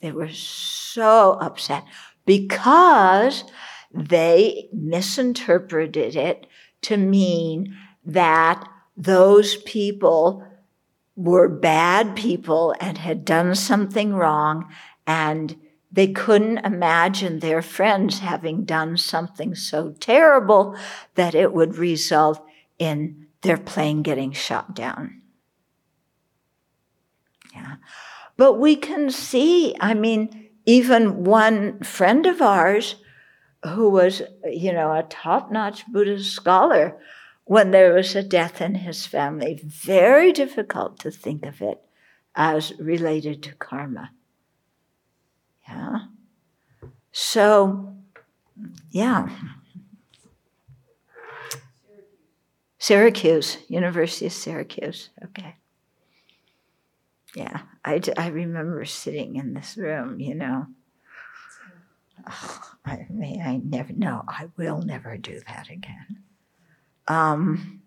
They 0.00 0.10
were 0.10 0.30
so 0.30 1.38
upset 1.40 1.84
because 2.26 3.44
they 3.92 4.68
misinterpreted 4.72 6.16
it 6.16 6.46
to 6.82 6.96
mean 6.96 7.76
that 8.04 8.66
those 8.96 9.56
people 9.58 10.46
were 11.16 11.48
bad 11.48 12.16
people 12.16 12.74
and 12.80 12.98
had 12.98 13.24
done 13.24 13.54
something 13.54 14.14
wrong 14.14 14.68
and 15.06 15.56
they 15.94 16.08
couldn't 16.08 16.58
imagine 16.58 17.38
their 17.38 17.62
friends 17.62 18.18
having 18.18 18.64
done 18.64 18.96
something 18.96 19.54
so 19.54 19.94
terrible 20.00 20.76
that 21.14 21.36
it 21.36 21.52
would 21.52 21.76
result 21.76 22.44
in 22.80 23.28
their 23.42 23.56
plane 23.56 24.02
getting 24.02 24.32
shot 24.32 24.74
down. 24.74 25.22
Yeah. 27.54 27.76
But 28.36 28.54
we 28.54 28.74
can 28.74 29.08
see, 29.10 29.76
I 29.80 29.94
mean, 29.94 30.48
even 30.66 31.22
one 31.22 31.80
friend 31.84 32.26
of 32.26 32.42
ours 32.42 32.96
who 33.64 33.88
was, 33.88 34.20
you 34.44 34.72
know, 34.72 34.92
a 34.92 35.04
top 35.04 35.52
notch 35.52 35.86
Buddhist 35.86 36.32
scholar, 36.32 36.98
when 37.44 37.70
there 37.70 37.94
was 37.94 38.16
a 38.16 38.22
death 38.24 38.60
in 38.60 38.74
his 38.74 39.06
family, 39.06 39.60
very 39.62 40.32
difficult 40.32 40.98
to 40.98 41.12
think 41.12 41.46
of 41.46 41.62
it 41.62 41.80
as 42.34 42.72
related 42.80 43.44
to 43.44 43.54
karma. 43.54 44.10
Yeah. 45.68 45.98
So, 47.12 47.96
yeah. 48.90 49.28
Syracuse, 52.78 53.58
University 53.68 54.26
of 54.26 54.32
Syracuse. 54.32 55.08
Okay. 55.24 55.56
Yeah, 57.34 57.62
I, 57.84 58.00
I 58.16 58.28
remember 58.28 58.84
sitting 58.84 59.36
in 59.36 59.54
this 59.54 59.76
room, 59.76 60.20
you 60.20 60.34
know. 60.34 60.66
Oh, 62.28 62.60
I 62.84 63.06
mean, 63.10 63.42
I 63.42 63.60
never, 63.64 63.92
no, 63.92 64.22
I 64.28 64.50
will 64.56 64.82
never 64.82 65.16
do 65.16 65.40
that 65.46 65.68
again. 65.68 66.22
Um, 67.08 67.82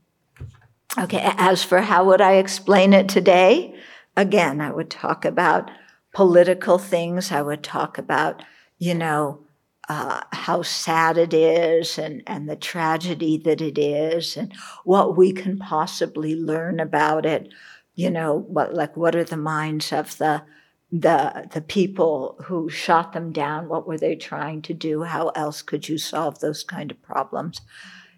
okay, 0.98 1.22
as 1.38 1.64
for 1.64 1.82
how 1.82 2.06
would 2.06 2.22
I 2.22 2.34
explain 2.34 2.94
it 2.94 3.08
today? 3.08 3.76
Again, 4.16 4.60
I 4.60 4.72
would 4.72 4.90
talk 4.90 5.26
about 5.26 5.72
political 6.14 6.78
things. 6.78 7.32
I 7.32 7.41
would 7.41 7.64
talk 7.64 7.97
about, 7.97 8.43
you 8.78 8.93
know, 8.93 9.47
uh, 9.89 10.22
how 10.34 10.62
sad 10.62 11.18
it 11.18 11.34
is 11.34 11.97
and, 11.97 12.22
and 12.28 12.49
the 12.49 12.55
tragedy 12.55 13.38
that 13.38 13.62
it 13.62 13.78
is 13.78 14.36
and 14.36 14.53
what 14.84 15.16
we 15.16 15.32
can 15.32 15.58
possibly 15.58 16.36
learn 16.36 16.80
about 16.80 17.26
it. 17.26 17.49
You 17.95 18.12
know, 18.12 18.38
what 18.38 18.74
like 18.74 18.95
what 18.95 19.16
are 19.16 19.24
the 19.24 19.38
minds 19.38 19.91
of 19.91 20.18
the 20.18 20.43
the 20.91 21.49
the 21.51 21.62
people 21.62 22.38
who 22.45 22.70
shot 22.70 23.14
them 23.14 23.32
down? 23.32 23.70
What 23.70 23.88
were 23.88 23.97
they 23.97 24.16
trying 24.16 24.62
to 24.64 24.74
do? 24.74 25.03
How 25.03 25.30
else 25.30 25.62
could 25.62 25.89
you 25.89 25.97
solve 25.97 26.39
those 26.39 26.64
kind 26.64 26.91
of 26.91 27.01
problems? 27.01 27.62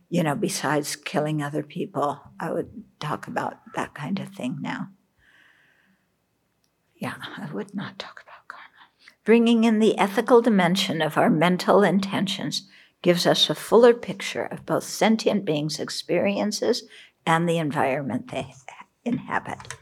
You 0.09 0.23
know, 0.23 0.35
besides 0.35 0.95
killing 0.95 1.41
other 1.41 1.63
people, 1.63 2.19
I 2.39 2.51
would 2.51 2.83
talk 2.99 3.27
about 3.27 3.59
that 3.75 3.93
kind 3.93 4.19
of 4.19 4.29
thing 4.29 4.57
now 4.59 4.89
yeah, 6.99 7.15
I 7.37 7.51
would 7.53 7.73
not 7.73 7.97
talk 7.97 8.21
about 8.21 8.47
karma. 8.47 8.65
Bringing 9.23 9.63
in 9.63 9.79
the 9.79 9.97
ethical 9.97 10.41
dimension 10.41 11.01
of 11.01 11.17
our 11.17 11.29
mental 11.29 11.81
intentions 11.81 12.67
gives 13.01 13.25
us 13.25 13.49
a 13.49 13.55
fuller 13.55 13.93
picture 13.93 14.43
of 14.43 14.65
both 14.65 14.83
sentient 14.83 15.45
beings' 15.45 15.79
experiences 15.79 16.83
and 17.25 17.47
the 17.47 17.57
environment 17.57 18.29
they 18.29 18.53
inhabit. 19.05 19.75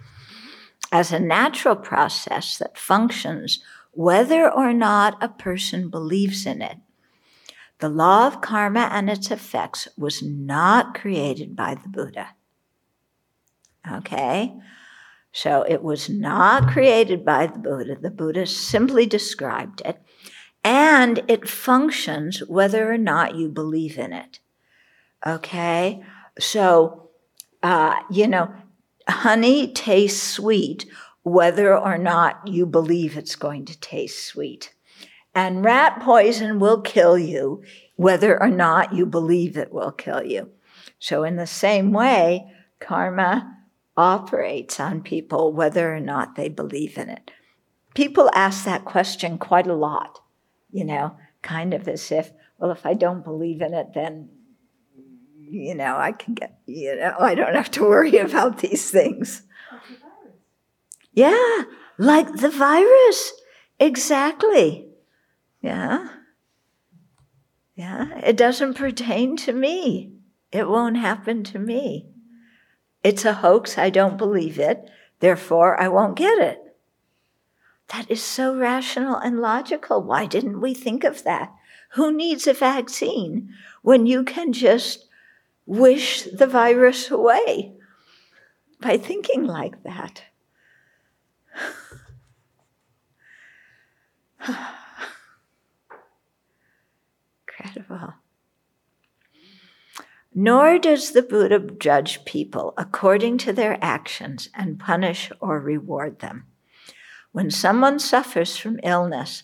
As 0.92 1.12
a 1.12 1.20
natural 1.20 1.76
process 1.76 2.58
that 2.60 2.78
functions 2.78 3.62
whether 3.92 4.50
or 4.50 4.74
not 4.74 5.22
a 5.22 5.28
person 5.28 5.90
believes 5.90 6.46
in 6.46 6.62
it, 6.62 6.78
the 7.80 7.90
law 7.90 8.28
of 8.28 8.42
karma 8.42 8.90
and 8.92 9.10
its 9.10 9.32
effects 9.32 9.88
was 9.98 10.22
not 10.22 10.94
created 10.94 11.56
by 11.56 11.76
the 11.76 11.90
Buddha. 11.90 12.30
Okay? 13.92 14.56
So 15.38 15.64
it 15.70 15.84
was 15.84 16.10
not 16.10 16.68
created 16.68 17.24
by 17.24 17.46
the 17.46 17.60
Buddha. 17.60 17.96
The 18.02 18.10
Buddha 18.10 18.48
simply 18.48 19.06
described 19.06 19.84
it. 19.86 20.02
And 20.64 21.22
it 21.28 21.48
functions 21.48 22.40
whether 22.48 22.92
or 22.92 22.98
not 22.98 23.36
you 23.36 23.48
believe 23.48 24.00
in 24.00 24.14
it. 24.14 24.40
Okay? 25.24 26.02
So, 26.40 27.12
uh, 27.62 27.98
you 28.10 28.28
know, 28.28 28.52
honey 29.08 29.72
tastes 29.72 30.24
sweet 30.24 30.88
whether 31.22 31.78
or 31.78 32.00
not 32.00 32.48
you 32.48 32.66
believe 32.66 33.16
it's 33.16 33.36
going 33.36 33.66
to 33.66 33.80
taste 33.80 34.26
sweet. 34.26 34.74
And 35.36 35.64
rat 35.64 36.02
poison 36.02 36.58
will 36.58 36.82
kill 36.82 37.16
you 37.16 37.62
whether 37.96 38.42
or 38.42 38.50
not 38.50 38.92
you 38.92 39.06
believe 39.06 39.56
it 39.56 39.72
will 39.72 39.92
kill 39.92 40.24
you. 40.24 40.50
So, 40.98 41.24
in 41.24 41.36
the 41.36 41.46
same 41.46 41.92
way, 41.92 42.52
karma 42.80 43.57
operates 43.98 44.80
on 44.80 45.02
people 45.02 45.52
whether 45.52 45.94
or 45.94 46.00
not 46.00 46.36
they 46.36 46.48
believe 46.48 46.98
in 46.98 47.10
it. 47.10 47.32
People 47.96 48.30
ask 48.34 48.64
that 48.64 48.86
question 48.86 49.38
quite 49.40 49.66
a 49.68 49.74
lot, 49.74 50.20
you 50.72 50.86
know, 50.86 51.18
kind 51.42 51.74
of 51.74 51.88
as 51.88 52.12
if, 52.12 52.32
well, 52.60 52.72
if 52.72 52.86
I 52.86 52.94
don't 52.94 53.24
believe 53.24 53.62
in 53.62 53.74
it, 53.74 53.88
then, 53.96 54.30
you 55.40 55.74
know, 55.74 55.98
I 55.98 56.12
can 56.12 56.36
get, 56.36 56.60
you 56.68 56.96
know, 56.96 57.16
I 57.20 57.34
don't 57.34 57.56
have 57.56 57.72
to 57.72 57.84
worry 57.84 58.18
about 58.18 58.60
these 58.60 58.92
things. 58.92 59.42
Yeah, 61.12 61.64
like 61.98 62.32
the 62.34 62.50
virus. 62.50 63.34
Exactly. 63.80 64.88
Yeah. 65.62 66.10
Yeah. 67.76 68.20
It 68.20 68.38
doesn't 68.38 68.76
pertain 68.76 69.38
to 69.38 69.54
me. 69.54 70.14
It 70.52 70.68
won't 70.68 70.98
happen 70.98 71.44
to 71.46 71.60
me. 71.60 72.10
It's 73.08 73.24
a 73.24 73.36
hoax. 73.36 73.78
I 73.78 73.90
don't 73.90 74.18
believe 74.18 74.60
it. 74.60 74.90
Therefore, 75.22 75.80
I 75.80 75.88
won't 75.88 76.18
get 76.18 76.40
it. 76.40 76.76
That 77.94 78.12
is 78.12 78.22
so 78.22 78.54
rational 78.54 79.16
and 79.16 79.40
logical. 79.40 80.04
Why 80.04 80.26
didn't 80.26 80.60
we 80.60 80.74
think 80.74 81.06
of 81.06 81.24
that? 81.24 81.54
Who 81.92 82.12
needs 82.12 82.48
a 82.48 82.54
vaccine 82.54 83.54
when 83.82 84.08
you 84.08 84.26
can 84.26 84.52
just 84.52 85.06
wish 85.66 86.24
the 86.24 86.48
virus 86.48 87.10
away 87.10 87.78
by 88.82 88.98
thinking 88.98 89.46
like 89.46 89.84
that? 89.84 90.24
Incredible. 97.48 98.16
Nor 100.40 100.78
does 100.78 101.14
the 101.14 101.24
Buddha 101.24 101.58
judge 101.58 102.24
people 102.24 102.76
according 102.78 103.40
to 103.40 103.52
their 103.52 103.84
actions 103.84 104.50
and 104.54 104.80
punish 104.80 105.32
or 105.40 105.60
reward 105.60 106.20
them. 106.20 106.46
When 107.32 107.50
someone 107.50 107.98
suffers 107.98 108.56
from 108.56 108.80
illness 108.84 109.42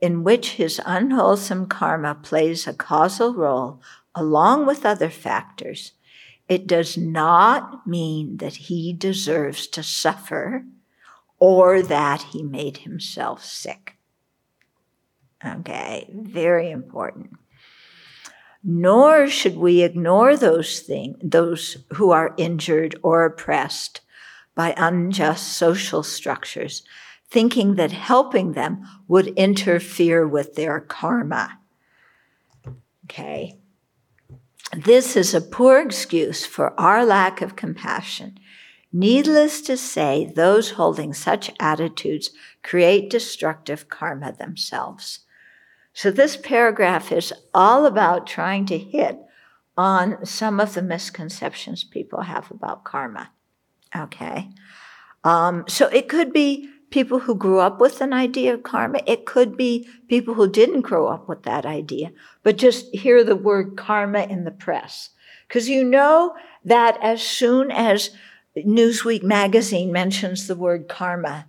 in 0.00 0.24
which 0.24 0.54
his 0.54 0.80
unwholesome 0.84 1.66
karma 1.66 2.16
plays 2.16 2.66
a 2.66 2.74
causal 2.74 3.34
role 3.34 3.80
along 4.16 4.66
with 4.66 4.84
other 4.84 5.10
factors, 5.10 5.92
it 6.48 6.66
does 6.66 6.98
not 6.98 7.86
mean 7.86 8.38
that 8.38 8.66
he 8.66 8.92
deserves 8.92 9.68
to 9.68 9.84
suffer 9.84 10.64
or 11.38 11.82
that 11.82 12.22
he 12.32 12.42
made 12.42 12.78
himself 12.78 13.44
sick. 13.44 13.94
Okay, 15.44 16.10
very 16.12 16.72
important 16.72 17.30
nor 18.64 19.26
should 19.26 19.56
we 19.56 19.82
ignore 19.82 20.36
those 20.36 20.80
things, 20.80 21.16
those 21.22 21.78
who 21.94 22.10
are 22.10 22.34
injured 22.36 22.94
or 23.02 23.24
oppressed 23.24 24.00
by 24.54 24.74
unjust 24.76 25.48
social 25.56 26.02
structures, 26.02 26.82
thinking 27.28 27.74
that 27.74 27.92
helping 27.92 28.52
them 28.52 28.86
would 29.08 29.28
interfere 29.28 30.26
with 30.26 30.54
their 30.54 30.80
karma. 30.80 31.58
Okay. 33.04 33.58
This 34.76 35.16
is 35.16 35.34
a 35.34 35.40
poor 35.40 35.80
excuse 35.80 36.46
for 36.46 36.78
our 36.80 37.04
lack 37.04 37.42
of 37.42 37.56
compassion. 37.56 38.38
Needless 38.92 39.62
to 39.62 39.76
say, 39.76 40.30
those 40.34 40.72
holding 40.72 41.14
such 41.14 41.50
attitudes 41.58 42.30
create 42.62 43.10
destructive 43.10 43.88
karma 43.88 44.32
themselves. 44.32 45.20
So 45.92 46.10
this 46.10 46.36
paragraph 46.36 47.12
is 47.12 47.32
all 47.52 47.86
about 47.86 48.26
trying 48.26 48.66
to 48.66 48.78
hit 48.78 49.18
on 49.76 50.24
some 50.24 50.60
of 50.60 50.74
the 50.74 50.82
misconceptions 50.82 51.84
people 51.84 52.22
have 52.22 52.50
about 52.50 52.84
karma. 52.84 53.30
Okay. 53.94 54.50
Um, 55.24 55.64
so 55.68 55.88
it 55.88 56.08
could 56.08 56.32
be 56.32 56.68
people 56.90 57.20
who 57.20 57.34
grew 57.34 57.58
up 57.58 57.80
with 57.80 58.00
an 58.00 58.12
idea 58.12 58.54
of 58.54 58.62
karma. 58.62 59.00
It 59.06 59.26
could 59.26 59.56
be 59.56 59.88
people 60.08 60.34
who 60.34 60.48
didn't 60.48 60.82
grow 60.82 61.08
up 61.08 61.28
with 61.28 61.42
that 61.44 61.64
idea, 61.64 62.12
but 62.42 62.56
just 62.56 62.94
hear 62.94 63.24
the 63.24 63.36
word 63.36 63.76
karma 63.76 64.22
in 64.22 64.44
the 64.44 64.50
press. 64.50 65.10
Because 65.48 65.68
you 65.68 65.84
know 65.84 66.34
that 66.64 66.98
as 67.02 67.22
soon 67.22 67.70
as 67.70 68.10
Newsweek 68.56 69.22
magazine 69.22 69.90
mentions 69.92 70.46
the 70.46 70.56
word 70.56 70.88
karma, 70.88 71.46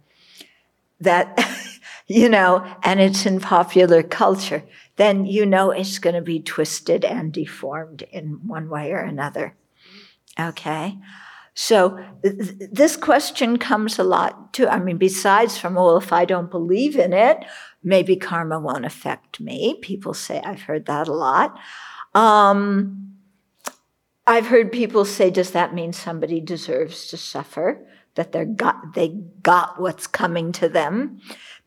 that 0.99 1.37
you 2.13 2.29
know, 2.29 2.63
and 2.83 2.99
it's 2.99 3.25
in 3.25 3.39
popular 3.39 4.03
culture, 4.03 4.63
then 4.97 5.25
you 5.25 5.45
know 5.45 5.71
it's 5.71 5.97
going 5.97 6.15
to 6.15 6.21
be 6.21 6.39
twisted 6.39 7.03
and 7.03 7.33
deformed 7.33 8.03
in 8.11 8.47
one 8.47 8.69
way 8.69 8.91
or 8.91 8.99
another. 8.99 9.55
Okay? 10.39 10.97
So 11.55 11.97
th- 12.23 12.69
this 12.71 12.95
question 12.95 13.57
comes 13.57 13.97
a 13.97 14.03
lot 14.03 14.53
too. 14.53 14.67
I 14.67 14.79
mean, 14.79 14.97
besides 14.97 15.57
from, 15.57 15.75
well, 15.75 15.97
if 15.97 16.13
I 16.13 16.25
don't 16.25 16.51
believe 16.51 16.95
in 16.95 17.13
it, 17.13 17.45
maybe 17.83 18.15
karma 18.15 18.59
won't 18.59 18.85
affect 18.85 19.39
me. 19.39 19.79
People 19.81 20.13
say, 20.13 20.39
I've 20.43 20.63
heard 20.63 20.85
that 20.85 21.07
a 21.07 21.13
lot. 21.13 21.57
Um, 22.13 23.15
I've 24.25 24.47
heard 24.47 24.71
people 24.71 25.03
say, 25.03 25.29
does 25.31 25.51
that 25.51 25.73
mean 25.73 25.93
somebody 25.93 26.39
deserves 26.39 27.07
to 27.07 27.17
suffer? 27.17 27.87
That 28.15 28.31
they 28.31 28.45
got, 28.45 28.93
they 28.93 29.09
got 29.41 29.81
what's 29.81 30.05
coming 30.05 30.51
to 30.53 30.69
them? 30.69 31.19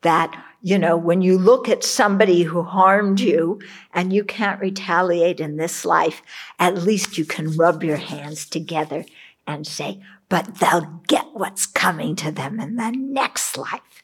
That, 0.07 0.41
you 0.61 0.79
know, 0.79 0.95
when 0.95 1.21
you 1.21 1.37
look 1.37 1.67
at 1.67 1.83
somebody 1.83 2.43
who 2.43 2.63
harmed 2.63 3.19
you 3.19 3.59
and 3.93 4.13
you 4.13 4.23
can't 4.23 4.61
retaliate 4.61 5.41
in 5.41 5.57
this 5.57 5.83
life, 5.83 6.21
at 6.59 6.77
least 6.77 7.17
you 7.17 7.25
can 7.25 7.57
rub 7.57 7.83
your 7.83 7.97
hands 7.97 8.47
together 8.47 9.03
and 9.45 9.67
say, 9.67 10.01
but 10.29 10.55
they'll 10.59 11.01
get 11.09 11.25
what's 11.33 11.65
coming 11.65 12.15
to 12.15 12.31
them 12.31 12.57
in 12.61 12.77
the 12.77 12.91
next 12.91 13.57
life. 13.57 14.03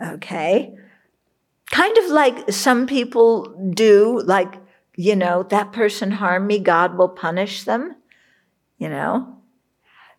Okay? 0.00 0.72
Kind 1.72 1.98
of 1.98 2.04
like 2.12 2.52
some 2.52 2.86
people 2.86 3.70
do, 3.74 4.20
like, 4.24 4.54
you 4.94 5.16
know, 5.16 5.42
that 5.42 5.72
person 5.72 6.12
harmed 6.12 6.46
me, 6.46 6.60
God 6.60 6.96
will 6.96 7.08
punish 7.08 7.64
them, 7.64 7.96
you 8.78 8.88
know? 8.88 9.33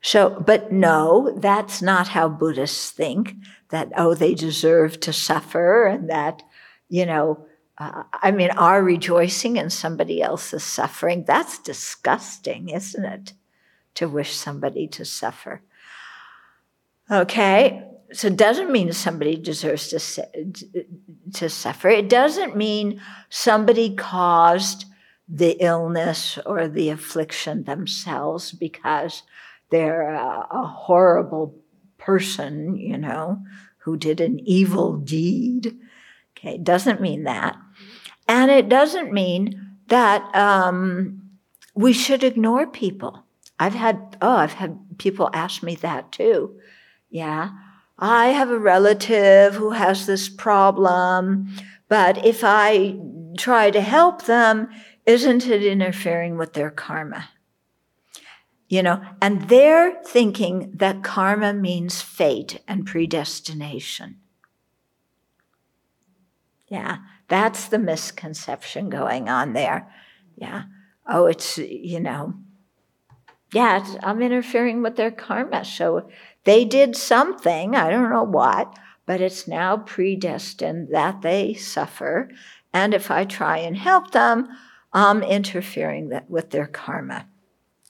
So, 0.05 0.39
but 0.39 0.71
no, 0.71 1.35
that's 1.35 1.81
not 1.81 2.09
how 2.09 2.29
Buddhists 2.29 2.91
think 2.91 3.37
that, 3.69 3.91
oh, 3.97 4.13
they 4.13 4.35
deserve 4.35 4.99
to 4.99 5.11
suffer 5.11 5.87
and 5.87 6.11
that, 6.11 6.43
you 6.89 7.07
know, 7.07 7.47
uh, 7.79 8.03
I 8.13 8.29
mean, 8.29 8.51
our 8.51 8.83
rejoicing 8.83 9.57
in 9.57 9.71
somebody 9.71 10.21
else's 10.21 10.63
suffering, 10.63 11.23
that's 11.25 11.57
disgusting, 11.57 12.69
isn't 12.69 13.03
it? 13.03 13.33
To 13.95 14.07
wish 14.07 14.35
somebody 14.35 14.87
to 14.89 15.05
suffer. 15.05 15.63
Okay, 17.09 17.83
so 18.13 18.27
it 18.27 18.37
doesn't 18.37 18.71
mean 18.71 18.93
somebody 18.93 19.37
deserves 19.37 19.87
to, 19.87 20.27
to 21.33 21.49
suffer. 21.49 21.89
It 21.89 22.09
doesn't 22.09 22.55
mean 22.55 23.01
somebody 23.29 23.95
caused 23.95 24.85
the 25.27 25.57
illness 25.59 26.37
or 26.45 26.67
the 26.67 26.91
affliction 26.91 27.63
themselves 27.63 28.51
because 28.51 29.23
they're 29.69 30.09
a, 30.13 30.47
a 30.51 30.67
horrible 30.67 31.55
person, 31.97 32.75
you 32.75 32.97
know, 32.97 33.41
who 33.79 33.97
did 33.97 34.21
an 34.21 34.39
evil 34.39 34.97
deed. 34.97 35.77
Okay, 36.37 36.57
doesn't 36.57 37.01
mean 37.01 37.23
that. 37.23 37.55
And 38.27 38.51
it 38.51 38.69
doesn't 38.69 39.13
mean 39.13 39.77
that 39.87 40.35
um, 40.35 41.21
we 41.73 41.93
should 41.93 42.23
ignore 42.23 42.67
people. 42.67 43.25
I've 43.59 43.75
had, 43.75 44.17
oh, 44.21 44.35
I've 44.35 44.53
had 44.53 44.97
people 44.97 45.29
ask 45.33 45.63
me 45.63 45.75
that 45.75 46.11
too. 46.11 46.59
Yeah. 47.09 47.51
I 47.97 48.27
have 48.27 48.49
a 48.49 48.59
relative 48.59 49.55
who 49.55 49.71
has 49.71 50.05
this 50.05 50.27
problem, 50.27 51.49
but 51.87 52.25
if 52.25 52.43
I 52.43 52.97
try 53.37 53.71
to 53.71 53.79
help 53.79 54.25
them, 54.25 54.67
isn't 55.05 55.47
it 55.47 55.63
interfering 55.63 56.37
with 56.37 56.53
their 56.53 56.71
karma? 56.71 57.29
You 58.67 58.81
know, 58.81 59.01
and 59.21 59.47
they're 59.47 60.01
thinking 60.03 60.71
that 60.75 61.03
karma 61.03 61.53
means 61.53 62.01
fate 62.01 62.61
and 62.67 62.85
predestination. 62.85 64.17
Yeah, 66.67 66.97
that's 67.27 67.67
the 67.67 67.77
misconception 67.77 68.89
going 68.89 69.29
on 69.29 69.53
there. 69.53 69.93
Yeah. 70.35 70.63
Oh, 71.07 71.27
it's, 71.27 71.59
you 71.59 71.99
know, 71.99 72.33
yeah, 73.53 73.85
I'm 74.01 74.21
interfering 74.21 74.81
with 74.81 74.95
their 74.95 75.11
karma. 75.11 75.63
So 75.63 76.09
they 76.43 76.65
did 76.65 76.95
something, 76.95 77.75
I 77.75 77.89
don't 77.89 78.09
know 78.09 78.23
what, 78.23 78.77
but 79.05 79.21
it's 79.21 79.47
now 79.47 79.77
predestined 79.77 80.89
that 80.91 81.21
they 81.21 81.53
suffer. 81.53 82.31
And 82.73 82.93
if 82.93 83.11
I 83.11 83.23
try 83.23 83.59
and 83.59 83.77
help 83.77 84.11
them, 84.11 84.47
I'm 84.91 85.21
interfering 85.21 86.11
with 86.27 86.49
their 86.49 86.67
karma. 86.67 87.27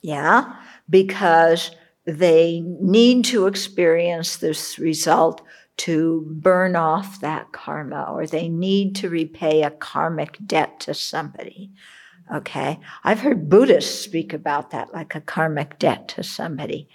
Yeah? 0.06 0.54
Because 0.88 1.72
they 2.06 2.62
need 2.64 3.26
to 3.26 3.48
experience 3.48 4.38
this 4.38 4.78
result 4.78 5.42
to 5.78 6.28
burn 6.30 6.76
off 6.76 7.20
that 7.22 7.52
karma, 7.52 8.04
or 8.12 8.28
they 8.28 8.48
need 8.48 8.96
to 8.98 9.10
repay 9.10 9.64
a 9.64 9.72
karmic 9.72 10.38
debt 10.46 10.80
to 10.82 10.94
somebody. 10.94 11.72
Okay? 12.32 12.80
I've 13.04 13.22
heard 13.22 13.50
Buddhists 13.50 14.00
speak 14.00 14.32
about 14.32 14.70
that 14.70 14.94
like 14.94 15.16
a 15.16 15.22
karmic 15.22 15.80
debt 15.80 16.08
to 16.10 16.22
somebody. 16.22 16.88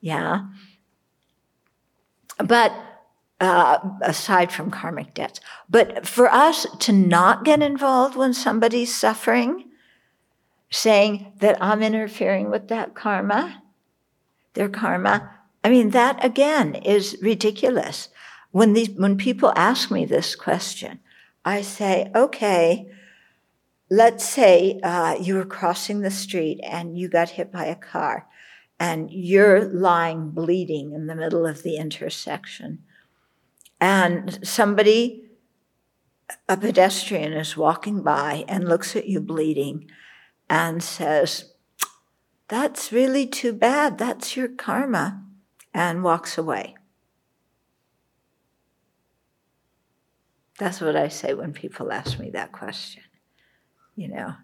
Yeah? 0.00 0.46
But 2.38 2.72
uh, 3.40 3.78
aside 4.02 4.50
from 4.50 4.72
karmic 4.72 5.14
debts, 5.14 5.38
but 5.70 6.04
for 6.04 6.28
us 6.32 6.66
to 6.80 6.90
not 6.90 7.44
get 7.44 7.62
involved 7.62 8.16
when 8.16 8.34
somebody's 8.34 8.92
suffering, 8.92 9.66
saying 10.76 11.32
that 11.38 11.56
I'm 11.60 11.82
interfering 11.82 12.50
with 12.50 12.68
that 12.68 12.94
karma, 12.94 13.62
their 14.52 14.68
karma, 14.68 15.30
I 15.64 15.70
mean, 15.70 15.90
that 15.90 16.22
again 16.24 16.74
is 16.74 17.16
ridiculous. 17.22 18.08
When, 18.50 18.74
these, 18.74 18.90
when 18.90 19.16
people 19.16 19.52
ask 19.56 19.90
me 19.90 20.04
this 20.04 20.36
question, 20.36 21.00
I 21.44 21.62
say, 21.62 22.10
okay, 22.14 22.88
let's 23.90 24.24
say 24.24 24.78
uh, 24.82 25.16
you 25.20 25.34
were 25.34 25.44
crossing 25.44 26.00
the 26.00 26.10
street 26.10 26.60
and 26.62 26.98
you 26.98 27.08
got 27.08 27.30
hit 27.30 27.50
by 27.50 27.64
a 27.64 27.74
car 27.74 28.26
and 28.78 29.10
you're 29.10 29.64
lying 29.64 30.30
bleeding 30.30 30.92
in 30.92 31.06
the 31.06 31.14
middle 31.14 31.46
of 31.46 31.62
the 31.62 31.76
intersection. 31.76 32.84
And 33.80 34.46
somebody, 34.46 35.24
a 36.48 36.56
pedestrian, 36.56 37.32
is 37.32 37.56
walking 37.56 38.02
by 38.02 38.44
and 38.46 38.68
looks 38.68 38.94
at 38.94 39.08
you 39.08 39.20
bleeding 39.20 39.88
and 40.48 40.82
says, 40.82 41.52
That's 42.48 42.92
really 42.92 43.26
too 43.26 43.52
bad. 43.52 43.98
That's 43.98 44.36
your 44.36 44.48
karma, 44.48 45.22
and 45.74 46.04
walks 46.04 46.38
away. 46.38 46.76
That's 50.58 50.80
what 50.80 50.96
I 50.96 51.08
say 51.08 51.34
when 51.34 51.52
people 51.52 51.92
ask 51.92 52.18
me 52.18 52.30
that 52.30 52.52
question. 52.52 53.02
You 53.94 54.08
know, 54.08 54.34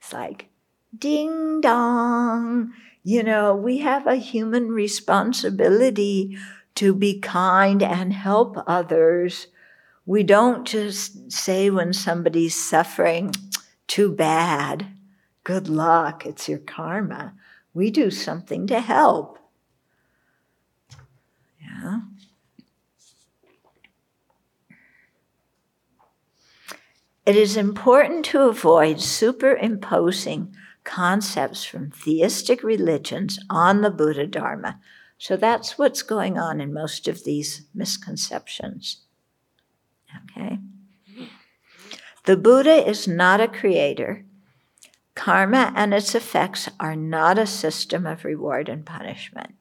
it's 0.00 0.12
like, 0.12 0.48
ding 0.96 1.60
dong. 1.60 2.72
You 3.02 3.22
know, 3.22 3.54
we 3.54 3.78
have 3.78 4.06
a 4.06 4.16
human 4.16 4.68
responsibility 4.68 6.36
to 6.74 6.94
be 6.94 7.18
kind 7.20 7.82
and 7.82 8.12
help 8.12 8.56
others. 8.66 9.46
We 10.04 10.22
don't 10.22 10.66
just 10.66 11.32
say 11.32 11.70
when 11.70 11.92
somebody's 11.92 12.54
suffering, 12.54 13.32
too 13.86 14.12
bad, 14.12 14.86
good 15.50 15.68
luck, 15.68 16.24
it's 16.24 16.48
your 16.48 16.60
karma. 16.60 17.34
We 17.74 17.90
do 17.90 18.08
something 18.08 18.68
to 18.68 18.78
help. 18.78 19.36
Yeah. 21.60 22.02
It 27.26 27.34
is 27.34 27.56
important 27.56 28.24
to 28.26 28.42
avoid 28.42 29.00
superimposing 29.00 30.54
concepts 30.84 31.64
from 31.64 31.90
theistic 31.90 32.62
religions 32.62 33.40
on 33.50 33.80
the 33.80 33.90
Buddha 33.90 34.28
Dharma. 34.28 34.78
So 35.18 35.36
that's 35.36 35.76
what's 35.76 36.02
going 36.02 36.38
on 36.38 36.60
in 36.60 36.72
most 36.72 37.08
of 37.08 37.24
these 37.24 37.66
misconceptions. 37.74 38.98
Okay? 40.30 40.60
The 42.26 42.36
Buddha 42.36 42.88
is 42.88 43.08
not 43.08 43.40
a 43.40 43.48
creator. 43.48 44.24
Karma 45.20 45.70
and 45.76 45.92
its 45.92 46.14
effects 46.14 46.66
are 46.80 46.96
not 46.96 47.38
a 47.38 47.46
system 47.46 48.06
of 48.06 48.24
reward 48.24 48.70
and 48.70 48.86
punishment. 48.86 49.54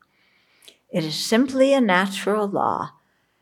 It 0.89 1.03
is 1.03 1.15
simply 1.15 1.73
a 1.73 1.81
natural 1.81 2.47
law. 2.47 2.91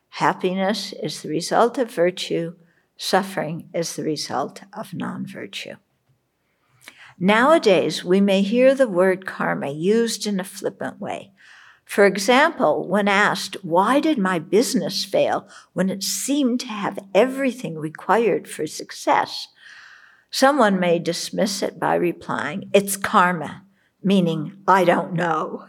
Happiness 0.09 0.95
is 1.03 1.21
the 1.21 1.29
result 1.29 1.77
of 1.77 1.91
virtue, 1.91 2.55
suffering 2.97 3.69
is 3.71 3.95
the 3.95 4.01
result 4.01 4.63
of 4.73 4.95
non 4.95 5.27
virtue. 5.27 5.75
Nowadays, 7.19 8.03
we 8.03 8.19
may 8.19 8.41
hear 8.41 8.73
the 8.73 8.89
word 8.89 9.27
karma 9.27 9.69
used 9.69 10.25
in 10.25 10.39
a 10.39 10.43
flippant 10.43 10.99
way. 10.99 11.33
For 11.85 12.07
example, 12.07 12.87
when 12.87 13.07
asked, 13.07 13.57
why 13.63 13.99
did 13.99 14.17
my 14.17 14.39
business 14.39 15.05
fail 15.05 15.47
when 15.73 15.91
it 15.91 16.01
seemed 16.01 16.61
to 16.61 16.67
have 16.67 16.97
everything 17.13 17.77
required 17.77 18.47
for 18.47 18.65
success? 18.65 19.49
Someone 20.29 20.79
may 20.79 20.99
dismiss 20.99 21.61
it 21.61 21.79
by 21.79 21.95
replying, 21.95 22.69
it's 22.73 22.97
karma, 22.97 23.63
meaning, 24.03 24.57
I 24.67 24.83
don't 24.83 25.13
know. 25.13 25.65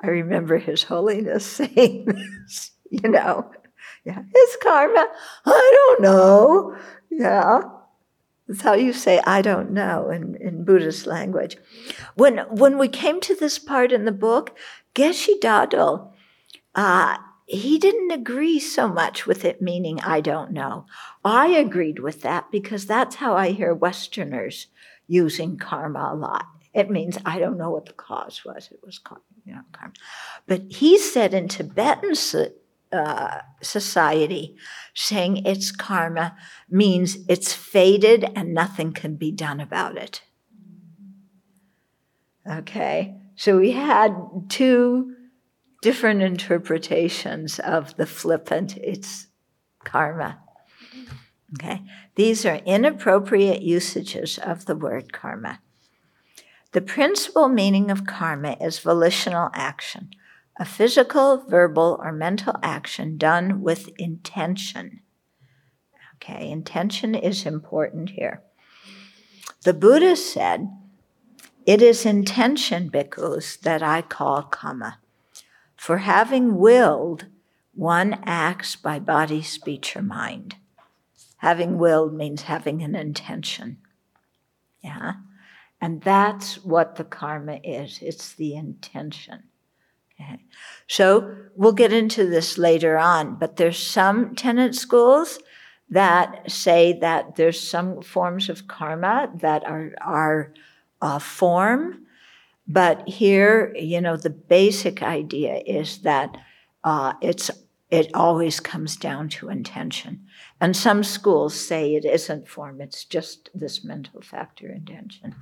I 0.00 0.08
remember 0.08 0.58
His 0.58 0.84
Holiness 0.84 1.46
saying 1.56 2.04
this, 2.06 2.72
you 2.90 3.08
know. 3.08 3.50
Yeah, 4.04 4.22
it's 4.34 4.56
karma. 4.62 5.06
I 5.46 5.72
don't 5.74 6.02
know. 6.02 6.76
Yeah. 7.10 7.60
That's 8.46 8.60
how 8.60 8.74
you 8.74 8.92
say 8.92 9.22
I 9.26 9.40
don't 9.40 9.70
know 9.70 10.10
in, 10.10 10.36
in 10.36 10.64
Buddhist 10.64 11.06
language. 11.06 11.56
When 12.14 12.38
when 12.50 12.76
we 12.76 12.88
came 12.88 13.20
to 13.22 13.34
this 13.34 13.58
part 13.58 13.90
in 13.92 14.04
the 14.04 14.12
book, 14.12 14.54
Geshe 14.94 15.40
Dado, 15.40 16.12
uh, 16.74 17.16
he 17.46 17.78
didn't 17.78 18.10
agree 18.10 18.58
so 18.58 18.88
much 18.88 19.26
with 19.26 19.44
it 19.44 19.60
meaning 19.60 20.00
I 20.00 20.20
don't 20.20 20.52
know. 20.52 20.86
I 21.24 21.48
agreed 21.48 21.98
with 21.98 22.22
that 22.22 22.50
because 22.50 22.86
that's 22.86 23.16
how 23.16 23.36
I 23.36 23.50
hear 23.50 23.74
Westerners 23.74 24.68
using 25.06 25.58
karma 25.58 26.10
a 26.12 26.16
lot. 26.16 26.46
It 26.72 26.90
means 26.90 27.18
I 27.24 27.38
don't 27.38 27.58
know 27.58 27.70
what 27.70 27.86
the 27.86 27.92
cause 27.92 28.44
was. 28.44 28.68
It 28.72 28.80
was 28.84 28.98
karma, 28.98 29.22
you 29.44 29.54
know, 29.54 29.62
karma. 29.72 29.94
But 30.46 30.62
he 30.70 30.98
said 30.98 31.32
in 31.34 31.48
Tibetan 31.48 32.14
uh, 32.92 33.40
society, 33.60 34.56
saying 34.94 35.44
it's 35.44 35.70
karma 35.70 36.36
means 36.70 37.18
it's 37.28 37.52
fated 37.52 38.24
and 38.34 38.54
nothing 38.54 38.92
can 38.92 39.16
be 39.16 39.30
done 39.30 39.60
about 39.60 39.96
it. 39.96 40.22
Okay, 42.48 43.16
so 43.36 43.58
we 43.58 43.70
had 43.70 44.14
two 44.48 45.14
different 45.84 46.22
interpretations 46.22 47.58
of 47.58 47.94
the 47.96 48.06
flippant, 48.06 48.74
it's 48.78 49.26
karma. 49.84 50.38
Okay, 51.52 51.82
these 52.14 52.46
are 52.46 52.62
inappropriate 52.64 53.60
usages 53.60 54.38
of 54.38 54.64
the 54.64 54.74
word 54.74 55.12
karma. 55.12 55.60
The 56.72 56.80
principal 56.80 57.48
meaning 57.48 57.90
of 57.90 58.06
karma 58.06 58.56
is 58.62 58.78
volitional 58.78 59.50
action 59.52 60.08
a 60.56 60.64
physical, 60.64 61.44
verbal, 61.48 62.00
or 62.00 62.12
mental 62.12 62.54
action 62.62 63.18
done 63.18 63.60
with 63.60 63.90
intention. 63.98 65.00
Okay, 66.14 66.48
intention 66.48 67.14
is 67.14 67.44
important 67.44 68.10
here. 68.10 68.40
The 69.64 69.74
Buddha 69.74 70.16
said, 70.16 70.70
It 71.66 71.82
is 71.82 72.06
intention, 72.06 72.88
bhikkhus, 72.88 73.60
that 73.60 73.82
I 73.82 74.00
call 74.00 74.44
karma. 74.44 75.00
For 75.84 75.98
having 75.98 76.56
willed, 76.56 77.26
one 77.74 78.18
acts 78.24 78.74
by 78.74 78.98
body, 78.98 79.42
speech, 79.42 79.94
or 79.94 80.00
mind. 80.00 80.56
Having 81.36 81.76
willed 81.76 82.14
means 82.14 82.44
having 82.44 82.82
an 82.82 82.94
intention. 82.94 83.76
Yeah? 84.82 85.12
And 85.82 86.00
that's 86.00 86.64
what 86.64 86.96
the 86.96 87.04
karma 87.04 87.60
is 87.62 87.98
it's 88.00 88.32
the 88.32 88.54
intention. 88.54 89.42
Okay. 90.18 90.38
So 90.86 91.36
we'll 91.54 91.72
get 91.72 91.92
into 91.92 92.30
this 92.30 92.56
later 92.56 92.96
on, 92.96 93.34
but 93.34 93.56
there's 93.56 93.76
some 93.76 94.34
tenet 94.34 94.74
schools 94.74 95.38
that 95.90 96.50
say 96.50 96.98
that 97.00 97.36
there's 97.36 97.60
some 97.60 98.00
forms 98.00 98.48
of 98.48 98.66
karma 98.66 99.30
that 99.34 99.62
are 99.66 99.92
are 100.00 100.54
uh, 101.02 101.18
form, 101.18 102.03
but 102.66 103.06
here, 103.08 103.74
you 103.76 104.00
know, 104.00 104.16
the 104.16 104.30
basic 104.30 105.02
idea 105.02 105.62
is 105.66 105.98
that 105.98 106.36
uh, 106.82 107.14
it's 107.20 107.50
it 107.90 108.10
always 108.14 108.58
comes 108.58 108.96
down 108.96 109.28
to 109.28 109.50
intention. 109.50 110.26
And 110.60 110.76
some 110.76 111.04
schools 111.04 111.54
say 111.54 111.94
it 111.94 112.04
isn't 112.04 112.48
form; 112.48 112.80
it's 112.80 113.04
just 113.04 113.50
this 113.54 113.84
mental 113.84 114.22
factor 114.22 114.68
intention, 114.68 115.34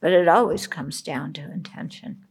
but 0.00 0.12
it 0.12 0.26
always 0.26 0.66
comes 0.66 1.02
down 1.02 1.32
to 1.34 1.42
intention. 1.42 2.24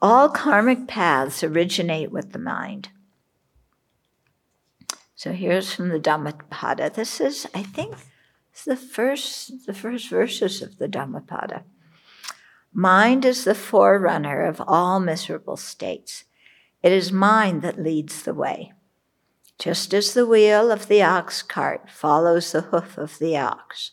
All 0.00 0.28
karmic 0.28 0.86
paths 0.86 1.42
originate 1.42 2.12
with 2.12 2.32
the 2.32 2.38
mind. 2.38 2.90
So 5.16 5.32
here's 5.32 5.72
from 5.72 5.88
the 5.88 5.98
Dhammapada. 5.98 6.90
This 6.94 7.20
is, 7.20 7.46
I 7.54 7.62
think, 7.62 7.96
the 8.64 8.76
first 8.76 9.66
the 9.66 9.74
first 9.74 10.08
verses 10.08 10.62
of 10.62 10.78
the 10.78 10.88
Dhammapada. 10.88 11.64
Mind 12.78 13.24
is 13.24 13.44
the 13.44 13.54
forerunner 13.54 14.42
of 14.42 14.60
all 14.66 15.00
miserable 15.00 15.56
states. 15.56 16.24
It 16.82 16.92
is 16.92 17.10
mind 17.10 17.62
that 17.62 17.82
leads 17.82 18.22
the 18.22 18.34
way. 18.34 18.74
Just 19.58 19.94
as 19.94 20.12
the 20.12 20.26
wheel 20.26 20.70
of 20.70 20.86
the 20.86 21.02
ox 21.02 21.40
cart 21.40 21.90
follows 21.90 22.52
the 22.52 22.60
hoof 22.60 22.98
of 22.98 23.18
the 23.18 23.34
ox, 23.34 23.92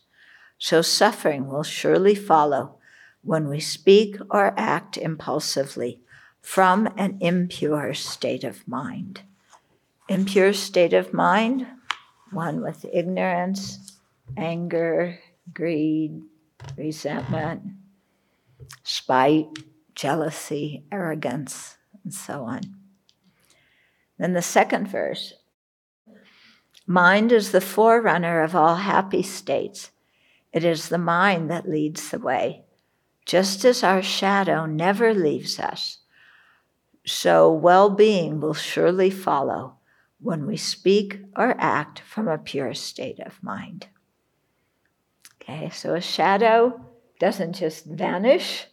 so 0.57 0.81
suffering 0.81 1.47
will 1.47 1.63
surely 1.63 2.13
follow 2.13 2.75
when 3.21 3.47
we 3.47 3.61
speak 3.61 4.17
or 4.29 4.53
act 4.57 4.97
impulsively 4.97 6.01
from 6.41 6.93
an 6.97 7.17
impure 7.21 7.93
state 7.93 8.43
of 8.43 8.67
mind. 8.67 9.21
Impure 10.09 10.51
state 10.51 10.91
of 10.91 11.13
mind, 11.13 11.65
one 12.33 12.61
with 12.61 12.85
ignorance, 12.91 13.97
anger, 14.35 15.19
greed, 15.53 16.21
resentment, 16.75 17.61
spite, 18.83 19.47
jealousy, 19.95 20.83
arrogance, 20.91 21.77
and 22.03 22.13
so 22.13 22.43
on. 22.43 22.61
Then 24.17 24.33
the 24.33 24.41
second 24.41 24.87
verse 24.87 25.33
Mind 26.85 27.31
is 27.31 27.51
the 27.51 27.61
forerunner 27.61 28.41
of 28.41 28.55
all 28.55 28.75
happy 28.75 29.23
states. 29.23 29.91
It 30.51 30.65
is 30.65 30.89
the 30.89 30.97
mind 30.97 31.49
that 31.49 31.69
leads 31.69 32.09
the 32.09 32.19
way. 32.19 32.65
Just 33.25 33.63
as 33.63 33.83
our 33.83 34.01
shadow 34.01 34.65
never 34.65 35.13
leaves 35.13 35.59
us, 35.59 35.99
so 37.05 37.51
well 37.51 37.89
being 37.89 38.41
will 38.41 38.53
surely 38.53 39.09
follow 39.09 39.77
when 40.19 40.45
we 40.45 40.57
speak 40.57 41.21
or 41.37 41.55
act 41.57 41.99
from 41.99 42.27
a 42.27 42.37
pure 42.37 42.73
state 42.73 43.19
of 43.21 43.41
mind. 43.41 43.87
Okay, 45.41 45.69
so 45.69 45.95
a 45.95 46.01
shadow 46.01 46.85
doesn't 47.19 47.53
just 47.53 47.85
vanish. 47.85 48.67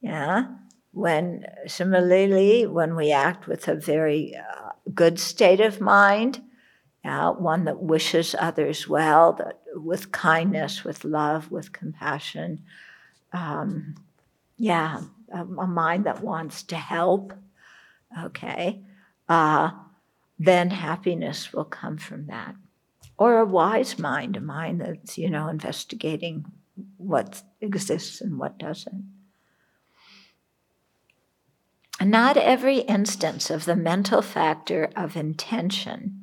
Yeah, 0.00 0.46
when 0.92 1.46
similarly, 1.66 2.66
when 2.66 2.94
we 2.94 3.12
act 3.12 3.46
with 3.46 3.66
a 3.68 3.74
very 3.74 4.36
uh, 4.36 4.70
good 4.94 5.18
state 5.18 5.60
of 5.60 5.80
mind, 5.80 6.42
uh, 7.04 7.32
one 7.32 7.64
that 7.64 7.82
wishes 7.82 8.34
others 8.38 8.88
well, 8.88 9.32
that, 9.32 9.60
with 9.74 10.12
kindness, 10.12 10.84
with 10.84 11.04
love, 11.04 11.50
with 11.50 11.72
compassion. 11.72 12.62
Um, 13.32 13.96
yeah, 14.56 15.02
a, 15.32 15.40
a, 15.40 15.66
mind 15.66 16.04
that 16.04 16.22
wants 16.22 16.62
to 16.64 16.76
help. 16.76 17.32
Okay, 18.24 18.82
uh, 19.28 19.70
then 20.38 20.70
happiness 20.70 21.52
will 21.52 21.64
come 21.64 21.96
from 21.96 22.26
that. 22.26 22.54
Or 23.16 23.38
a 23.38 23.46
wise 23.46 23.98
mind, 23.98 24.36
a 24.36 24.40
mind 24.40 24.80
that's, 24.80 25.16
you 25.16 25.30
know, 25.30 25.48
investigating 25.48 26.44
what 26.96 27.42
exists 27.60 28.20
and 28.20 28.38
what 28.38 28.58
doesn't. 28.58 29.10
Not 32.00 32.36
every 32.36 32.78
instance 32.78 33.50
of 33.50 33.64
the 33.64 33.76
mental 33.76 34.22
factor 34.22 34.90
of 34.96 35.16
intention 35.16 36.22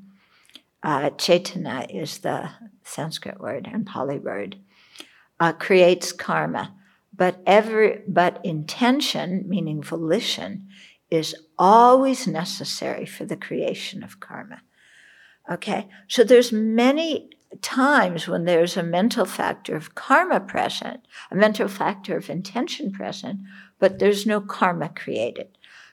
uh, 0.81 1.09
cetana 1.11 1.85
is 1.93 2.19
the 2.19 2.49
Sanskrit 2.83 3.39
word 3.39 3.69
and 3.71 3.85
Pali 3.85 4.17
word, 4.17 4.57
uh, 5.39 5.53
creates 5.53 6.11
karma. 6.11 6.75
But 7.13 7.41
every 7.45 8.01
but 8.07 8.39
intention, 8.45 9.43
meaning 9.47 9.81
volition, 9.81 10.69
is 11.11 11.35
always 11.57 12.27
necessary 12.27 13.05
for 13.05 13.25
the 13.25 13.35
creation 13.35 14.03
of 14.03 14.19
karma. 14.19 14.61
Okay, 15.51 15.89
so 16.07 16.23
there's 16.23 16.51
many 16.51 17.29
times 17.61 18.27
when 18.27 18.45
there's 18.45 18.77
a 18.77 18.83
mental 18.83 19.25
factor 19.25 19.75
of 19.75 19.95
karma 19.95 20.39
present, 20.39 21.05
a 21.31 21.35
mental 21.35 21.67
factor 21.67 22.15
of 22.15 22.29
intention 22.29 22.91
present, 22.91 23.39
but 23.79 23.99
there's 23.99 24.25
no 24.25 24.39
karma 24.39 24.89
created 24.89 25.47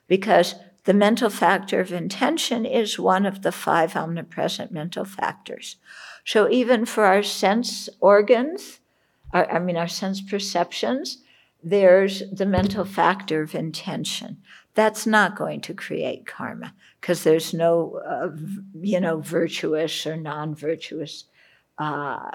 because 0.07 0.55
the 0.85 0.95
mental 0.95 1.31
factor 1.31 1.81
of 1.81 1.93
intention 1.93 2.65
is 2.65 2.99
one 2.99 3.27
of 3.27 3.43
the 3.43 3.53
five 3.53 3.97
omnipresent 3.97 4.70
mental 4.70 5.05
factors. 5.05 5.77
So 6.24 6.49
even 6.51 6.87
for 6.87 7.05
our 7.05 7.23
sense 7.23 7.89
organs, 8.01 8.81
our, 9.33 9.51
I 9.51 9.59
mean, 9.59 9.77
our 9.77 9.89
sense 9.89 10.20
perceptions, 10.20 11.19
there's 11.62 12.23
the 12.31 12.47
mental 12.47 12.85
factor 12.85 13.43
of 13.43 13.55
intention. 13.55 14.43
That's 14.74 15.07
not 15.07 15.37
going 15.37 15.62
to 15.62 15.74
create 15.74 16.27
karma 16.27 16.74
because 17.01 17.24
there's 17.24 17.53
no, 17.53 18.01
uh, 18.07 18.37
you 18.81 19.01
know, 19.01 19.20
virtuous 19.20 20.07
or 20.07 20.16
non 20.16 20.55
virtuous 20.55 21.24
uh, 21.78 22.31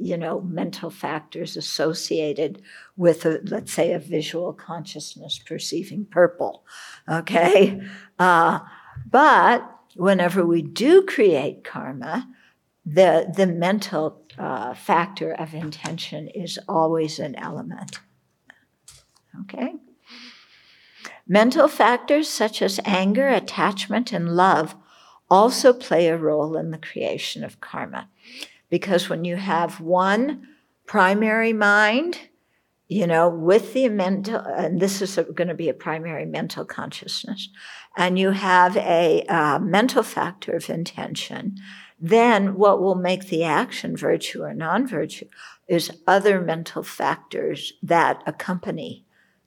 you 0.00 0.16
know, 0.16 0.40
mental 0.40 0.90
factors 0.90 1.56
associated 1.56 2.62
with, 2.96 3.26
a, 3.26 3.40
let's 3.44 3.72
say, 3.72 3.92
a 3.92 3.98
visual 3.98 4.52
consciousness 4.52 5.38
perceiving 5.38 6.06
purple. 6.06 6.64
Okay? 7.08 7.80
Uh, 8.18 8.60
but 9.10 9.70
whenever 9.96 10.44
we 10.46 10.62
do 10.62 11.02
create 11.02 11.62
karma, 11.62 12.26
the, 12.86 13.32
the 13.36 13.46
mental 13.46 14.22
uh, 14.38 14.72
factor 14.72 15.32
of 15.32 15.52
intention 15.52 16.28
is 16.28 16.58
always 16.68 17.18
an 17.18 17.34
element. 17.36 17.98
Okay? 19.42 19.74
Mental 21.28 21.68
factors 21.68 22.28
such 22.28 22.62
as 22.62 22.80
anger, 22.84 23.28
attachment, 23.28 24.12
and 24.12 24.36
love 24.36 24.76
also 25.28 25.72
play 25.72 26.06
a 26.06 26.16
role 26.16 26.56
in 26.56 26.70
the 26.70 26.78
creation 26.78 27.42
of 27.42 27.60
karma. 27.60 28.08
Because 28.68 29.08
when 29.08 29.24
you 29.24 29.36
have 29.36 29.80
one 29.80 30.46
primary 30.86 31.52
mind, 31.52 32.18
you 32.88 33.06
know, 33.06 33.28
with 33.28 33.72
the 33.72 33.88
mental, 33.88 34.38
and 34.38 34.80
this 34.80 35.02
is 35.02 35.18
going 35.34 35.48
to 35.48 35.54
be 35.54 35.68
a 35.68 35.74
primary 35.74 36.24
mental 36.24 36.64
consciousness, 36.64 37.48
and 37.96 38.18
you 38.18 38.30
have 38.30 38.76
a 38.76 39.24
uh, 39.28 39.58
mental 39.58 40.02
factor 40.02 40.52
of 40.52 40.70
intention, 40.70 41.56
then 41.98 42.54
what 42.56 42.80
will 42.80 42.94
make 42.94 43.28
the 43.28 43.42
action 43.42 43.96
virtue 43.96 44.42
or 44.42 44.54
non 44.54 44.86
virtue 44.86 45.26
is 45.66 45.98
other 46.06 46.40
mental 46.40 46.82
factors 46.82 47.72
that 47.82 48.22
accompany 48.26 49.04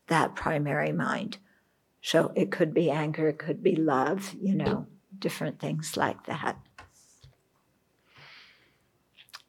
that 0.08 0.36
primary 0.36 0.92
mind. 0.92 1.38
So 2.02 2.32
it 2.36 2.52
could 2.52 2.74
be 2.74 2.90
anger, 2.90 3.30
it 3.30 3.40
could 3.40 3.64
be 3.64 3.76
love, 3.76 4.36
you 4.40 4.56
know, 4.56 4.88
different 5.18 5.60
things 5.60 5.96
like 5.96 6.26
that. 6.26 6.58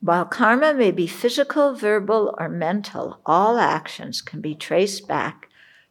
While 0.01 0.25
karma 0.25 0.73
may 0.73 0.91
be 0.91 1.07
physical, 1.07 1.75
verbal, 1.75 2.35
or 2.39 2.49
mental, 2.49 3.21
all 3.27 3.59
actions 3.59 4.23
can 4.23 4.41
be 4.41 4.55
traced 4.55 5.07
back 5.07 5.49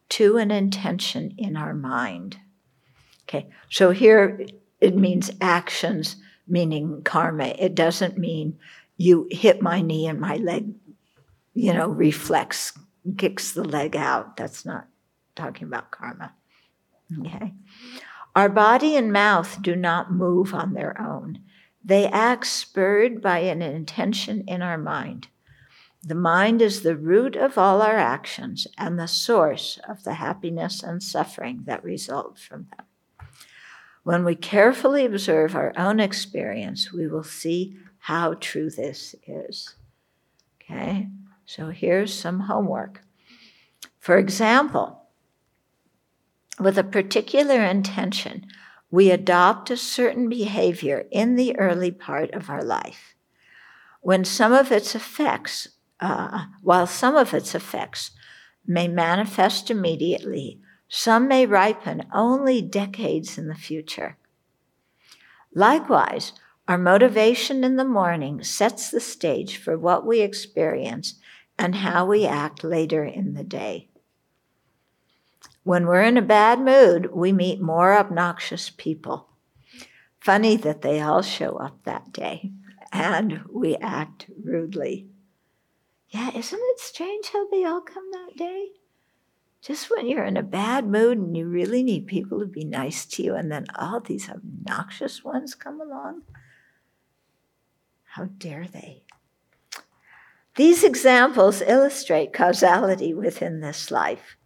to 0.10 0.38
an 0.38 0.50
intention 0.50 1.36
in 1.38 1.56
our 1.56 1.74
mind. 1.74 2.38
Okay, 3.24 3.50
so 3.70 3.92
here 3.92 4.46
it 4.82 4.96
means 4.96 5.30
actions, 5.40 6.16
meaning 6.48 7.04
karma. 7.04 7.54
It 7.60 7.76
doesn't 7.76 8.18
mean 8.18 8.58
you 8.98 9.28
hit 9.30 9.62
my 9.62 9.82
knee 9.82 10.08
and 10.08 10.20
my 10.20 10.38
leg, 10.38 10.74
you 11.54 11.74
know, 11.74 11.88
reflex, 11.88 12.74
kicks 13.18 13.52
the 13.52 13.64
leg 13.64 13.96
out. 13.96 14.36
That's 14.36 14.66
not 14.66 14.88
talking 15.36 15.68
about 15.68 15.92
karma. 15.92 16.34
Okay. 17.20 17.54
Our 18.36 18.50
body 18.50 18.96
and 18.96 19.12
mouth 19.12 19.62
do 19.62 19.76
not 19.76 20.12
move 20.12 20.54
on 20.54 20.74
their 20.74 21.00
own. 21.00 21.40
They 21.84 22.08
act 22.08 22.48
spurred 22.48 23.22
by 23.22 23.40
an 23.40 23.62
intention 23.62 24.44
in 24.48 24.62
our 24.62 24.78
mind. 24.78 25.28
The 26.04 26.16
mind 26.16 26.62
is 26.62 26.82
the 26.82 26.96
root 26.96 27.36
of 27.36 27.58
all 27.58 27.82
our 27.82 27.98
actions 27.98 28.68
and 28.78 28.98
the 28.98 29.08
source 29.08 29.80
of 29.88 30.04
the 30.04 30.16
happiness 30.16 30.82
and 30.82 31.04
suffering 31.04 31.64
that 31.66 31.84
result 31.84 32.40
from 32.40 32.68
them. 32.76 32.86
When 34.04 34.24
we 34.24 34.36
carefully 34.36 35.06
observe 35.06 35.56
our 35.56 35.74
own 35.78 36.00
experience, 36.00 36.94
we 36.94 37.08
will 37.08 37.24
see 37.24 37.78
how 38.00 38.36
true 38.36 38.70
this 38.70 39.14
is. 39.28 39.76
Okay, 40.62 41.08
so 41.46 41.70
here's 41.70 42.14
some 42.14 42.42
homework. 42.42 43.02
For 44.00 44.18
example, 44.18 45.04
with 46.60 46.78
a 46.78 46.84
particular 46.84 47.64
intention, 47.64 48.48
we 48.92 49.12
adopt 49.12 49.70
a 49.70 49.78
certain 49.78 50.30
behavior 50.30 51.06
in 51.12 51.36
the 51.36 51.58
early 51.58 51.92
part 51.92 52.32
of 52.32 52.50
our 52.50 52.64
life. 52.64 53.16
When 54.02 54.26
some 54.26 54.54
of 54.54 54.72
its 54.72 54.96
effects, 54.96 55.68
uh, 56.00 56.46
while 56.62 56.88
some 56.88 57.16
of 57.16 57.34
its 57.34 57.54
effects 57.54 58.12
may 58.66 58.88
manifest 58.88 59.70
immediately, 59.70 60.60
some 60.88 61.28
may 61.28 61.46
ripen 61.46 62.08
only 62.14 62.62
decades 62.62 63.38
in 63.38 63.48
the 63.48 63.56
future. 63.56 64.18
Likewise, 65.54 66.34
our 66.68 66.78
motivation 66.78 67.64
in 67.64 67.76
the 67.76 67.86
morning 67.86 68.44
sets 68.44 68.90
the 68.90 69.00
stage 69.00 69.58
for 69.58 69.78
what 69.78 70.06
we 70.06 70.22
experience 70.22 71.16
and 71.58 71.76
how 71.76 72.06
we 72.06 72.26
act 72.26 72.64
later 72.64 73.04
in 73.04 73.34
the 73.34 73.44
day. 73.44 73.89
When 75.64 75.86
we're 75.86 76.04
in 76.04 76.18
a 76.18 76.22
bad 76.22 76.60
mood, 76.60 77.12
we 77.14 77.32
meet 77.32 77.62
more 77.62 77.98
obnoxious 77.98 78.70
people. 78.70 79.30
Funny 80.20 80.56
that 80.58 80.82
they 80.82 81.00
all 81.02 81.22
show 81.22 81.58
up 81.58 81.84
that 81.84 82.12
day 82.12 82.52
and 82.92 83.42
we 83.52 83.76
act 83.78 84.28
rudely. 84.44 85.08
Yeah, 86.10 86.32
isn't 86.36 86.60
it 86.62 86.80
strange 86.80 87.30
how 87.32 87.48
they 87.50 87.64
all 87.64 87.82
come 87.82 88.10
that 88.12 88.36
day? 88.38 88.70
just 89.62 89.90
when 89.90 90.08
you're 90.08 90.24
in 90.24 90.38
a 90.38 90.44
bad 90.44 90.88
mood 90.88 91.18
and 91.18 91.36
you 91.36 91.46
really 91.46 91.84
need 91.84 92.08
people 92.08 92.40
to 92.40 92.46
be 92.46 92.64
nice 92.64 93.06
to 93.06 93.24
you, 93.24 93.36
and 93.36 93.52
then 93.52 93.66
all 93.76 94.00
these 94.00 94.30
obnoxious 94.30 95.24
ones 95.24 95.54
come 95.54 95.82
along. 95.82 96.22
How 98.06 98.26
dare 98.38 98.68
they? 98.68 99.04
These 100.56 100.84
examples 100.84 101.62
illustrate 101.62 102.34
causality 102.34 103.14
within 103.14 103.60
this 103.60 103.92
life. 103.92 104.38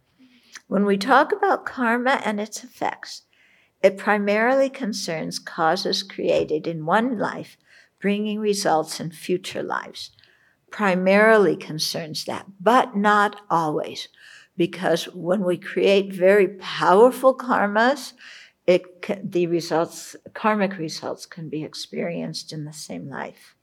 When 0.74 0.86
we 0.86 0.98
talk 0.98 1.30
about 1.30 1.64
karma 1.64 2.20
and 2.24 2.40
its 2.40 2.64
effects, 2.64 3.22
it 3.80 3.96
primarily 3.96 4.68
concerns 4.68 5.38
causes 5.38 6.02
created 6.02 6.66
in 6.66 6.84
one 6.84 7.16
life, 7.16 7.56
bringing 8.00 8.40
results 8.40 8.98
in 8.98 9.12
future 9.12 9.62
lives. 9.62 10.10
Primarily 10.72 11.54
concerns 11.54 12.24
that, 12.24 12.46
but 12.58 12.96
not 12.96 13.40
always 13.48 14.08
because 14.56 15.04
when 15.14 15.44
we 15.44 15.58
create 15.58 16.12
very 16.12 16.48
powerful 16.48 17.36
karmas, 17.36 18.14
it 18.66 19.30
the 19.30 19.46
results, 19.46 20.16
karmic 20.34 20.76
results, 20.76 21.24
can 21.24 21.48
be 21.48 21.62
experienced 21.62 22.52
in 22.52 22.64
the 22.64 22.72
same 22.72 23.08
life. 23.08 23.54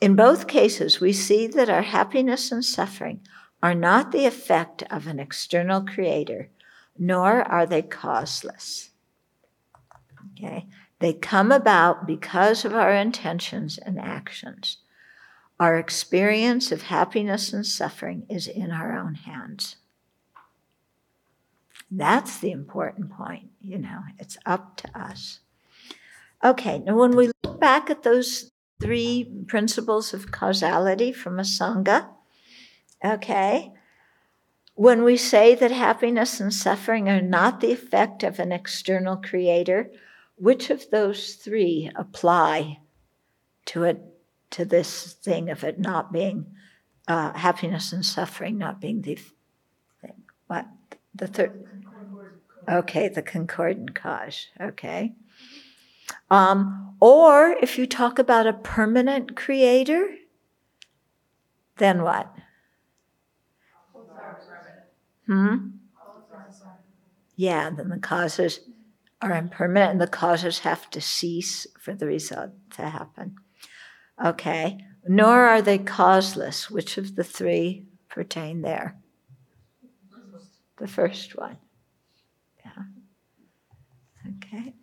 In 0.00 0.16
both 0.16 0.46
cases, 0.46 0.98
we 0.98 1.12
see 1.12 1.46
that 1.46 1.68
our 1.68 1.82
happiness 1.82 2.50
and 2.50 2.64
suffering 2.64 3.20
are 3.62 3.74
not 3.74 4.12
the 4.12 4.26
effect 4.26 4.82
of 4.90 5.06
an 5.06 5.18
external 5.18 5.82
creator, 5.82 6.50
nor 6.98 7.42
are 7.42 7.66
they 7.66 7.82
causeless. 7.82 8.90
Okay? 10.32 10.66
They 10.98 11.12
come 11.12 11.52
about 11.52 12.06
because 12.06 12.64
of 12.64 12.74
our 12.74 12.92
intentions 12.92 13.78
and 13.78 13.98
actions. 13.98 14.78
Our 15.58 15.76
experience 15.76 16.70
of 16.72 16.82
happiness 16.82 17.52
and 17.52 17.66
suffering 17.66 18.26
is 18.28 18.46
in 18.46 18.70
our 18.70 18.96
own 18.96 19.14
hands. 19.14 19.76
That's 21.90 22.38
the 22.38 22.50
important 22.50 23.10
point, 23.10 23.50
you 23.60 23.78
know, 23.78 24.00
it's 24.18 24.36
up 24.44 24.76
to 24.78 24.98
us. 24.98 25.40
Okay, 26.44 26.80
now 26.80 26.96
when 26.96 27.16
we 27.16 27.30
look 27.44 27.60
back 27.60 27.88
at 27.88 28.02
those 28.02 28.50
three 28.80 29.30
principles 29.46 30.12
of 30.12 30.30
causality 30.30 31.12
from 31.12 31.36
Asanga, 31.36 32.08
okay, 33.04 33.72
when 34.74 35.02
we 35.04 35.16
say 35.16 35.54
that 35.54 35.70
happiness 35.70 36.38
and 36.38 36.52
suffering 36.52 37.08
are 37.08 37.22
not 37.22 37.60
the 37.60 37.72
effect 37.72 38.22
of 38.22 38.38
an 38.38 38.52
external 38.52 39.16
creator, 39.16 39.90
which 40.36 40.68
of 40.68 40.90
those 40.90 41.34
three 41.34 41.90
apply 41.96 42.80
to 43.66 43.84
it 43.84 44.02
to 44.50 44.64
this 44.64 45.14
thing 45.14 45.50
of 45.50 45.64
it 45.64 45.78
not 45.78 46.12
being 46.12 46.46
uh, 47.08 47.32
happiness 47.32 47.92
and 47.92 48.04
suffering 48.04 48.58
not 48.58 48.80
being 48.80 49.02
the 49.02 49.18
thing. 50.00 50.22
What 50.46 50.66
the 51.14 51.26
third? 51.26 51.64
Okay, 52.68 53.08
the 53.08 53.22
concordant 53.22 53.94
cause. 53.94 54.48
Okay. 54.60 55.14
Um, 56.30 56.96
or 57.00 57.56
if 57.62 57.78
you 57.78 57.86
talk 57.86 58.18
about 58.18 58.46
a 58.46 58.52
permanent 58.52 59.36
creator, 59.36 60.16
then 61.76 62.02
what? 62.02 62.32
Hmm. 65.26 65.68
Yeah, 67.34 67.70
then 67.70 67.88
the 67.88 67.98
causes 67.98 68.60
are 69.20 69.34
impermanent, 69.34 69.92
and 69.92 70.00
the 70.00 70.06
causes 70.06 70.60
have 70.60 70.88
to 70.90 71.00
cease 71.00 71.66
for 71.78 71.94
the 71.94 72.06
result 72.06 72.50
to 72.76 72.82
happen. 72.88 73.36
Okay. 74.24 74.78
Nor 75.08 75.46
are 75.46 75.62
they 75.62 75.78
causeless. 75.78 76.70
Which 76.70 76.98
of 76.98 77.14
the 77.16 77.24
three 77.24 77.86
pertain 78.08 78.62
there? 78.62 78.96
The 80.78 80.86
first 80.86 81.36
one. 81.36 81.58
Yeah. 82.64 82.82
Okay. 84.36 84.74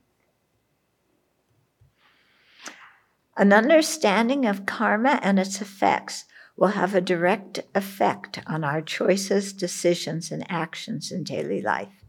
An 3.36 3.52
understanding 3.52 4.45
of 4.45 4.65
karma 4.65 5.20
and 5.24 5.40
its 5.40 5.60
effects 5.60 6.26
will 6.64 6.69
have 6.69 6.95
a 6.95 7.02
direct 7.02 7.60
effect 7.76 8.40
on 8.48 8.64
our 8.64 8.81
choices, 8.81 9.52
decisions, 9.52 10.31
and 10.31 10.49
actions 10.49 11.11
in 11.11 11.23
daily 11.23 11.61
life. 11.61 12.06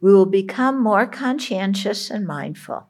We 0.00 0.12
will 0.14 0.26
become 0.26 0.82
more 0.82 1.06
conscientious 1.06 2.10
and 2.10 2.26
mindful 2.26 2.88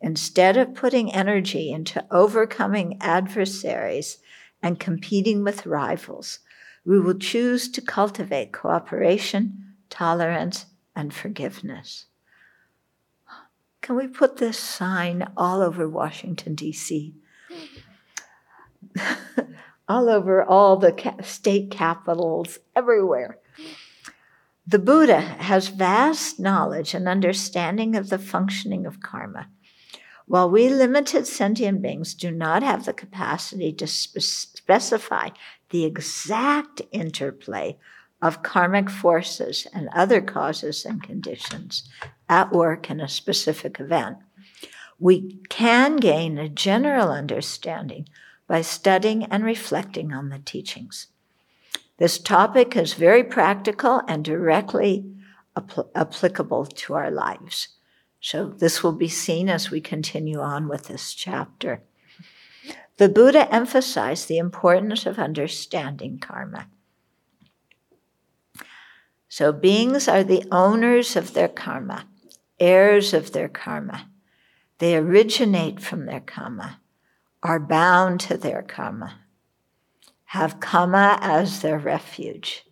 Instead 0.00 0.56
of 0.56 0.74
putting 0.74 1.12
energy 1.12 1.72
into 1.72 2.04
overcoming 2.10 2.98
adversaries 3.00 4.18
and 4.62 4.78
competing 4.78 5.42
with 5.42 5.66
rivals, 5.66 6.38
we 6.84 7.00
will 7.00 7.18
choose 7.18 7.68
to 7.68 7.80
cultivate 7.80 8.52
cooperation, 8.52 9.74
tolerance, 9.90 10.66
and 10.94 11.12
forgiveness. 11.12 12.06
Can 13.82 13.96
we 13.96 14.06
put 14.06 14.36
this 14.36 14.58
sign 14.58 15.32
all 15.36 15.60
over 15.62 15.88
Washington, 15.88 16.54
D.C.? 16.54 17.14
all 19.88 20.08
over 20.08 20.42
all 20.42 20.76
the 20.76 21.14
state 21.22 21.70
capitals, 21.70 22.58
everywhere. 22.76 23.38
The 24.66 24.78
Buddha 24.78 25.20
has 25.20 25.68
vast 25.68 26.38
knowledge 26.38 26.92
and 26.92 27.08
understanding 27.08 27.96
of 27.96 28.10
the 28.10 28.18
functioning 28.18 28.84
of 28.84 29.00
karma. 29.00 29.48
While 30.26 30.50
we 30.50 30.68
limited 30.68 31.26
sentient 31.26 31.80
beings 31.80 32.12
do 32.12 32.30
not 32.30 32.62
have 32.62 32.84
the 32.84 32.92
capacity 32.92 33.72
to 33.72 33.86
spe- 33.86 34.20
specify 34.20 35.30
the 35.70 35.86
exact 35.86 36.82
interplay 36.92 37.78
of 38.20 38.42
karmic 38.42 38.90
forces 38.90 39.66
and 39.72 39.88
other 39.94 40.20
causes 40.20 40.84
and 40.84 41.02
conditions 41.02 41.88
at 42.28 42.52
work 42.52 42.90
in 42.90 43.00
a 43.00 43.08
specific 43.08 43.80
event, 43.80 44.18
we 44.98 45.38
can 45.48 45.96
gain 45.96 46.36
a 46.36 46.48
general 46.50 47.10
understanding 47.10 48.06
by 48.48 48.62
studying 48.62 49.24
and 49.24 49.44
reflecting 49.44 50.12
on 50.12 50.30
the 50.30 50.40
teachings. 50.40 51.08
This 51.98 52.18
topic 52.18 52.76
is 52.76 52.94
very 52.94 53.22
practical 53.22 54.02
and 54.08 54.24
directly 54.24 55.04
apl- 55.54 55.90
applicable 55.94 56.66
to 56.66 56.94
our 56.94 57.10
lives. 57.10 57.68
So, 58.20 58.48
this 58.48 58.82
will 58.82 58.92
be 58.92 59.08
seen 59.08 59.48
as 59.48 59.70
we 59.70 59.80
continue 59.80 60.40
on 60.40 60.66
with 60.66 60.84
this 60.88 61.14
chapter. 61.14 61.82
The 62.96 63.08
Buddha 63.08 63.52
emphasized 63.54 64.26
the 64.26 64.38
importance 64.38 65.06
of 65.06 65.20
understanding 65.20 66.18
karma. 66.18 66.66
So, 69.28 69.52
beings 69.52 70.08
are 70.08 70.24
the 70.24 70.44
owners 70.50 71.14
of 71.14 71.34
their 71.34 71.48
karma, 71.48 72.06
heirs 72.58 73.14
of 73.14 73.32
their 73.32 73.48
karma. 73.48 74.08
They 74.78 74.96
originate 74.96 75.80
from 75.80 76.06
their 76.06 76.20
karma, 76.20 76.80
are 77.42 77.60
bound 77.60 78.20
to 78.20 78.36
their 78.36 78.62
karma, 78.62 79.20
have 80.24 80.60
karma 80.60 81.18
as 81.20 81.62
their 81.62 81.78
refuge. 81.78 82.64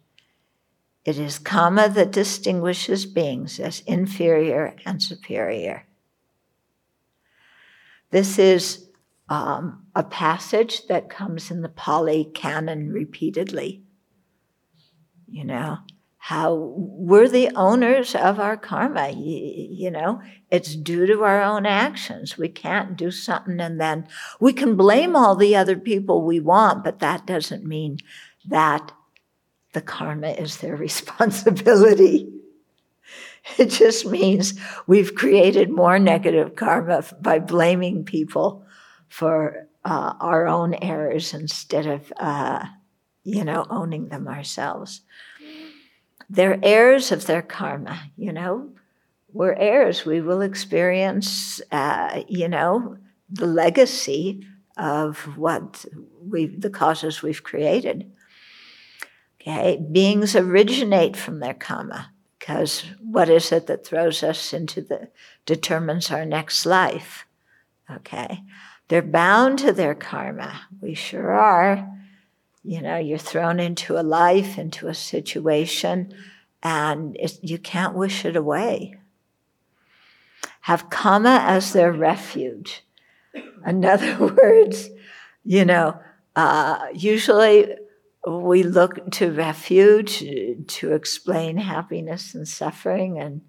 It 1.05 1.19
is 1.19 1.39
karma 1.39 1.89
that 1.91 2.11
distinguishes 2.11 3.07
beings 3.07 3.61
as 3.61 3.81
inferior 3.87 4.75
and 4.85 5.01
superior. 5.01 5.87
This 8.11 8.39
is 8.39 8.89
um, 9.29 9.87
a 9.95 10.03
passage 10.03 10.87
that 10.89 11.09
comes 11.09 11.51
in 11.51 11.63
the 11.63 11.69
Pali 11.69 12.25
canon 12.35 12.93
repeatedly. 12.93 13.83
You 15.29 15.45
know, 15.45 15.79
how 16.27 16.75
we're 16.77 17.29
the 17.29 17.49
owners 17.55 18.13
of 18.17 18.41
our 18.41 18.57
karma. 18.57 19.11
You, 19.11 19.69
you, 19.71 19.91
know, 19.93 20.21
it's 20.51 20.75
due 20.75 21.07
to 21.07 21.23
our 21.23 21.41
own 21.41 21.67
actions. 21.67 22.37
We 22.37 22.49
can't 22.49 22.97
do 22.97 23.13
something 23.13 23.61
and 23.61 23.81
then 23.81 24.09
we 24.41 24.53
can 24.53 24.75
blame 24.75 25.15
all 25.15 25.37
the 25.37 25.55
other 25.55 25.77
people 25.77 26.25
we 26.25 26.41
want, 26.41 26.83
but 26.83 26.99
that 26.99 27.29
doesn't 27.29 27.65
mean 27.65 27.99
that 28.45 28.91
the 29.73 29.81
karma 29.81 30.31
is 30.31 30.57
their 30.57 30.75
responsibility. 30.89 32.29
It 33.57 33.67
just 33.67 34.05
means 34.05 34.59
we've 34.89 35.15
created 35.15 35.71
more 35.71 36.01
negative 36.01 36.57
karma 36.57 37.05
by 37.21 37.39
blaming 37.39 38.05
people 38.05 38.65
for 39.09 39.69
uh, 39.85 40.15
our 40.19 40.49
own 40.49 40.75
errors 40.75 41.33
instead 41.33 41.87
of, 41.87 42.13
uh, 42.17 42.65
you 43.23 43.45
know, 43.45 43.65
owning 43.71 44.09
them 44.09 44.27
ourselves. 44.27 45.03
They're 46.29 46.59
heirs 46.63 47.13
of 47.13 47.27
their 47.27 47.43
karma, 47.43 48.11
you 48.17 48.33
know. 48.33 48.71
We're 49.33 49.55
heirs. 49.55 50.05
We 50.05 50.21
will 50.21 50.41
experience, 50.41 51.61
uh, 51.71 52.23
you 52.29 52.49
know, 52.49 52.97
the 53.29 53.47
legacy 53.47 54.47
of 54.77 55.37
what 55.37 55.85
we 56.23 56.47
the 56.47 56.71
causes 56.71 57.23
we've 57.23 57.43
created. 57.43 58.11
Okay, 59.41 59.81
beings 59.93 60.35
originate 60.35 61.17
from 61.17 61.41
their 61.41 61.55
karma 61.55 62.11
because 62.39 62.85
what 63.01 63.29
is 63.29 63.53
it 63.53 63.67
that 63.69 63.87
throws 63.87 64.23
us 64.23 64.53
into 64.53 64.81
the 64.81 65.09
determines 65.45 66.11
our 66.11 66.25
next 66.25 66.67
life? 66.67 67.27
Okay, 67.91 68.43
they're 68.89 69.03
bound 69.03 69.59
to 69.61 69.73
their 69.73 69.95
karma. 69.95 70.63
We 70.81 70.95
sure 70.95 71.33
are. 71.33 71.96
You 72.67 72.83
know, 72.83 72.97
you're 72.97 73.17
thrown 73.17 73.61
into 73.61 73.99
a 73.99 74.03
life, 74.03 74.59
into 74.59 74.89
a 74.89 74.95
situation, 74.95 76.13
and 76.63 77.17
you 77.41 77.59
can't 77.59 77.95
wish 77.95 78.25
it 78.25 78.35
away. 78.35 78.97
Have 80.63 80.91
karma 80.91 81.45
as 81.47 81.73
their 81.73 81.93
refuge. 81.93 82.83
In 83.65 83.85
other 83.85 84.17
words, 84.37 84.91
you 85.45 85.65
know, 85.65 86.01
uh, 86.35 86.87
usually 86.93 87.77
we 88.27 88.65
look 88.65 89.11
to 89.13 89.31
refuge 89.31 90.19
to 90.67 90.93
explain 90.93 91.59
happiness 91.59 92.35
and 92.35 92.49
suffering 92.49 93.21
and 93.21 93.41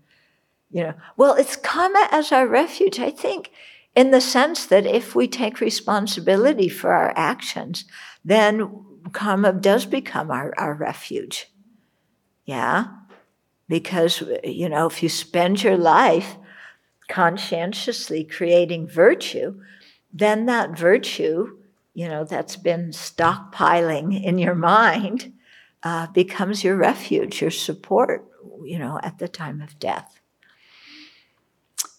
you 0.69 0.84
know 0.84 0.94
well 1.15 1.34
it's 1.34 1.56
karma 1.56 2.07
as 2.11 2.31
our 2.31 2.48
refuge 2.48 2.99
i 2.99 3.10
think 3.10 3.52
in 3.95 4.11
the 4.11 4.22
sense 4.22 4.68
that 4.68 4.85
if 4.85 5.15
we 5.15 5.27
take 5.27 5.60
responsibility 5.60 6.69
for 6.69 6.94
our 6.94 7.11
actions 7.15 7.85
then 8.23 8.69
karma 9.13 9.53
does 9.53 9.85
become 9.85 10.31
our, 10.31 10.53
our 10.57 10.73
refuge 10.73 11.51
yeah 12.45 12.85
because 13.67 14.23
you 14.43 14.69
know 14.69 14.88
if 14.88 15.03
you 15.03 15.09
spend 15.09 15.63
your 15.63 15.77
life 15.77 16.38
conscientiously 17.07 18.23
creating 18.23 18.88
virtue 18.88 19.59
then 20.13 20.45
that 20.45 20.77
virtue 20.77 21.57
you 21.97 22.07
know, 22.07 22.23
that's 22.23 22.55
been 22.55 22.91
stockpiling 22.91 24.23
in 24.23 24.38
your 24.38 24.53
mind 24.53 25.34
uh, 25.81 26.05
becomes 26.05 26.63
your 26.63 26.75
refuge, 26.75 27.41
your 27.41 27.49
support, 27.49 28.23
you 28.63 28.77
know, 28.77 28.99
at 29.01 29.17
the 29.17 29.27
time 29.27 29.61
of 29.61 29.79
death. 29.79 30.19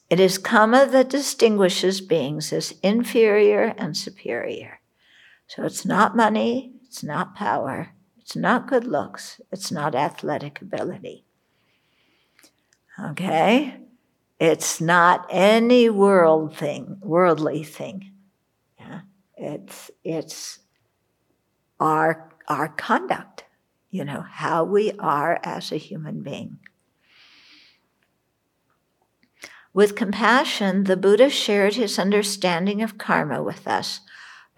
It 0.09 0.21
is 0.21 0.39
karma 0.39 0.87
that 0.87 1.11
distinguishes 1.11 2.01
beings 2.01 2.53
as 2.53 2.77
inferior 2.81 3.75
and 3.77 3.97
superior. 3.97 4.79
So 5.49 5.65
it's 5.65 5.85
not 5.85 6.15
money, 6.15 6.75
it's 6.89 7.05
not 7.05 7.37
power, 7.37 7.91
it's 8.19 8.35
not 8.35 8.67
good 8.67 8.85
looks, 8.85 9.41
it's 9.53 9.71
not 9.71 9.95
athletic 9.95 10.61
ability. 10.61 11.25
Okay? 12.99 13.77
It's 14.41 14.81
not 14.81 15.27
any 15.31 15.89
world 15.89 16.57
thing, 16.57 16.99
worldly 17.01 17.63
thing. 17.63 18.13
It's 19.39 19.91
it's 20.03 20.59
our 21.79 22.29
our 22.49 22.69
conduct, 22.69 23.45
you 23.91 24.05
know, 24.05 24.23
how 24.23 24.65
we 24.65 24.93
are 24.99 25.39
as 25.45 25.71
a 25.71 25.77
human 25.77 26.23
being. 26.23 26.59
With 29.73 29.95
compassion, 29.95 30.85
the 30.85 30.97
Buddha 30.97 31.31
shared 31.31 31.75
his 31.75 32.01
understanding 32.01 32.83
of 32.83 32.99
karma 32.99 33.43
with 33.43 33.69
us 33.69 34.01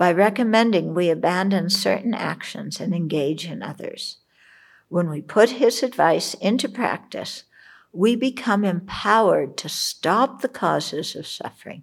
by 0.01 0.10
recommending 0.10 0.94
we 0.94 1.10
abandon 1.10 1.68
certain 1.68 2.14
actions 2.14 2.81
and 2.81 2.94
engage 2.94 3.44
in 3.44 3.62
others. 3.62 4.16
When 4.89 5.10
we 5.10 5.20
put 5.20 5.51
his 5.51 5.82
advice 5.82 6.32
into 6.32 6.70
practice, 6.70 7.44
we 7.93 8.16
become 8.16 8.64
empowered 8.64 9.59
to 9.59 9.68
stop 9.68 10.40
the 10.40 10.48
causes 10.48 11.14
of 11.14 11.27
suffering 11.27 11.82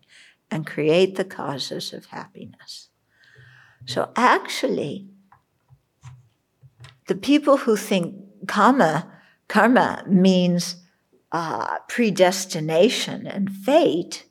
and 0.50 0.66
create 0.66 1.16
the 1.16 1.26
causes 1.26 1.94
of 1.94 2.08
happiness. 2.08 2.90
So 3.86 4.12
actually, 4.16 5.10
the 7.06 7.16
people 7.16 7.58
who 7.58 7.76
think 7.76 8.16
karma, 8.48 9.12
karma 9.48 10.04
means 10.08 10.78
uh, 11.32 11.78
predestination 11.88 13.28
and 13.28 13.52
fate, 13.52 14.26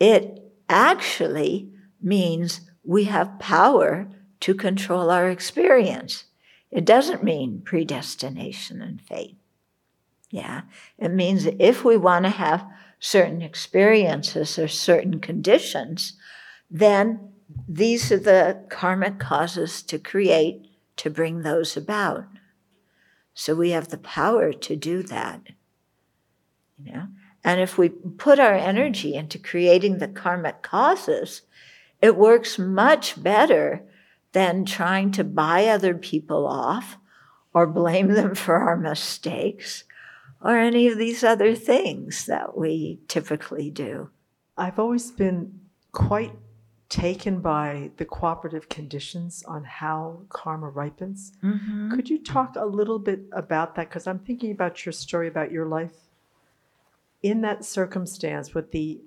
it 0.00 0.40
actually 0.70 1.68
means 2.00 2.62
we 2.84 3.04
have 3.04 3.38
power 3.38 4.08
to 4.40 4.54
control 4.54 5.10
our 5.10 5.30
experience. 5.30 6.24
It 6.70 6.84
doesn't 6.84 7.22
mean 7.22 7.62
predestination 7.64 8.82
and 8.82 9.00
fate. 9.00 9.36
Yeah, 10.30 10.62
it 10.98 11.12
means 11.12 11.46
if 11.58 11.84
we 11.84 11.96
want 11.96 12.24
to 12.24 12.30
have 12.30 12.66
certain 12.98 13.42
experiences 13.42 14.58
or 14.58 14.68
certain 14.68 15.20
conditions, 15.20 16.14
then 16.70 17.32
these 17.68 18.10
are 18.10 18.18
the 18.18 18.64
karmic 18.70 19.18
causes 19.18 19.82
to 19.82 19.98
create, 19.98 20.66
to 20.96 21.10
bring 21.10 21.42
those 21.42 21.76
about. 21.76 22.24
So 23.34 23.54
we 23.54 23.70
have 23.70 23.88
the 23.88 23.98
power 23.98 24.52
to 24.52 24.76
do 24.76 25.02
that. 25.04 25.42
You 26.82 26.92
know? 26.92 27.08
And 27.44 27.60
if 27.60 27.76
we 27.76 27.88
put 27.88 28.38
our 28.38 28.54
energy 28.54 29.14
into 29.14 29.38
creating 29.38 29.98
the 29.98 30.08
karmic 30.08 30.62
causes, 30.62 31.42
it 32.02 32.16
works 32.16 32.58
much 32.58 33.22
better 33.22 33.84
than 34.32 34.64
trying 34.64 35.12
to 35.12 35.24
buy 35.24 35.66
other 35.66 35.94
people 35.94 36.46
off 36.46 36.98
or 37.54 37.66
blame 37.66 38.08
them 38.08 38.34
for 38.34 38.56
our 38.56 38.76
mistakes 38.76 39.84
or 40.42 40.58
any 40.58 40.88
of 40.88 40.98
these 40.98 41.22
other 41.22 41.54
things 41.54 42.26
that 42.26 42.58
we 42.58 42.98
typically 43.06 43.70
do. 43.70 44.10
I've 44.58 44.78
always 44.78 45.10
been 45.12 45.60
quite 45.92 46.32
taken 46.88 47.40
by 47.40 47.90
the 47.96 48.04
cooperative 48.04 48.68
conditions 48.68 49.42
on 49.46 49.64
how 49.64 50.22
karma 50.28 50.68
ripens. 50.68 51.32
Mm-hmm. 51.42 51.94
Could 51.94 52.10
you 52.10 52.18
talk 52.18 52.56
a 52.56 52.66
little 52.66 52.98
bit 52.98 53.20
about 53.32 53.76
that? 53.76 53.88
Because 53.88 54.06
I'm 54.06 54.18
thinking 54.18 54.50
about 54.50 54.84
your 54.84 54.92
story 54.92 55.28
about 55.28 55.52
your 55.52 55.66
life. 55.66 55.94
In 57.22 57.40
that 57.42 57.64
circumstance, 57.64 58.52
with 58.52 58.72
the 58.72 59.00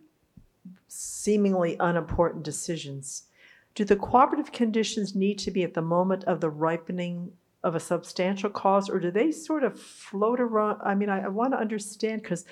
seemingly 0.87 1.75
unimportant 1.79 2.43
decisions, 2.43 3.23
do 3.73 3.83
the 3.83 3.95
cooperative 3.95 4.51
conditions 4.51 5.15
need 5.15 5.37
to 5.39 5.51
be 5.51 5.63
at 5.63 5.73
the 5.73 5.81
moment 5.81 6.23
of 6.25 6.39
the 6.39 6.49
ripening 6.49 7.31
of 7.63 7.75
a 7.75 7.79
substantial 7.79 8.49
cause, 8.49 8.89
or 8.89 8.99
do 8.99 9.11
they 9.11 9.31
sort 9.31 9.63
of 9.63 9.79
float 9.79 10.39
around? 10.39 10.79
I 10.83 10.95
mean, 10.95 11.09
I, 11.09 11.25
I 11.25 11.27
want 11.27 11.53
to 11.53 11.59
understand 11.59 12.21
because 12.21 12.45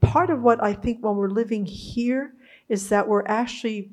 part 0.00 0.30
of 0.30 0.42
what 0.42 0.62
I 0.62 0.74
think 0.74 1.02
when 1.02 1.16
we're 1.16 1.30
living 1.30 1.64
here 1.64 2.34
is 2.68 2.88
that 2.90 3.08
we're 3.08 3.26
actually 3.26 3.90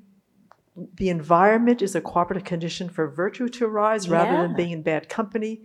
the 0.95 1.09
environment 1.09 1.81
is 1.81 1.95
a 1.95 2.01
cooperative 2.01 2.43
condition 2.43 2.89
for 2.89 3.07
virtue 3.07 3.49
to 3.49 3.65
arise 3.65 4.07
rather 4.07 4.41
than 4.41 4.55
being 4.55 4.71
in 4.71 4.81
bad 4.81 5.09
company. 5.09 5.61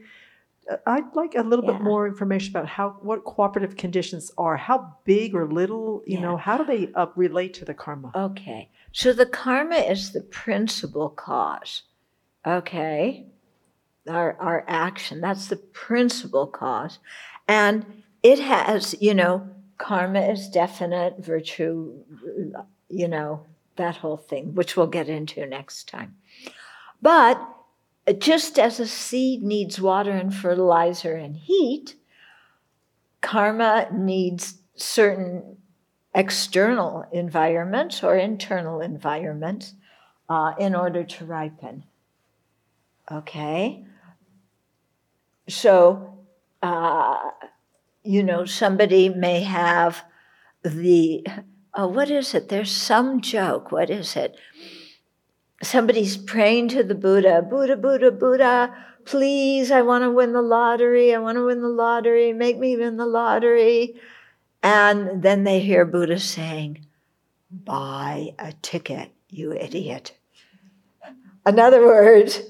I'd 0.87 1.15
like 1.15 1.35
a 1.35 1.43
little 1.43 1.65
bit 1.65 1.81
more 1.81 2.07
information 2.07 2.51
about 2.57 2.69
how 2.69 2.91
what 3.03 3.25
cooperative 3.25 3.77
conditions 3.77 4.31
are. 4.39 4.57
How 4.57 4.97
big 5.05 5.35
or 5.35 5.47
little, 5.47 6.03
you 6.07 6.17
Yeah. 6.17 6.23
know, 6.23 6.37
how 6.37 6.57
do 6.57 6.65
they 6.65 6.93
uh, 6.95 7.07
relate 7.17 7.53
to 7.55 7.65
the 7.65 7.75
karma? 7.75 8.11
Okay. 8.15 8.71
So 8.93 9.13
the 9.13 9.27
karma 9.27 9.77
is 9.77 10.13
the 10.13 10.21
principal 10.23 11.09
cause. 11.11 11.83
Okay. 12.47 13.27
Our, 14.09 14.37
our 14.41 14.65
action, 14.69 15.21
that's 15.21 15.49
the 15.49 15.57
principal 15.57 16.47
cause. 16.47 16.99
And 17.49 18.03
it 18.23 18.39
has, 18.39 18.95
you 19.01 19.15
know, 19.15 19.49
karma 19.79 20.21
is 20.21 20.49
definite, 20.49 21.19
virtue, 21.19 21.93
you 22.89 23.09
know, 23.09 23.45
that 23.77 23.97
whole 23.97 24.17
thing, 24.17 24.55
which 24.55 24.77
we'll 24.77 24.87
get 24.87 25.09
into 25.09 25.45
next 25.47 25.89
time. 25.89 26.17
But 27.03 27.41
just 28.13 28.59
as 28.59 28.81
a 28.81 28.87
seed 28.87 29.43
needs 29.43 29.81
water 29.81 30.11
and 30.11 30.35
fertilizer 30.35 31.15
and 31.15 31.37
heat, 31.37 31.97
karma 33.21 33.89
needs 33.93 34.59
certain 34.77 35.57
external 36.15 37.07
environments 37.13 38.05
or 38.05 38.17
internal 38.17 38.81
environments 38.81 39.75
uh, 40.29 40.53
in 40.59 40.75
order 40.75 41.03
to 41.03 41.25
ripen. 41.25 41.85
Okay? 43.11 43.85
So, 45.49 46.19
uh, 46.63 47.31
you 48.03 48.23
know, 48.23 48.45
somebody 48.45 49.09
may 49.09 49.43
have 49.43 50.05
the, 50.63 51.27
oh, 51.75 51.89
what 51.89 52.11
is 52.11 52.35
it? 52.35 52.49
There's 52.49 52.71
some 52.71 53.21
joke. 53.21 53.73
What 53.73 53.91
is 53.91 54.17
it? 54.17 54.37
Somebody's 55.65 56.17
praying 56.17 56.69
to 56.69 56.83
the 56.83 56.95
Buddha, 56.95 57.43
Buddha, 57.43 57.77
Buddha, 57.77 58.11
Buddha, 58.11 58.75
please, 59.05 59.71
I 59.71 59.83
want 59.83 60.05
to 60.05 60.11
win 60.11 60.33
the 60.33 60.43
lottery. 60.43 61.15
I 61.15 61.19
want 61.19 61.37
to 61.37 61.47
win 61.47 61.61
the 61.61 61.69
lottery. 61.69 62.33
Make 62.33 62.59
me 62.59 62.77
win 62.77 62.97
the 62.97 63.07
lottery. 63.07 63.95
And 64.63 65.23
then 65.23 65.45
they 65.45 65.61
hear 65.61 65.85
Buddha 65.85 66.19
saying, 66.19 66.87
Buy 67.51 68.35
a 68.39 68.53
ticket, 68.63 69.11
you 69.29 69.53
idiot. 69.53 70.17
In 71.47 71.59
other 71.59 71.85
words, 71.85 72.41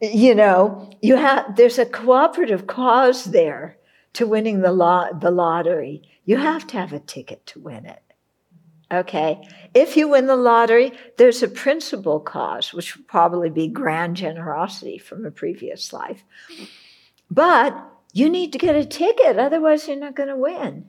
you 0.00 0.34
know, 0.34 0.90
you 1.00 1.16
have 1.16 1.56
there's 1.56 1.78
a 1.78 1.86
cooperative 1.86 2.66
cause 2.66 3.24
there 3.24 3.78
to 4.12 4.26
winning 4.26 4.60
the 4.60 4.72
lot 4.72 5.20
the 5.20 5.30
lottery. 5.30 6.02
You 6.24 6.36
have 6.36 6.66
to 6.68 6.78
have 6.78 6.92
a 6.92 7.00
ticket 7.00 7.44
to 7.46 7.60
win 7.60 7.86
it. 7.86 8.03
Okay. 8.94 9.46
If 9.74 9.96
you 9.96 10.08
win 10.08 10.26
the 10.26 10.36
lottery, 10.36 10.92
there's 11.16 11.42
a 11.42 11.48
principal 11.48 12.20
cause, 12.20 12.72
which 12.72 12.96
would 12.96 13.08
probably 13.08 13.50
be 13.50 13.66
grand 13.66 14.16
generosity 14.16 14.98
from 14.98 15.26
a 15.26 15.30
previous 15.30 15.92
life. 15.92 16.22
But 17.30 17.76
you 18.12 18.30
need 18.30 18.52
to 18.52 18.58
get 18.58 18.76
a 18.76 18.84
ticket, 18.84 19.38
otherwise 19.38 19.88
you're 19.88 19.96
not 19.96 20.14
going 20.14 20.28
to 20.28 20.36
win. 20.36 20.86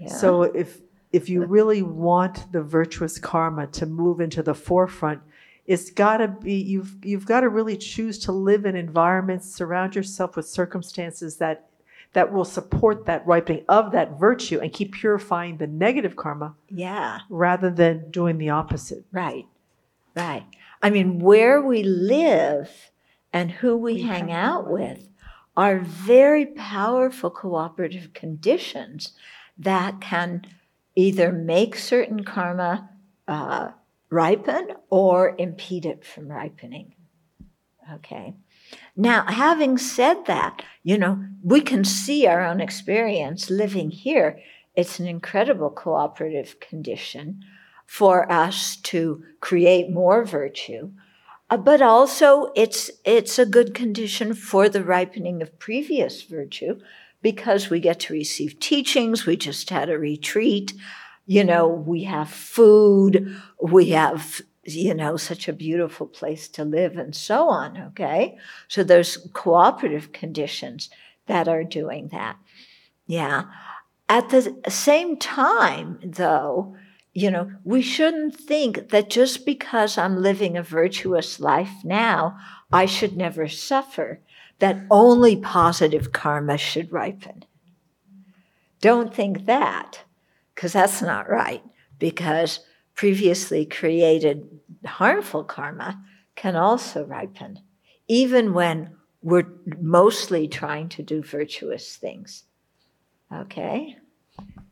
Yeah. 0.00 0.08
So 0.08 0.42
if 0.42 0.80
if 1.12 1.28
you 1.28 1.44
really 1.44 1.82
want 1.82 2.50
the 2.50 2.62
virtuous 2.62 3.18
karma 3.18 3.68
to 3.68 3.86
move 3.86 4.20
into 4.20 4.42
the 4.42 4.54
forefront, 4.54 5.20
it's 5.66 5.90
got 5.90 6.16
to 6.16 6.28
be 6.28 6.54
you've 6.54 6.96
you've 7.04 7.26
got 7.26 7.40
to 7.40 7.48
really 7.48 7.76
choose 7.76 8.18
to 8.20 8.32
live 8.32 8.64
in 8.64 8.74
environments, 8.74 9.54
surround 9.54 9.94
yourself 9.94 10.36
with 10.36 10.48
circumstances 10.48 11.36
that 11.36 11.68
that 12.14 12.32
will 12.32 12.44
support 12.44 13.06
that 13.06 13.26
ripening 13.26 13.64
of 13.68 13.92
that 13.92 14.18
virtue 14.18 14.58
and 14.60 14.72
keep 14.72 14.92
purifying 14.94 15.58
the 15.58 15.66
negative 15.66 16.16
karma 16.16 16.54
Yeah, 16.68 17.20
rather 17.28 17.70
than 17.70 18.10
doing 18.10 18.38
the 18.38 18.50
opposite. 18.50 19.04
right, 19.12 19.46
right. 20.16 20.44
I 20.82 20.90
mean, 20.90 21.18
where 21.18 21.60
we 21.60 21.82
live 21.82 22.90
and 23.32 23.50
who 23.50 23.76
we, 23.76 23.94
We 23.94 24.02
hang 24.02 24.30
out 24.32 24.70
with 24.70 25.08
are 25.56 25.78
very 25.78 26.46
powerful 26.46 27.30
cooperative 27.30 28.12
conditions 28.12 29.12
that 29.58 30.00
can 30.00 30.42
either 30.94 31.32
make 31.32 31.76
certain 31.76 32.24
karma 32.24 32.90
uh, 33.26 33.70
ripen 34.10 34.68
or 34.90 35.34
impede 35.38 35.86
it 35.86 36.04
from 36.04 36.28
ripening. 36.28 36.94
Okay. 37.94 38.34
Now, 38.96 39.24
having 39.26 39.78
said 39.78 40.26
that, 40.26 40.62
you 40.82 40.98
know, 40.98 41.24
we 41.42 41.60
can 41.60 41.84
see 41.84 42.26
our 42.26 42.44
own 42.44 42.60
experience 42.60 43.50
living 43.50 43.90
here. 43.90 44.38
It's 44.74 44.98
an 44.98 45.06
incredible 45.06 45.70
cooperative 45.70 46.60
condition 46.60 47.40
for 47.86 48.30
us 48.30 48.76
to 48.76 49.22
create 49.40 49.90
more 49.90 50.24
virtue, 50.24 50.90
uh, 51.50 51.56
but 51.56 51.82
also 51.82 52.50
it's 52.56 52.90
it's 53.04 53.38
a 53.38 53.46
good 53.46 53.74
condition 53.74 54.32
for 54.34 54.68
the 54.68 54.82
ripening 54.82 55.42
of 55.42 55.58
previous 55.58 56.22
virtue 56.22 56.80
because 57.22 57.70
we 57.70 57.80
get 57.80 58.00
to 58.00 58.12
receive 58.12 58.60
teachings. 58.60 59.26
We 59.26 59.36
just 59.36 59.70
had 59.70 59.90
a 59.90 59.98
retreat. 59.98 60.72
You 61.26 61.44
know, 61.44 61.68
we 61.68 62.04
have 62.04 62.28
food. 62.28 63.40
We 63.60 63.90
have 63.90 64.42
you 64.66 64.94
know 64.94 65.16
such 65.16 65.48
a 65.48 65.52
beautiful 65.52 66.06
place 66.06 66.48
to 66.48 66.64
live 66.64 66.96
and 66.96 67.14
so 67.14 67.48
on. 67.48 67.76
Okay, 67.88 68.36
so 68.68 68.82
there's 68.82 69.28
cooperative 69.32 70.12
conditions 70.12 70.90
that 71.26 71.48
are 71.48 71.64
doing 71.64 72.08
that. 72.08 72.36
Yeah. 73.06 73.44
At 74.08 74.28
the 74.28 74.54
same 74.68 75.16
time, 75.16 75.98
though, 76.04 76.76
you 77.14 77.30
know, 77.30 77.50
we 77.64 77.80
shouldn't 77.80 78.36
think 78.38 78.90
that 78.90 79.08
just 79.08 79.46
because 79.46 79.96
I'm 79.96 80.20
living 80.20 80.56
a 80.56 80.62
virtuous 80.62 81.40
life 81.40 81.72
now, 81.84 82.36
I 82.72 82.86
should 82.86 83.16
never 83.16 83.48
suffer, 83.48 84.20
that 84.58 84.84
only 84.90 85.36
positive 85.36 86.12
karma 86.12 86.58
should 86.58 86.92
ripen. 86.92 87.44
Don't 88.80 89.14
think 89.14 89.46
that, 89.46 90.04
because 90.54 90.74
that's 90.74 91.00
not 91.00 91.30
right, 91.30 91.62
because 91.98 92.60
previously 92.94 93.66
created 93.66 94.48
harmful 94.84 95.44
karma 95.44 96.02
can 96.36 96.56
also 96.56 97.04
ripen, 97.04 97.58
even 98.08 98.54
when 98.54 98.96
we're 99.22 99.46
mostly 99.80 100.46
trying 100.48 100.88
to 100.90 101.02
do 101.02 101.22
virtuous 101.22 101.96
things. 101.96 102.44
Okay? 103.32 103.96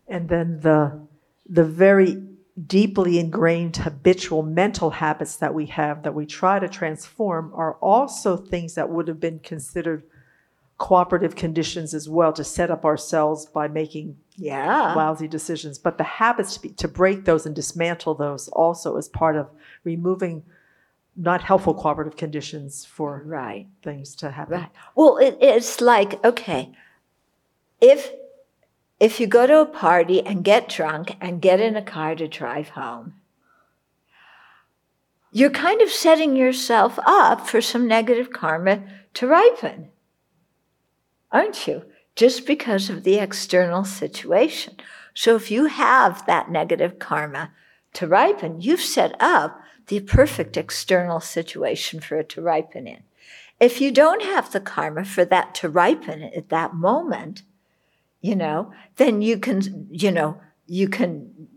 And 0.08 0.28
then 0.28 0.60
the 0.60 1.06
the 1.48 1.64
very 1.64 2.22
deeply 2.66 3.18
ingrained 3.18 3.76
habitual 3.76 4.42
mental 4.42 4.90
habits 4.90 5.36
that 5.36 5.54
we 5.54 5.66
have 5.66 6.02
that 6.02 6.14
we 6.14 6.26
try 6.26 6.58
to 6.58 6.68
transform 6.68 7.50
are 7.54 7.74
also 7.76 8.36
things 8.36 8.74
that 8.74 8.90
would 8.90 9.08
have 9.08 9.18
been 9.18 9.38
considered 9.38 10.02
cooperative 10.78 11.36
conditions 11.36 11.94
as 11.94 12.08
well 12.08 12.32
to 12.32 12.42
set 12.44 12.70
up 12.70 12.84
ourselves 12.84 13.46
by 13.46 13.68
making 13.68 14.16
Yeah. 14.36 14.94
lousy 14.94 15.28
decisions. 15.28 15.78
But 15.78 15.96
the 15.98 16.04
habits 16.04 16.54
to, 16.54 16.60
be, 16.62 16.68
to 16.70 16.88
break 16.88 17.24
those 17.24 17.46
and 17.46 17.54
dismantle 17.54 18.14
those 18.14 18.48
also 18.48 18.96
is 18.96 19.08
part 19.08 19.36
of 19.36 19.48
removing 19.84 20.42
not 21.14 21.42
helpful 21.42 21.74
cooperative 21.74 22.16
conditions 22.16 22.84
for 22.84 23.22
Right. 23.24 23.66
things 23.82 24.16
to 24.16 24.30
happen. 24.30 24.60
Right. 24.60 24.70
Well, 24.96 25.18
it, 25.18 25.36
it's 25.40 25.80
like 25.80 26.22
okay, 26.24 26.72
if 27.80 28.10
if 28.98 29.20
you 29.20 29.26
go 29.26 29.46
to 29.46 29.60
a 29.60 29.66
party 29.66 30.24
and 30.24 30.42
get 30.44 30.68
drunk 30.68 31.16
and 31.20 31.42
get 31.42 31.60
in 31.60 31.76
a 31.76 31.82
car 31.82 32.14
to 32.14 32.26
drive 32.28 32.70
home, 32.70 33.14
you're 35.32 35.50
kind 35.50 35.80
of 35.82 35.90
setting 35.90 36.34
yourself 36.36 36.98
up 37.04 37.46
for 37.46 37.60
some 37.60 37.86
negative 37.86 38.32
karma 38.32 38.82
to 39.14 39.26
ripen, 39.26 39.88
aren't 41.32 41.66
you? 41.66 41.84
Just 42.14 42.46
because 42.46 42.90
of 42.90 43.04
the 43.04 43.18
external 43.18 43.84
situation. 43.84 44.76
So 45.14 45.34
if 45.34 45.50
you 45.50 45.66
have 45.66 46.24
that 46.26 46.50
negative 46.50 46.98
karma 46.98 47.52
to 47.94 48.06
ripen, 48.06 48.60
you've 48.60 48.80
set 48.80 49.14
up 49.20 49.60
the 49.86 50.00
perfect 50.00 50.56
external 50.56 51.20
situation 51.20 52.00
for 52.00 52.18
it 52.18 52.28
to 52.30 52.42
ripen 52.42 52.86
in. 52.86 53.02
If 53.58 53.80
you 53.80 53.90
don't 53.90 54.22
have 54.22 54.52
the 54.52 54.60
karma 54.60 55.04
for 55.04 55.24
that 55.24 55.54
to 55.56 55.68
ripen 55.68 56.22
at 56.22 56.48
that 56.50 56.74
moment, 56.74 57.42
you 58.20 58.36
know, 58.36 58.72
then 58.96 59.22
you 59.22 59.38
can, 59.38 59.88
you 59.90 60.10
know, 60.10 60.40
you 60.66 60.88
can 60.88 61.48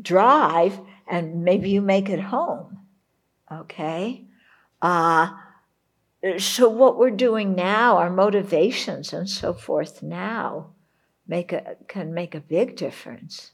drive 0.00 0.80
and 1.06 1.44
maybe 1.44 1.70
you 1.70 1.80
make 1.80 2.08
it 2.08 2.20
home. 2.20 2.78
Okay? 3.50 4.24
Uh, 4.80 5.32
so 6.38 6.68
what 6.68 6.98
we're 6.98 7.10
doing 7.10 7.54
now, 7.54 7.96
our 7.96 8.10
motivations 8.10 9.12
and 9.12 9.28
so 9.28 9.52
forth 9.52 10.02
now, 10.02 10.70
make 11.26 11.52
a 11.52 11.76
can 11.88 12.14
make 12.14 12.34
a 12.34 12.40
big 12.40 12.76
difference. 12.76 13.52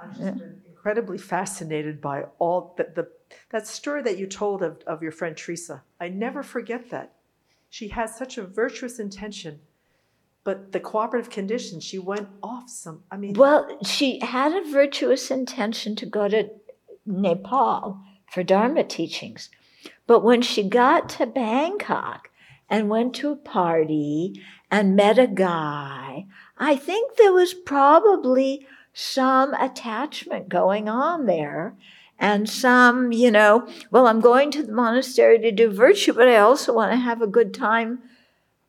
I'm 0.00 0.10
just 0.10 0.38
been 0.38 0.60
incredibly 0.66 1.18
fascinated 1.18 2.00
by 2.00 2.24
all 2.38 2.74
the, 2.76 2.84
the 2.94 3.08
that 3.50 3.66
story 3.66 4.02
that 4.02 4.18
you 4.18 4.26
told 4.26 4.62
of, 4.62 4.82
of 4.86 5.02
your 5.02 5.12
friend 5.12 5.36
Teresa. 5.36 5.82
I 6.00 6.08
never 6.08 6.42
forget 6.42 6.90
that. 6.90 7.14
She 7.68 7.88
has 7.88 8.16
such 8.16 8.38
a 8.38 8.44
virtuous 8.44 9.00
intention, 9.00 9.60
but 10.44 10.70
the 10.70 10.80
cooperative 10.80 11.30
conditions, 11.30 11.82
she 11.82 11.98
went 11.98 12.28
off 12.42 12.70
some. 12.70 13.02
I 13.10 13.16
mean, 13.16 13.34
Well, 13.34 13.78
she 13.82 14.20
had 14.20 14.52
a 14.52 14.70
virtuous 14.70 15.30
intention 15.30 15.96
to 15.96 16.06
go 16.06 16.28
to 16.28 16.50
Nepal 17.04 18.00
for 18.30 18.44
Dharma 18.44 18.84
teachings. 18.84 19.50
But 20.06 20.24
when 20.24 20.42
she 20.42 20.62
got 20.62 21.08
to 21.10 21.26
Bangkok 21.26 22.30
and 22.68 22.88
went 22.88 23.14
to 23.14 23.30
a 23.30 23.36
party 23.36 24.40
and 24.70 24.96
met 24.96 25.18
a 25.18 25.26
guy, 25.26 26.26
I 26.58 26.76
think 26.76 27.16
there 27.16 27.32
was 27.32 27.54
probably 27.54 28.66
some 28.92 29.52
attachment 29.54 30.48
going 30.48 30.88
on 30.88 31.26
there. 31.26 31.76
And 32.18 32.48
some, 32.48 33.12
you 33.12 33.30
know, 33.30 33.68
well, 33.90 34.06
I'm 34.06 34.20
going 34.20 34.50
to 34.52 34.62
the 34.62 34.72
monastery 34.72 35.38
to 35.38 35.52
do 35.52 35.70
virtue, 35.70 36.14
but 36.14 36.28
I 36.28 36.38
also 36.38 36.72
want 36.72 36.92
to 36.92 36.96
have 36.96 37.20
a 37.20 37.26
good 37.26 37.52
time 37.52 37.98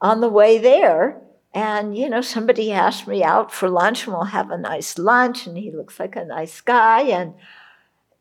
on 0.01 0.19
the 0.19 0.27
way 0.27 0.57
there. 0.57 1.21
And, 1.53 1.97
you 1.97 2.09
know, 2.09 2.21
somebody 2.21 2.73
asked 2.73 3.07
me 3.07 3.23
out 3.23 3.53
for 3.53 3.69
lunch 3.69 4.05
and 4.05 4.13
we'll 4.13 4.25
have 4.25 4.51
a 4.51 4.57
nice 4.57 4.97
lunch. 4.97 5.47
And 5.47 5.57
he 5.57 5.71
looks 5.71 5.99
like 5.99 6.17
a 6.17 6.25
nice 6.25 6.59
guy. 6.59 7.03
And 7.03 7.35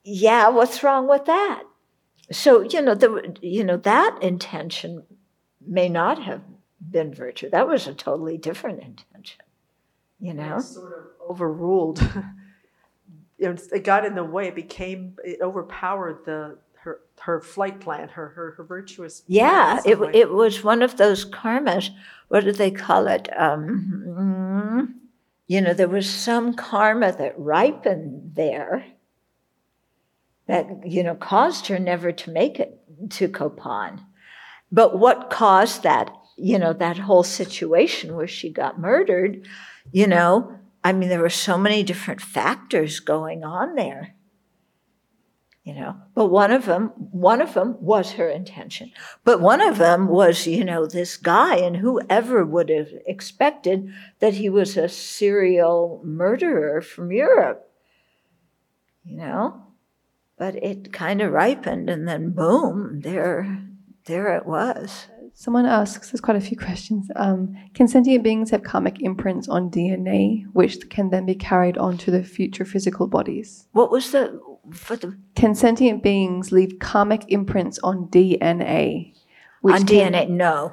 yeah, 0.05 0.48
what's 0.48 0.85
wrong 0.85 1.09
with 1.09 1.24
that? 1.24 1.64
So, 2.31 2.62
you 2.62 2.82
know, 2.82 2.94
the, 2.94 3.36
you 3.40 3.62
know, 3.62 3.77
that 3.78 4.19
intention 4.23 5.05
may 5.66 5.89
not 5.89 6.23
have 6.23 6.43
been 6.90 7.15
virtue. 7.15 7.51
That 7.51 7.69
was 7.69 7.86
a 7.86 7.94
totally 7.94 8.36
different 8.36 8.82
intention, 8.82 9.43
you 10.20 10.35
know? 10.35 10.57
it 10.57 10.62
sort 10.62 10.93
of 10.93 11.31
overruled. 11.31 12.01
you 13.39 13.53
know, 13.53 13.57
it 13.73 13.85
got 13.85 14.05
in 14.05 14.15
the 14.15 14.24
way. 14.24 14.48
It 14.48 14.55
became 14.55 15.16
it 15.24 15.40
overpowered 15.40 16.24
the 16.24 16.59
her 16.74 17.01
her 17.20 17.40
flight 17.40 17.81
plan, 17.81 18.09
her 18.09 18.28
her, 18.28 18.53
her 18.53 18.65
virtuous. 18.65 19.23
Yeah, 19.27 19.81
it, 19.85 19.98
way. 19.98 20.11
it 20.15 20.31
was 20.31 20.65
one 20.65 20.82
of 20.82 20.97
those 20.97 21.24
karmas. 21.24 21.90
What 22.28 22.44
do 22.44 22.53
they 22.53 22.70
call 22.70 23.07
it? 23.07 23.28
Um, 23.39 24.05
mm, 24.07 24.94
you 25.47 25.61
know, 25.61 25.74
there 25.74 25.89
was 25.89 26.09
some 26.09 26.55
karma 26.55 27.12
that 27.12 27.39
ripened 27.39 28.32
there 28.35 28.85
that, 30.47 30.66
you 30.86 31.02
know, 31.02 31.14
caused 31.14 31.66
her 31.66 31.78
never 31.78 32.12
to 32.12 32.31
make 32.31 32.60
it 32.60 32.78
to 33.10 33.28
Kopan. 33.28 34.05
But 34.70 34.98
what 34.98 35.31
caused 35.31 35.82
that, 35.82 36.10
you 36.36 36.59
know, 36.59 36.73
that 36.73 36.98
whole 36.98 37.23
situation 37.23 38.16
where 38.16 38.28
she 38.28 38.51
got 38.51 38.81
murdered, 38.81 39.47
you 39.93 40.06
know, 40.06 40.59
I 40.85 40.93
mean, 40.93 41.09
there 41.09 41.20
were 41.20 41.31
so 41.31 41.59
many 41.59 41.82
different 41.82 42.20
factors 42.20 43.01
going 43.01 43.44
on 43.44 43.74
there 43.74 44.16
you 45.66 45.74
know. 45.74 45.97
But 46.14 46.28
one 46.28 46.52
of 46.52 46.64
them 46.64 46.93
one 47.10 47.43
of 47.43 47.52
them 47.52 47.77
was 47.81 48.12
her 48.12 48.28
intention. 48.31 48.93
But 49.24 49.40
one 49.40 49.60
of 49.60 49.78
them 49.78 50.06
was 50.06 50.47
you 50.47 50.64
know 50.64 50.86
this 50.86 51.16
guy 51.16 51.56
and 51.56 51.77
whoever 51.77 52.47
would 52.47 52.70
have 52.70 52.90
expected 53.05 53.93
that 54.20 54.35
he 54.35 54.48
was 54.48 54.77
a 54.77 54.89
serial 54.89 56.01
murderer 56.05 56.81
from 56.81 57.10
europe 57.10 57.68
you 59.05 59.16
know 59.16 59.65
but 60.38 60.54
it 60.56 60.92
kind 60.92 61.20
of 61.22 61.32
ripened 61.32 61.88
and 61.90 62.06
then 62.08 62.30
boom 62.30 63.00
there 63.00 63.62
there 64.04 64.36
it 64.36 64.46
was 64.46 65.06
Someone 65.38 65.66
asks, 65.66 66.10
there's 66.10 66.22
quite 66.22 66.38
a 66.38 66.40
few 66.40 66.56
questions. 66.56 67.10
Um, 67.14 67.54
can 67.74 67.86
sentient 67.88 68.24
beings 68.24 68.48
have 68.52 68.62
karmic 68.62 69.02
imprints 69.02 69.50
on 69.50 69.70
DNA, 69.70 70.46
which 70.54 70.88
can 70.88 71.10
then 71.10 71.26
be 71.26 71.34
carried 71.34 71.76
on 71.76 71.98
to 71.98 72.10
the 72.10 72.24
future 72.24 72.64
physical 72.64 73.06
bodies? 73.06 73.66
what 73.72 73.90
was 73.90 74.12
the 74.12 74.40
for 74.72 74.96
the 74.96 75.14
Can 75.34 75.54
sentient 75.54 76.02
beings 76.02 76.52
leave 76.52 76.78
karmic 76.80 77.24
imprints 77.28 77.78
on 77.80 78.06
DNA? 78.06 79.12
which 79.60 79.74
on 79.74 79.84
can- 79.84 80.12
DNA? 80.14 80.30
No, 80.30 80.72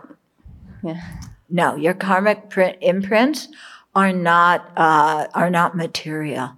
Yeah. 0.81 1.01
no. 1.49 1.75
Your 1.75 1.93
karmic 1.93 2.49
print, 2.49 2.77
imprints 2.79 3.49
are 3.93 4.13
not 4.13 4.71
uh, 4.77 5.27
are 5.33 5.49
not 5.49 5.75
material. 5.75 6.51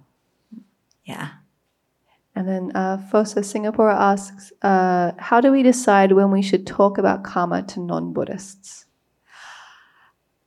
Yeah. 1.04 1.30
And 2.36 2.46
then 2.46 2.72
uh, 2.74 2.98
Fosa 3.10 3.42
Singapore 3.42 3.90
asks, 3.90 4.52
uh, 4.62 5.12
how 5.18 5.40
do 5.40 5.50
we 5.50 5.62
decide 5.64 6.12
when 6.12 6.30
we 6.30 6.42
should 6.42 6.66
talk 6.66 6.98
about 6.98 7.24
karma 7.24 7.62
to 7.64 7.80
non-Buddhists? 7.80 8.86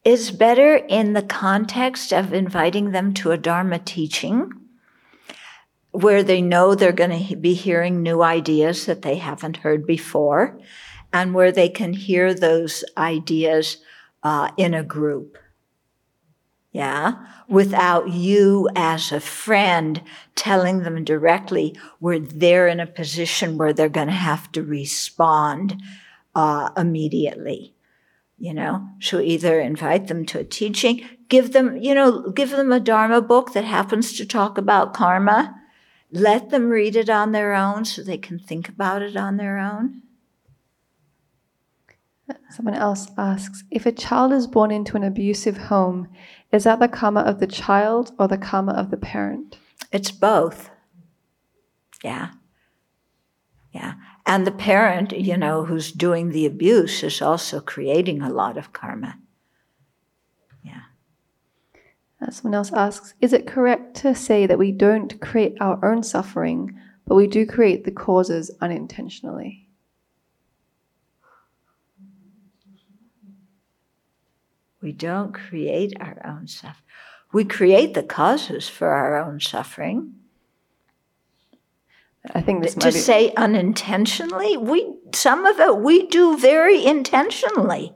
is 0.05 0.31
better 0.31 0.75
in 0.75 1.13
the 1.13 1.21
context 1.21 2.13
of 2.13 2.33
inviting 2.33 2.91
them 2.91 3.13
to 3.13 3.31
a 3.31 3.37
Dharma 3.37 3.79
teaching 3.79 4.51
where 5.91 6.23
they 6.23 6.41
know 6.41 6.73
they're 6.73 6.91
going 6.91 7.27
to 7.27 7.35
be 7.35 7.53
hearing 7.53 8.01
new 8.01 8.21
ideas 8.21 8.85
that 8.85 9.01
they 9.01 9.17
haven't 9.17 9.57
heard 9.57 9.85
before 9.85 10.59
and 11.11 11.33
where 11.33 11.51
they 11.51 11.67
can 11.67 11.93
hear 11.93 12.33
those 12.33 12.83
ideas 12.97 13.77
uh, 14.23 14.51
in 14.55 14.73
a 14.73 14.83
group. 14.83 15.37
Yeah, 16.71 17.15
without 17.47 18.09
you 18.09 18.69
as 18.75 19.11
a 19.11 19.19
friend 19.19 20.03
telling 20.35 20.83
them 20.83 21.03
directly 21.03 21.75
where 21.97 22.19
they're 22.19 22.67
in 22.67 22.79
a 22.79 22.85
position 22.85 23.57
where 23.57 23.73
they're 23.73 23.89
going 23.89 24.07
to 24.07 24.13
have 24.13 24.51
to 24.51 24.61
respond 24.61 25.81
uh, 26.35 26.69
immediately. 26.77 27.73
You 28.37 28.53
know? 28.53 28.87
So 28.99 29.19
either 29.19 29.59
invite 29.59 30.07
them 30.07 30.25
to 30.27 30.39
a 30.39 30.43
teaching 30.43 31.07
give 31.27 31.53
them 31.53 31.77
you 31.77 31.93
know 31.93 32.31
give 32.31 32.49
them 32.49 32.71
a 32.71 32.79
dharma 32.79 33.21
book 33.21 33.53
that 33.53 33.63
happens 33.63 34.13
to 34.13 34.25
talk 34.25 34.57
about 34.57 34.95
karma 34.95 35.59
let 36.11 36.49
them 36.49 36.69
read 36.69 36.95
it 36.95 37.09
on 37.09 37.31
their 37.31 37.53
own 37.53 37.85
so 37.85 38.01
they 38.01 38.17
can 38.17 38.39
think 38.39 38.67
about 38.67 39.01
it 39.01 39.15
on 39.15 39.37
their 39.37 39.57
own. 39.57 40.01
Someone 42.51 42.75
else 42.75 43.07
asks, 43.17 43.63
if 43.71 43.85
a 43.85 43.91
child 43.91 44.33
is 44.33 44.47
born 44.47 44.71
into 44.71 44.95
an 44.95 45.03
abusive 45.03 45.57
home, 45.57 46.07
is 46.51 46.63
that 46.63 46.79
the 46.79 46.87
karma 46.87 47.21
of 47.21 47.39
the 47.39 47.47
child 47.47 48.11
or 48.17 48.27
the 48.27 48.37
karma 48.37 48.73
of 48.73 48.89
the 48.91 48.97
parent? 48.97 49.57
it's 49.91 50.11
both. 50.11 50.69
Yeah. 52.03 52.29
Yeah. 53.71 53.93
And 54.25 54.45
the 54.45 54.51
parent 54.51 55.11
you 55.11 55.37
know 55.37 55.65
who's 55.65 55.91
doing 55.91 56.29
the 56.29 56.45
abuse 56.45 57.03
is 57.03 57.21
also 57.21 57.59
creating 57.59 58.21
a 58.21 58.29
lot 58.29 58.57
of 58.57 58.73
karma. 58.73 59.17
Yeah. 60.63 60.81
Uh, 62.21 62.31
someone 62.31 62.55
else 62.55 62.71
asks, 62.73 63.13
is 63.21 63.33
it 63.33 63.47
correct 63.47 63.95
to 63.97 64.13
say 64.13 64.45
that 64.45 64.59
we 64.59 64.71
don't 64.71 65.19
create 65.21 65.57
our 65.59 65.83
own 65.83 66.03
suffering, 66.03 66.77
but 67.07 67.15
we 67.15 67.27
do 67.27 67.45
create 67.45 67.85
the 67.85 67.91
causes 67.91 68.51
unintentionally? 68.61 69.68
We 74.81 74.91
don't 74.91 75.33
create 75.33 75.93
our 75.99 76.21
own 76.25 76.47
suffering. 76.47 76.83
We 77.31 77.45
create 77.45 77.93
the 77.93 78.03
causes 78.03 78.67
for 78.67 78.89
our 78.89 79.17
own 79.17 79.39
suffering. 79.39 80.15
I 82.33 82.41
think 82.41 82.63
this 82.63 82.75
to 82.75 82.87
be. 82.87 82.91
say 82.91 83.33
unintentionally, 83.35 84.57
we 84.57 84.93
some 85.13 85.45
of 85.45 85.59
it 85.59 85.77
we 85.77 86.07
do 86.07 86.37
very 86.37 86.85
intentionally. 86.85 87.93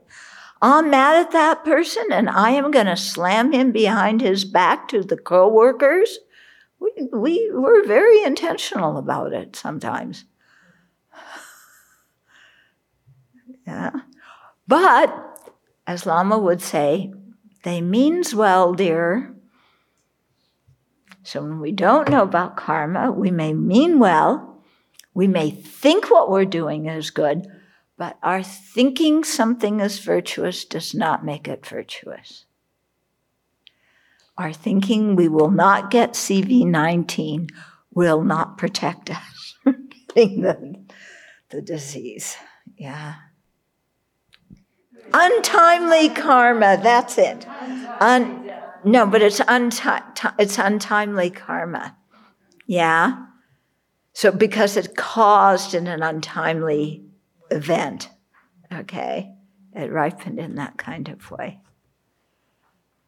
I'm 0.62 0.88
mad 0.88 1.26
at 1.26 1.32
that 1.32 1.62
person 1.62 2.04
and 2.10 2.30
I 2.30 2.52
am 2.52 2.70
going 2.70 2.86
to 2.86 2.96
slam 2.96 3.52
him 3.52 3.70
behind 3.70 4.22
his 4.22 4.46
back 4.46 4.88
to 4.88 5.02
the 5.02 5.16
coworkers. 5.18 6.20
We, 6.80 6.90
we, 7.12 7.50
we're 7.52 7.86
very 7.86 8.22
intentional 8.22 8.96
about 8.96 9.32
it 9.32 9.56
sometimes. 9.56 10.24
Yeah. 13.66 13.92
But, 14.68 15.33
as 15.86 16.06
Lama 16.06 16.38
would 16.38 16.62
say, 16.62 17.12
they 17.62 17.80
means 17.80 18.34
well, 18.34 18.74
dear. 18.74 19.34
So 21.22 21.42
when 21.42 21.60
we 21.60 21.72
don't 21.72 22.10
know 22.10 22.22
about 22.22 22.56
karma, 22.56 23.10
we 23.10 23.30
may 23.30 23.54
mean 23.54 23.98
well, 23.98 24.62
we 25.14 25.26
may 25.26 25.50
think 25.50 26.10
what 26.10 26.30
we're 26.30 26.44
doing 26.44 26.86
is 26.86 27.10
good, 27.10 27.46
but 27.96 28.18
our 28.22 28.42
thinking 28.42 29.24
something 29.24 29.80
is 29.80 30.00
virtuous 30.00 30.64
does 30.64 30.94
not 30.94 31.24
make 31.24 31.48
it 31.48 31.64
virtuous. 31.64 32.44
Our 34.36 34.52
thinking 34.52 35.14
we 35.14 35.28
will 35.28 35.50
not 35.50 35.90
get 35.90 36.12
CV19 36.14 37.50
will 37.92 38.24
not 38.24 38.58
protect 38.58 39.10
us 39.10 39.54
from 39.62 39.88
getting 40.08 40.42
the, 40.42 40.84
the 41.50 41.62
disease. 41.62 42.36
Yeah. 42.76 43.14
Untimely 45.12 46.08
karma, 46.08 46.78
that's 46.82 47.18
it. 47.18 47.46
Un- 48.00 48.50
no, 48.84 49.06
but 49.06 49.22
it's, 49.22 49.40
unti- 49.40 50.34
it's 50.38 50.58
untimely 50.58 51.30
karma. 51.30 51.96
Yeah? 52.66 53.26
So 54.12 54.30
because 54.30 54.76
it 54.76 54.96
caused 54.96 55.74
in 55.74 55.86
an 55.86 56.02
untimely 56.02 57.04
event, 57.50 58.10
okay? 58.72 59.32
It 59.74 59.90
ripened 59.90 60.38
in 60.38 60.54
that 60.54 60.76
kind 60.76 61.08
of 61.08 61.30
way. 61.30 61.60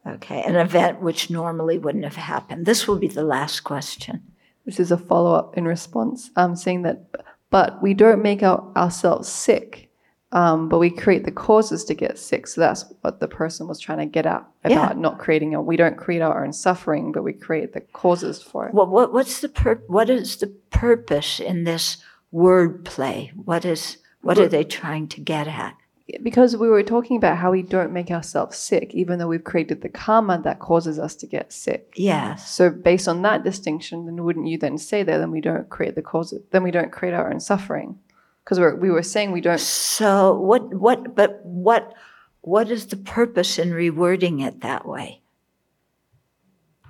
Okay, 0.07 0.43
an 0.43 0.55
event 0.55 1.03
which 1.03 1.31
normally 1.31 1.79
wouldn't 1.79 2.05
have 2.05 2.15
happened. 2.17 2.65
This 2.65 2.87
will 2.87 2.99
be 2.99 3.09
the 3.09 3.25
last 3.25 3.61
question. 3.61 4.23
This 4.65 4.79
is 4.79 4.93
a 4.93 4.97
follow 4.97 5.35
up 5.35 5.57
in 5.57 5.65
response, 5.65 6.31
um, 6.37 6.55
saying 6.55 6.83
that, 6.83 7.07
but 7.51 7.83
we 7.83 7.93
don't 7.93 8.23
make 8.23 8.43
our, 8.43 8.73
ourselves 8.77 9.29
sick, 9.29 9.86
um, 10.33 10.69
but 10.69 10.79
we 10.79 10.91
create 10.91 11.25
the 11.25 11.31
causes 11.31 11.85
to 11.85 11.95
get 11.95 12.19
sick. 12.19 12.47
So 12.47 12.61
that's 12.61 12.85
what 13.03 13.21
the 13.21 13.29
person 13.29 13.69
was 13.69 13.79
trying 13.81 13.99
to 13.99 14.07
get 14.07 14.27
at 14.27 14.45
about 14.65 14.95
Yeah. 14.97 15.01
not 15.01 15.19
creating 15.19 15.55
a, 15.55 15.63
we 15.63 15.77
don't 15.77 15.97
create 15.97 16.21
our 16.21 16.45
own 16.45 16.53
suffering, 16.53 17.13
but 17.13 17.23
we 17.23 17.33
create 17.33 17.73
the 17.73 17.81
causes 17.81 18.43
for 18.43 18.67
it. 18.69 18.75
Well, 18.75 18.87
what, 18.87 19.13
what's 19.13 19.41
the 19.41 19.49
pur- 19.49 19.83
what 19.87 20.11
is 20.11 20.37
the 20.37 20.49
purpose 20.71 21.39
in 21.41 21.65
this 21.65 21.99
word 22.33 22.85
play? 22.85 23.33
What 23.37 23.65
is 23.65 23.99
what 24.23 24.39
are 24.39 24.49
they 24.49 24.65
trying 24.65 25.09
to 25.09 25.21
get 25.21 25.47
at? 25.47 25.75
because 26.23 26.57
we 26.57 26.69
were 26.69 26.85
talking 26.85 27.17
about 27.17 27.37
how 27.37 27.51
we 27.51 27.63
don't 27.63 27.93
make 27.93 28.13
ourselves 28.13 28.57
sick, 28.57 28.95
even 28.95 29.19
though 29.19 29.27
we've 29.27 29.43
created 29.43 29.83
the 29.83 29.89
karma 29.89 30.41
that 30.45 30.61
causes 30.61 31.01
us 31.01 31.17
to 31.17 31.27
get 31.27 31.53
sick. 31.53 31.93
Yes. 31.97 32.49
So 32.49 32.71
based 32.71 33.09
on 33.09 33.23
that 33.23 33.43
distinction, 33.43 34.07
then 34.07 34.23
wouldn't 34.23 34.47
you 34.47 34.57
then 34.57 34.79
say 34.79 35.03
that 35.03 35.19
then 35.19 35.33
we 35.33 35.41
don't 35.41 35.69
create 35.69 35.97
the 35.97 36.03
cause, 36.03 36.33
then 36.53 36.63
we 36.63 36.71
don't 36.71 36.93
create 36.93 37.13
our 37.13 37.29
own 37.33 37.41
suffering? 37.41 37.99
Because 38.47 38.61
we're, 38.61 38.77
we 38.77 38.93
were 38.93 39.03
saying 39.03 39.33
we 39.33 39.41
don't. 39.41 39.59
So 39.59 40.39
what 40.39 40.73
what 40.73 41.17
but 41.17 41.41
what 41.45 41.95
what 42.43 42.71
is 42.71 42.87
the 42.87 42.97
purpose 42.97 43.59
in 43.59 43.71
rewording 43.71 44.47
it 44.47 44.61
that 44.61 44.87
way? 44.87 45.21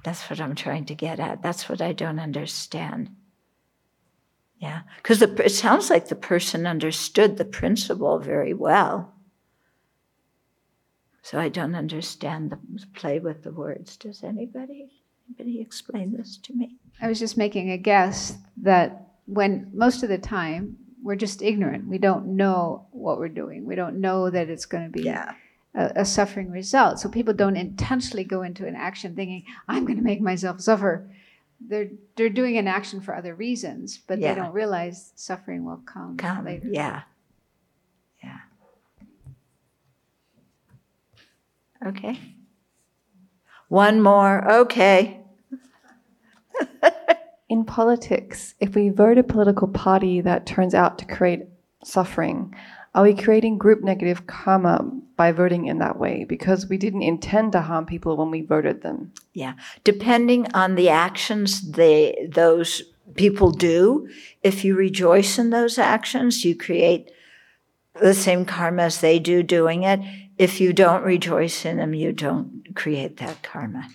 That's 0.05 0.29
what 0.29 0.39
I'm 0.39 0.55
trying 0.55 0.85
to 0.85 0.95
get 0.95 1.19
at. 1.19 1.43
That's 1.43 1.67
what 1.67 1.81
I 1.81 1.95
don't 1.95 2.19
understand. 2.19 3.09
Yeah, 4.59 4.83
because 4.99 5.23
it 5.23 5.51
sounds 5.51 5.89
like 5.89 6.09
the 6.09 6.15
person 6.15 6.67
understood 6.67 7.39
the 7.39 7.45
principle 7.47 8.19
very 8.19 8.53
well. 8.53 9.15
So 11.23 11.39
I 11.41 11.49
don't 11.49 11.75
understand 11.75 12.51
the 12.51 12.59
play 12.95 13.19
with 13.19 13.45
the 13.45 13.53
words. 13.53 13.97
Does 13.97 14.23
anybody 14.23 14.91
anybody 15.27 15.63
explain 15.63 16.15
this 16.15 16.37
to 16.37 16.53
me? 16.53 16.77
I 17.01 17.09
was 17.09 17.19
just 17.19 17.39
making 17.39 17.71
a 17.71 17.79
guess 17.79 18.37
that 18.59 19.09
when 19.25 19.71
most 19.73 20.03
of 20.03 20.11
the 20.11 20.19
time 20.19 20.77
we're 21.07 21.15
just 21.15 21.41
ignorant, 21.41 21.87
we 21.87 21.99
don't 21.99 22.27
know 22.37 22.85
what 22.91 23.19
we're 23.19 23.29
doing. 23.29 23.65
We 23.65 23.77
don't 23.77 24.01
know 24.01 24.29
that 24.29 24.49
it's 24.51 24.67
going 24.67 24.83
to 24.85 24.91
be 24.91 25.07
a, 25.09 25.37
a 25.75 26.05
suffering 26.05 26.51
result. 26.51 26.99
So 26.99 27.09
people 27.09 27.33
don't 27.33 27.57
intentionally 27.57 28.25
go 28.25 28.43
into 28.43 28.67
an 28.67 28.75
action 28.75 29.15
thinking, 29.15 29.45
"I'm 29.69 29.85
going 29.85 29.99
to 29.99 30.03
make 30.03 30.21
myself 30.21 30.61
suffer." 30.61 31.09
They're 31.61 31.91
they're 32.17 32.29
doing 32.29 32.59
an 32.59 32.67
action 32.67 33.01
for 33.01 33.15
other 33.15 33.35
reasons, 33.37 33.99
but 33.99 34.19
Yeah. 34.19 34.35
they 34.35 34.41
don't 34.41 34.53
realize 34.53 35.13
suffering 35.15 35.65
will 35.65 35.81
come, 35.87 36.17
Come, 36.17 36.45
later. 36.45 36.67
yeah, 36.69 37.03
yeah. 38.25 38.39
Okay. 41.87 42.19
One 43.69 44.01
more. 44.01 44.45
Okay. 44.65 45.21
In 47.49 47.65
politics, 47.65 48.55
if 48.61 48.75
we 48.75 48.89
vote 48.89 49.19
a 49.19 49.23
political 49.23 49.69
party 49.69 50.21
that 50.21 50.47
turns 50.47 50.75
out 50.75 50.99
to 50.99 51.05
create 51.05 51.45
suffering, 51.85 52.55
are 52.95 53.03
we 53.03 53.15
creating 53.15 53.59
group 53.59 53.83
negative 53.83 54.27
karma 54.27 54.91
by 55.17 55.31
voting 55.31 55.67
in 55.67 55.79
that 55.79 55.99
way? 55.99 56.25
Because 56.25 56.67
we 56.67 56.79
didn't 56.79 57.03
intend 57.03 57.53
to 57.53 57.61
harm 57.61 57.87
people 57.87 58.17
when 58.17 58.31
we 58.31 58.41
voted 58.41 58.83
them. 58.83 59.13
Yeah, 59.35 59.55
depending 59.85 60.51
on 60.55 60.75
the 60.75 60.89
actions 60.89 61.73
they 61.73 62.29
those 62.33 62.83
people 63.15 63.51
do, 63.51 64.09
if 64.43 64.65
you 64.65 64.75
rejoice 64.75 65.39
in 65.39 65.51
those 65.51 65.79
actions, 65.79 66.45
you 66.45 66.57
create 66.57 67.11
the 68.01 68.15
same 68.15 68.45
karma 68.45 68.85
as 68.85 69.01
they 69.01 69.19
do 69.19 69.43
doing 69.43 69.85
it. 69.85 70.01
If 70.39 70.61
you 70.61 70.73
don't 70.73 71.05
rejoice 71.05 71.65
in 71.65 71.77
them, 71.77 71.95
you 71.95 72.13
don't 72.13 72.75
create 72.75 73.19
that 73.19 73.43
karma. 73.43 73.89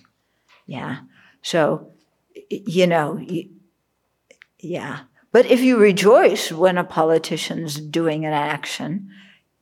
Yeah. 0.66 1.00
So, 1.42 1.91
you 2.66 2.86
know, 2.86 3.18
you, 3.18 3.48
Yeah. 4.62 5.00
But 5.32 5.46
if 5.46 5.60
you 5.60 5.78
rejoice 5.78 6.52
when 6.52 6.78
a 6.78 6.84
politician's 6.84 7.80
doing 7.80 8.24
an 8.24 8.32
action, 8.32 9.10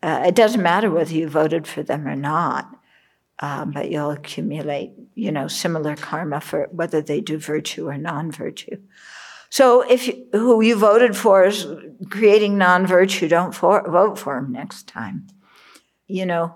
uh, 0.02 0.24
it 0.26 0.34
doesn't 0.34 0.62
matter 0.62 0.90
whether 0.90 1.14
you 1.14 1.28
voted 1.28 1.66
for 1.66 1.82
them 1.82 2.06
or 2.06 2.16
not, 2.16 2.68
um, 3.38 3.70
but 3.70 3.90
you'll 3.90 4.10
accumulate, 4.10 4.92
you 5.14 5.30
know, 5.30 5.48
similar 5.48 5.96
karma 5.96 6.40
for 6.40 6.68
whether 6.72 7.00
they 7.00 7.20
do 7.20 7.38
virtue 7.38 7.88
or 7.88 7.96
non-virtue. 7.96 8.78
So 9.48 9.82
if 9.82 10.06
you, 10.06 10.26
who 10.32 10.60
you 10.60 10.76
voted 10.76 11.16
for 11.16 11.44
is 11.44 11.66
creating 12.10 12.58
non-virtue, 12.58 13.28
don't 13.28 13.54
for, 13.54 13.88
vote 13.88 14.18
for 14.18 14.38
him 14.38 14.52
next 14.52 14.86
time. 14.86 15.28
You 16.06 16.26
know, 16.26 16.54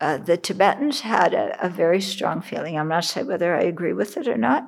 uh, 0.00 0.18
the 0.18 0.36
Tibetans 0.36 1.00
had 1.00 1.34
a, 1.34 1.66
a 1.66 1.68
very 1.68 2.00
strong 2.00 2.40
feeling. 2.40 2.78
I'm 2.78 2.88
not 2.88 3.04
saying 3.04 3.26
whether 3.26 3.54
I 3.54 3.62
agree 3.62 3.92
with 3.92 4.16
it 4.16 4.26
or 4.26 4.38
not, 4.38 4.66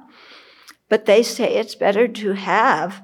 but 0.93 1.07
they 1.07 1.23
say 1.23 1.55
it's 1.55 1.75
better 1.75 2.07
to 2.07 2.33
have 2.33 3.03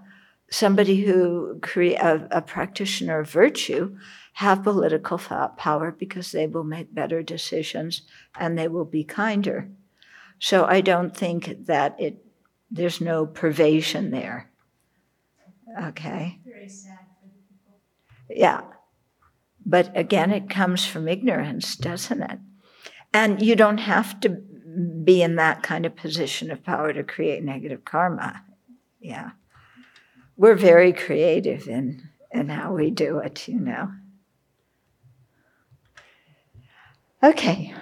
somebody 0.50 1.06
who 1.06 1.58
create 1.62 1.96
a, 1.96 2.28
a 2.30 2.42
practitioner 2.42 3.20
of 3.20 3.30
virtue 3.30 3.96
have 4.34 4.62
political 4.62 5.16
power 5.16 5.90
because 5.98 6.30
they 6.30 6.46
will 6.46 6.64
make 6.64 6.94
better 6.94 7.22
decisions 7.22 8.02
and 8.38 8.58
they 8.58 8.68
will 8.68 8.84
be 8.84 9.04
kinder. 9.04 9.70
So 10.38 10.66
I 10.66 10.82
don't 10.82 11.16
think 11.16 11.64
that 11.64 11.98
it 11.98 12.22
there's 12.70 13.00
no 13.00 13.24
pervasion 13.24 14.10
there. 14.10 14.50
Okay. 15.82 16.40
Very 16.44 16.68
sad 16.68 16.98
for 17.18 17.26
the 17.26 17.40
people. 17.48 17.80
Yeah. 18.28 18.60
But 19.64 19.96
again, 19.96 20.30
it 20.30 20.50
comes 20.50 20.84
from 20.84 21.08
ignorance, 21.08 21.74
doesn't 21.74 22.20
it? 22.20 22.38
And 23.14 23.40
you 23.40 23.56
don't 23.56 23.78
have 23.78 24.20
to 24.20 24.42
be 25.04 25.22
in 25.22 25.36
that 25.36 25.62
kind 25.62 25.86
of 25.86 25.96
position 25.96 26.50
of 26.50 26.64
power 26.64 26.92
to 26.92 27.02
create 27.02 27.42
negative 27.42 27.84
karma. 27.84 28.44
Yeah. 29.00 29.30
We're 30.36 30.54
very 30.54 30.92
creative 30.92 31.66
in, 31.68 32.08
in 32.30 32.48
how 32.48 32.74
we 32.74 32.90
do 32.90 33.18
it, 33.18 33.48
you 33.48 33.58
know. 33.58 33.90
Okay. 37.22 37.74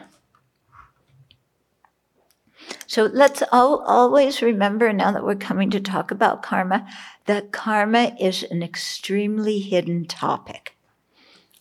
So 2.86 3.10
let's 3.12 3.42
all, 3.52 3.82
always 3.86 4.40
remember 4.40 4.92
now 4.92 5.12
that 5.12 5.24
we're 5.24 5.34
coming 5.34 5.70
to 5.70 5.80
talk 5.80 6.10
about 6.10 6.42
karma 6.42 6.86
that 7.26 7.52
karma 7.52 8.16
is 8.18 8.44
an 8.44 8.62
extremely 8.62 9.58
hidden 9.58 10.06
topic. 10.06 10.75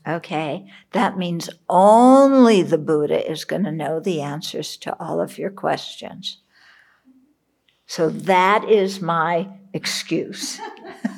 Okay, 0.07 0.67
that 0.91 1.17
means 1.17 1.49
only 1.67 2.61
the 2.61 2.77
Buddha 2.77 3.29
is 3.29 3.43
going 3.43 3.63
to 3.63 3.71
know 3.71 3.99
the 3.99 4.21
answers 4.21 4.77
to 4.77 4.95
all 4.99 5.19
of 5.19 5.39
your 5.39 5.49
questions. 5.49 6.37
So 7.87 8.09
that 8.09 8.69
is 8.69 9.01
my 9.01 9.49
excuse. 9.73 10.59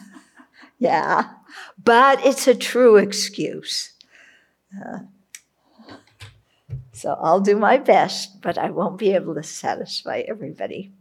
yeah, 0.79 1.31
but 1.83 2.25
it's 2.25 2.47
a 2.47 2.55
true 2.55 2.95
excuse. 2.95 3.93
Uh, 4.73 4.99
so 6.93 7.17
I'll 7.21 7.41
do 7.41 7.55
my 7.55 7.77
best, 7.77 8.41
but 8.41 8.57
I 8.57 8.69
won't 8.69 8.97
be 8.97 9.13
able 9.13 9.35
to 9.35 9.43
satisfy 9.43 10.23
everybody. 10.27 10.93